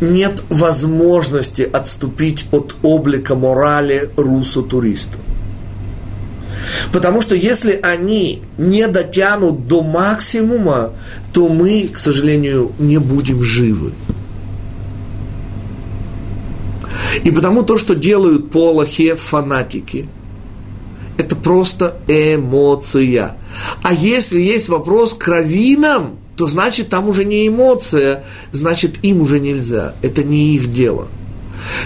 нет 0.00 0.42
возможности 0.48 1.62
отступить 1.62 2.46
от 2.52 2.76
облика 2.82 3.34
морали 3.34 4.10
русу-туриста. 4.16 5.18
Потому 6.92 7.20
что 7.20 7.34
если 7.34 7.78
они 7.82 8.42
не 8.58 8.86
дотянут 8.86 9.66
до 9.66 9.82
максимума, 9.82 10.92
то 11.32 11.48
мы, 11.48 11.88
к 11.92 11.98
сожалению, 11.98 12.72
не 12.78 12.98
будем 12.98 13.42
живы. 13.42 13.92
И 17.22 17.30
потому 17.30 17.62
то, 17.62 17.76
что 17.76 17.94
делают 17.94 18.50
по 18.50 18.70
Аллахе 18.70 19.14
фанатики, 19.16 20.08
это 21.16 21.36
просто 21.36 21.96
эмоция. 22.06 23.36
А 23.82 23.92
если 23.92 24.40
есть 24.40 24.68
вопрос 24.68 25.14
к 25.14 25.26
раввинам, 25.28 26.19
то 26.40 26.46
значит 26.46 26.88
там 26.88 27.06
уже 27.06 27.26
не 27.26 27.46
эмоция, 27.46 28.24
значит 28.50 29.04
им 29.04 29.20
уже 29.20 29.40
нельзя. 29.40 29.94
Это 30.00 30.22
не 30.22 30.54
их 30.54 30.72
дело. 30.72 31.08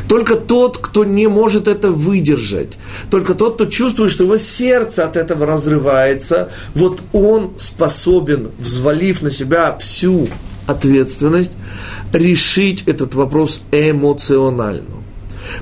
Только 0.07 0.37
тот, 0.37 0.79
кто 0.79 1.05
не 1.05 1.27
может 1.27 1.67
это 1.67 1.91
выдержать, 1.91 2.79
только 3.11 3.35
тот, 3.35 3.57
кто 3.57 3.67
чувствует, 3.67 4.13
что 4.13 4.23
его 4.23 4.37
сердце 4.37 5.05
от 5.05 5.17
этого 5.17 5.45
разрывается, 5.45 6.53
вот 6.73 7.03
он 7.13 7.55
способен, 7.59 8.53
взвалив 8.61 9.23
на 9.23 9.33
себя 9.33 9.77
всю 9.81 10.29
ответственность, 10.69 11.55
решить 12.13 12.85
этот 12.87 13.15
вопрос 13.15 13.61
эмоционально. 13.73 15.03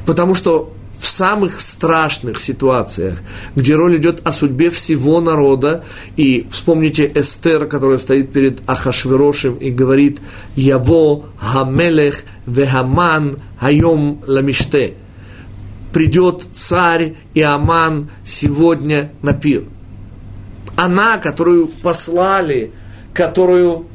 Потому 0.05 0.35
что 0.35 0.71
в 1.03 1.09
самых 1.09 1.61
страшных 1.61 2.39
ситуациях, 2.39 3.23
где 3.57 3.75
роль 3.75 3.97
идет 3.97 4.21
о 4.25 4.31
судьбе 4.31 4.71
всего 4.71 5.21
народа, 5.21 5.83
и 6.17 6.47
вспомните 6.53 7.11
Эстер, 7.13 7.67
которая 7.67 7.99
стоит 7.99 8.33
перед 8.33 8.61
Ахашверошем 8.69 9.57
и 9.57 9.73
говорит 9.73 10.21
«Яво 10.55 11.25
Хамелех 11.39 12.23
вехаман 12.47 13.39
хайом 13.59 14.21
ламиште» 14.29 14.95
придет 15.93 16.45
царь 16.55 17.15
и 17.35 17.43
Аман 17.43 18.09
сегодня 18.25 19.11
на 19.23 19.33
пир. 19.33 19.65
Она, 20.77 21.19
которую 21.19 21.67
послали, 21.67 22.71
которую 23.13 23.87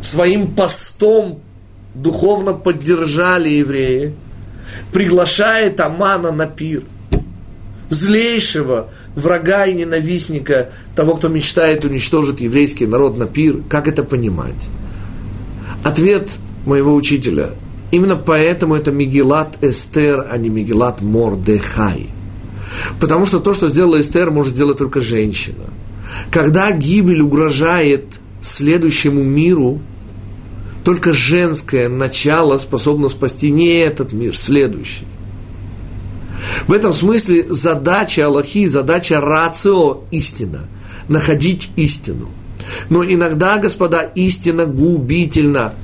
своим 0.00 0.48
постом 0.48 1.40
духовно 1.94 2.54
поддержали 2.54 3.50
евреи, 3.50 4.14
приглашает 4.92 5.80
Амана 5.80 6.32
на 6.32 6.46
пир. 6.46 6.82
Злейшего 7.88 8.90
врага 9.14 9.66
и 9.66 9.74
ненавистника, 9.74 10.70
того, 10.94 11.14
кто 11.14 11.28
мечтает 11.28 11.84
уничтожить 11.84 12.40
еврейский 12.40 12.86
народ 12.86 13.18
на 13.18 13.26
пир. 13.26 13.62
Как 13.68 13.88
это 13.88 14.02
понимать? 14.04 14.68
Ответ 15.82 16.30
моего 16.66 16.94
учителя. 16.94 17.50
Именно 17.90 18.16
поэтому 18.16 18.74
это 18.74 18.92
Мигелат 18.92 19.58
Эстер, 19.62 20.28
а 20.30 20.36
не 20.36 20.48
Мигелат 20.48 21.00
Мордехай. 21.00 22.08
Потому 23.00 23.26
что 23.26 23.40
то, 23.40 23.52
что 23.52 23.68
сделала 23.68 24.00
Эстер, 24.00 24.30
может 24.30 24.54
сделать 24.54 24.78
только 24.78 25.00
женщина. 25.00 25.64
Когда 26.30 26.70
гибель 26.70 27.20
угрожает 27.20 28.04
следующему 28.42 29.22
миру, 29.22 29.80
только 30.84 31.12
женское 31.12 31.88
начало 31.88 32.58
способно 32.58 33.08
спасти 33.08 33.50
не 33.50 33.78
этот 33.78 34.12
мир, 34.12 34.36
следующий. 34.36 35.04
В 36.66 36.72
этом 36.72 36.92
смысле 36.92 37.46
задача 37.50 38.26
Аллахи, 38.26 38.66
задача 38.66 39.20
рацио– 39.20 40.04
истина. 40.10 40.66
Находить 41.08 41.70
истину. 41.76 42.30
Но 42.88 43.04
иногда, 43.04 43.58
господа, 43.58 44.00
истина 44.14 44.64
губительна. 44.64 45.74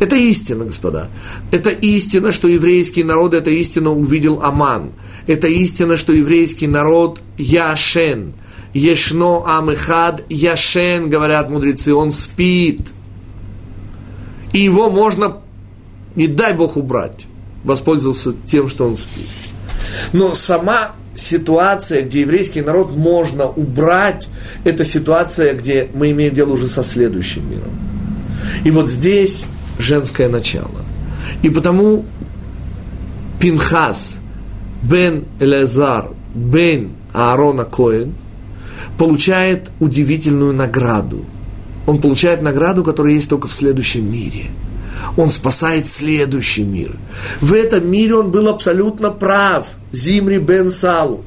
Это 0.00 0.16
истина, 0.16 0.64
господа. 0.64 1.08
Это 1.50 1.70
истина, 1.70 2.32
что 2.32 2.48
еврейский 2.48 3.04
народ, 3.04 3.34
это 3.34 3.50
истина 3.50 3.90
увидел 3.90 4.42
Аман. 4.42 4.92
Это 5.26 5.46
истина, 5.46 5.96
что 5.96 6.12
еврейский 6.12 6.66
народ 6.66 7.20
Яшен. 7.38 8.34
Ешно 8.74 9.44
Амехад 9.46 10.24
Яшен, 10.28 11.08
говорят 11.10 11.48
мудрецы, 11.48 11.94
он 11.94 12.10
спит– 12.10 12.80
и 14.52 14.60
его 14.60 14.90
можно, 14.90 15.38
не 16.16 16.26
дай 16.26 16.54
Бог, 16.54 16.76
убрать, 16.76 17.26
воспользовался 17.64 18.32
тем, 18.46 18.68
что 18.68 18.86
он 18.86 18.96
спит. 18.96 19.26
Но 20.12 20.34
сама 20.34 20.92
ситуация, 21.14 22.02
где 22.02 22.22
еврейский 22.22 22.62
народ 22.62 22.96
можно 22.96 23.46
убрать, 23.46 24.28
это 24.64 24.84
ситуация, 24.84 25.54
где 25.54 25.88
мы 25.94 26.10
имеем 26.10 26.34
дело 26.34 26.52
уже 26.52 26.66
со 26.66 26.82
следующим 26.82 27.48
миром. 27.50 27.70
И 28.64 28.70
вот 28.70 28.88
здесь 28.88 29.46
женское 29.78 30.28
начало. 30.28 30.84
И 31.42 31.50
потому 31.50 32.04
Пинхас, 33.38 34.16
Бен 34.82 35.24
Элязар, 35.38 36.10
Бен 36.34 36.90
Аарона 37.12 37.64
Коэн 37.64 38.14
получает 38.98 39.70
удивительную 39.78 40.52
награду– 40.52 41.24
он 41.86 42.00
получает 42.00 42.42
награду, 42.42 42.84
которая 42.84 43.14
есть 43.14 43.28
только 43.28 43.48
в 43.48 43.52
следующем 43.52 44.10
мире. 44.10 44.50
Он 45.16 45.30
спасает 45.30 45.86
следующий 45.86 46.62
мир. 46.62 46.96
В 47.40 47.52
этом 47.52 47.90
мире 47.90 48.14
он 48.16 48.30
был 48.30 48.48
абсолютно 48.48 49.10
прав. 49.10 49.66
Зимри 49.92 50.38
бен 50.38 50.70
Салу. 50.70 51.24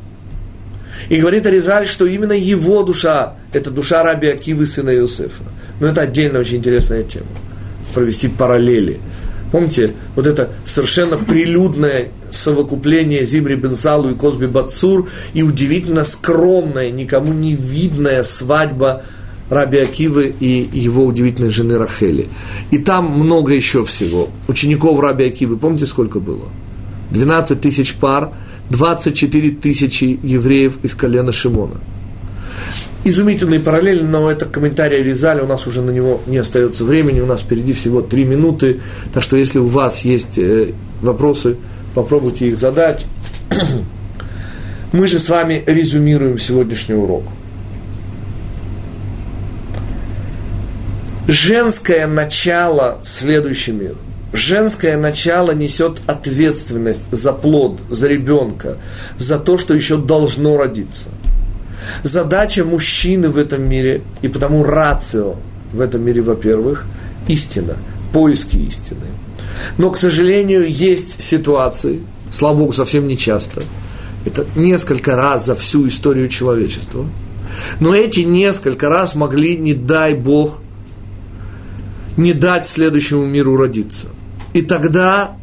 И 1.09 1.17
говорит 1.17 1.45
Аризаль, 1.45 1.87
что 1.87 2.05
именно 2.05 2.33
его 2.33 2.83
душа, 2.83 3.35
это 3.51 3.71
душа 3.71 4.03
раби 4.03 4.27
Акивы, 4.27 4.65
сына 4.65 4.91
Иосифа. 4.95 5.43
Но 5.79 5.87
это 5.87 6.01
отдельно 6.01 6.39
очень 6.39 6.57
интересная 6.57 7.03
тема. 7.03 7.25
Провести 7.93 8.27
параллели. 8.27 8.99
Помните, 9.51 9.93
вот 10.15 10.25
это 10.25 10.49
совершенно 10.65 11.17
прилюдное 11.17 12.09
совокупление 12.31 13.23
Зимри 13.23 13.55
Бенсалу 13.55 14.09
и 14.09 14.15
Козби 14.15 14.47
Бацур 14.47 15.07
и 15.33 15.43
удивительно 15.43 16.03
скромная, 16.03 16.89
никому 16.89 17.33
не 17.33 17.53
видная 17.53 18.23
свадьба 18.23 19.03
Раби 19.53 19.77
Акивы 19.79 20.33
и 20.39 20.67
его 20.71 21.05
удивительной 21.05 21.49
жены 21.49 21.77
Рахели. 21.77 22.27
И 22.71 22.77
там 22.77 23.05
много 23.11 23.53
еще 23.53 23.85
всего. 23.85 24.29
Учеников 24.47 24.99
Раби 24.99 25.25
Акивы, 25.25 25.57
помните, 25.57 25.85
сколько 25.85 26.19
было? 26.19 26.49
12 27.11 27.61
тысяч 27.61 27.95
пар, 27.95 28.31
24 28.69 29.51
тысячи 29.51 30.19
евреев 30.23 30.73
из 30.83 30.95
колена 30.95 31.31
Шимона. 31.31 31.75
Изумительный 33.05 33.59
параллель, 33.59 34.03
но 34.05 34.31
это 34.31 34.45
комментарий 34.45 35.03
Резали, 35.03 35.41
у 35.41 35.45
нас 35.45 35.67
уже 35.67 35.81
на 35.81 35.91
него 35.91 36.21
не 36.25 36.37
остается 36.37 36.85
времени, 36.85 37.19
у 37.19 37.25
нас 37.25 37.41
впереди 37.41 37.73
всего 37.73 38.01
3 38.01 38.23
минуты, 38.23 38.79
так 39.13 39.21
что 39.21 39.35
если 39.35 39.59
у 39.59 39.67
вас 39.67 40.05
есть 40.05 40.39
э, 40.39 40.71
вопросы, 41.01 41.57
попробуйте 41.93 42.47
их 42.47 42.57
задать. 42.57 43.05
Мы 44.93 45.07
же 45.07 45.19
с 45.19 45.27
вами 45.27 45.61
резюмируем 45.65 46.39
сегодняшний 46.39 46.95
урок. 46.95 47.23
Женское 51.27 52.07
начало 52.07 52.99
следующий 53.03 53.71
мир. 53.71 53.95
Женское 54.33 54.97
начало 54.97 55.51
несет 55.51 56.01
ответственность 56.07 57.03
за 57.11 57.33
плод, 57.33 57.79
за 57.89 58.07
ребенка, 58.07 58.77
за 59.17 59.37
то, 59.37 59.57
что 59.57 59.75
еще 59.75 59.97
должно 59.97 60.57
родиться. 60.57 61.09
Задача 62.01 62.65
мужчины 62.65 63.29
в 63.29 63.37
этом 63.37 63.61
мире, 63.69 64.01
и 64.21 64.27
потому 64.27 64.63
рацио 64.63 65.35
в 65.71 65.81
этом 65.81 66.01
мире, 66.01 66.21
во-первых, 66.21 66.85
истина, 67.27 67.75
поиски 68.11 68.57
истины. 68.57 69.05
Но, 69.77 69.91
к 69.91 69.97
сожалению, 69.97 70.67
есть 70.67 71.21
ситуации, 71.21 72.01
слава 72.31 72.57
Богу, 72.57 72.73
совсем 72.73 73.07
не 73.07 73.17
часто, 73.17 73.61
это 74.25 74.47
несколько 74.55 75.15
раз 75.15 75.45
за 75.45 75.55
всю 75.55 75.87
историю 75.87 76.27
человечества, 76.29 77.05
но 77.79 77.93
эти 77.93 78.21
несколько 78.21 78.89
раз 78.89 79.13
могли, 79.13 79.57
не 79.57 79.73
дай 79.73 80.15
Бог, 80.15 80.62
не 82.17 82.33
дать 82.33 82.67
следующему 82.67 83.25
миру 83.25 83.57
родиться. 83.57 84.07
И 84.53 84.61
тогда 84.61 85.35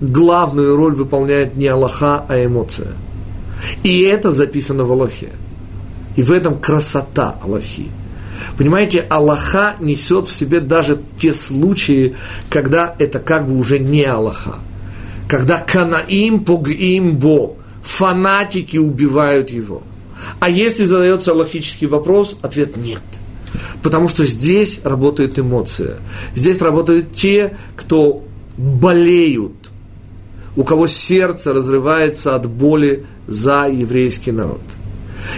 главную 0.00 0.76
роль 0.76 0.94
выполняет 0.94 1.56
не 1.56 1.66
Аллаха, 1.66 2.24
а 2.28 2.44
эмоция. 2.44 2.92
И 3.82 4.02
это 4.02 4.32
записано 4.32 4.84
в 4.84 4.92
Аллахе. 4.92 5.30
И 6.16 6.22
в 6.22 6.32
этом 6.32 6.58
красота 6.58 7.36
Аллахи. 7.42 7.88
Понимаете, 8.56 9.06
Аллаха 9.08 9.76
несет 9.80 10.26
в 10.26 10.32
себе 10.32 10.60
даже 10.60 11.00
те 11.16 11.32
случаи, 11.32 12.16
когда 12.50 12.94
это 12.98 13.18
как 13.18 13.46
бы 13.46 13.56
уже 13.56 13.78
не 13.78 14.04
Аллаха. 14.04 14.56
Когда 15.28 15.58
канаим 15.58 16.44
пугим 16.44 17.16
бо, 17.16 17.56
фанатики 17.82 18.76
убивают 18.76 19.50
его. 19.50 19.82
А 20.40 20.50
если 20.50 20.84
задается 20.84 21.32
логический 21.34 21.86
вопрос, 21.86 22.36
ответ 22.42 22.76
нет– 22.76 23.00
Потому 23.82 24.08
что 24.08 24.24
здесь 24.24 24.80
работает 24.84 25.38
эмоция. 25.38 25.98
Здесь 26.34 26.60
работают 26.60 27.12
те, 27.12 27.56
кто 27.76 28.24
болеют, 28.56 29.52
у 30.56 30.64
кого 30.64 30.86
сердце 30.86 31.52
разрывается 31.52 32.34
от 32.34 32.46
боли 32.46 33.06
за 33.26 33.68
еврейский 33.68 34.32
народ. 34.32 34.60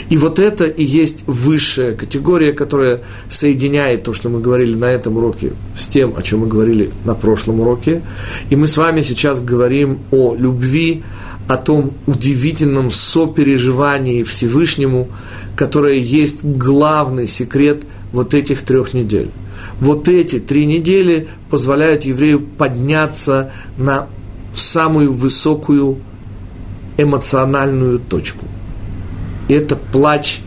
И 0.08 0.16
вот 0.16 0.38
это 0.38 0.64
и 0.64 0.82
есть 0.82 1.24
высшая 1.26 1.94
категория, 1.94 2.52
которая 2.52 3.02
соединяет 3.28 4.02
то, 4.02 4.12
что 4.12 4.28
мы 4.28 4.40
говорили 4.40 4.74
на 4.74 4.86
этом 4.86 5.16
уроке, 5.16 5.52
с 5.76 5.86
тем, 5.86 6.14
о 6.16 6.22
чем 6.22 6.40
мы 6.40 6.46
говорили 6.46 6.90
на 7.04 7.14
прошлом 7.14 7.60
уроке. 7.60 8.02
И 8.50 8.56
мы 8.56 8.66
с 8.66 8.76
вами 8.76 9.02
сейчас 9.02 9.40
говорим 9.40 10.00
о 10.10 10.34
любви, 10.34 11.02
о 11.48 11.56
том 11.56 11.92
удивительном 12.06 12.90
сопереживании 12.90 14.22
Всевышнему, 14.22 15.08
которое 15.56 15.98
есть 15.98 16.42
главный 16.42 17.26
секрет 17.26 17.82
вот 18.14 18.32
этих 18.32 18.62
трех 18.62 18.94
недель. 18.94 19.30
Вот 19.80 20.08
эти 20.08 20.38
три 20.38 20.66
недели 20.66 21.28
позволяют 21.50 22.04
еврею 22.04 22.40
подняться 22.40 23.52
на 23.76 24.06
самую 24.54 25.12
высокую 25.12 25.98
эмоциональную 26.96 27.98
точку. 27.98 28.46
Это 29.48 29.74
плач, 29.74 30.40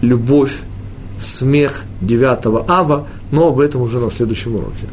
любовь, 0.00 0.58
смех 1.18 1.84
9 2.00 2.68
ава, 2.68 3.06
но 3.30 3.48
об 3.48 3.60
этом 3.60 3.82
уже 3.82 4.00
на 4.00 4.10
следующем 4.10 4.56
уроке. 4.56 4.88